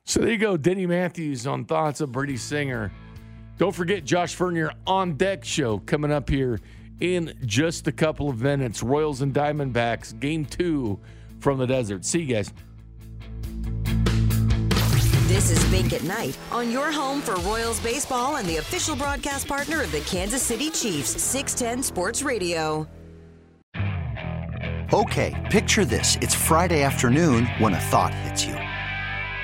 So 0.06 0.20
there 0.20 0.32
you 0.32 0.38
go, 0.38 0.58
Denny 0.58 0.86
Matthews 0.86 1.48
on 1.48 1.64
thoughts 1.64 2.02
of 2.02 2.12
Brady 2.12 2.38
Singer. 2.38 2.92
Don't 3.58 3.74
forget 3.74 4.04
Josh 4.04 4.36
Vernier 4.36 4.72
on 4.88 5.14
deck 5.14 5.46
show 5.46 5.80
coming 5.80 6.12
up 6.12 6.30
here 6.30 6.60
in 7.00 7.34
just 7.46 7.88
a 7.88 7.92
couple 7.92 8.30
of 8.30 8.42
minutes. 8.42 8.82
Royals 8.82 9.22
and 9.22 9.34
Diamondbacks, 9.34 10.20
game 10.20 10.46
two 10.46 11.00
from 11.40 11.58
the 11.58 11.68
desert. 11.68 12.06
See 12.06 12.22
you 12.22 12.34
guys. 12.34 12.54
This 15.28 15.50
is 15.50 15.64
Bink 15.72 15.94
at 15.94 16.04
Night 16.04 16.38
on 16.52 16.72
your 16.72 16.92
home 16.92 17.22
for 17.22 17.36
Royals 17.38 17.80
baseball 17.80 18.38
and 18.38 18.48
the 18.48 18.58
official 18.58 18.96
broadcast 18.96 19.48
partner 19.48 19.82
of 19.82 19.92
the 19.92 20.02
Kansas 20.02 20.42
City 20.44 20.70
Chiefs, 20.70 21.22
610 21.22 21.84
Sports 21.84 22.22
Radio. 22.22 22.88
Okay, 24.94 25.34
picture 25.50 25.86
this. 25.86 26.18
It's 26.22 26.36
Friday 26.36 26.84
afternoon 26.84 27.48
when 27.58 27.74
a 27.74 27.80
thought 27.80 28.14
hits 28.14 28.46
you. 28.46 28.56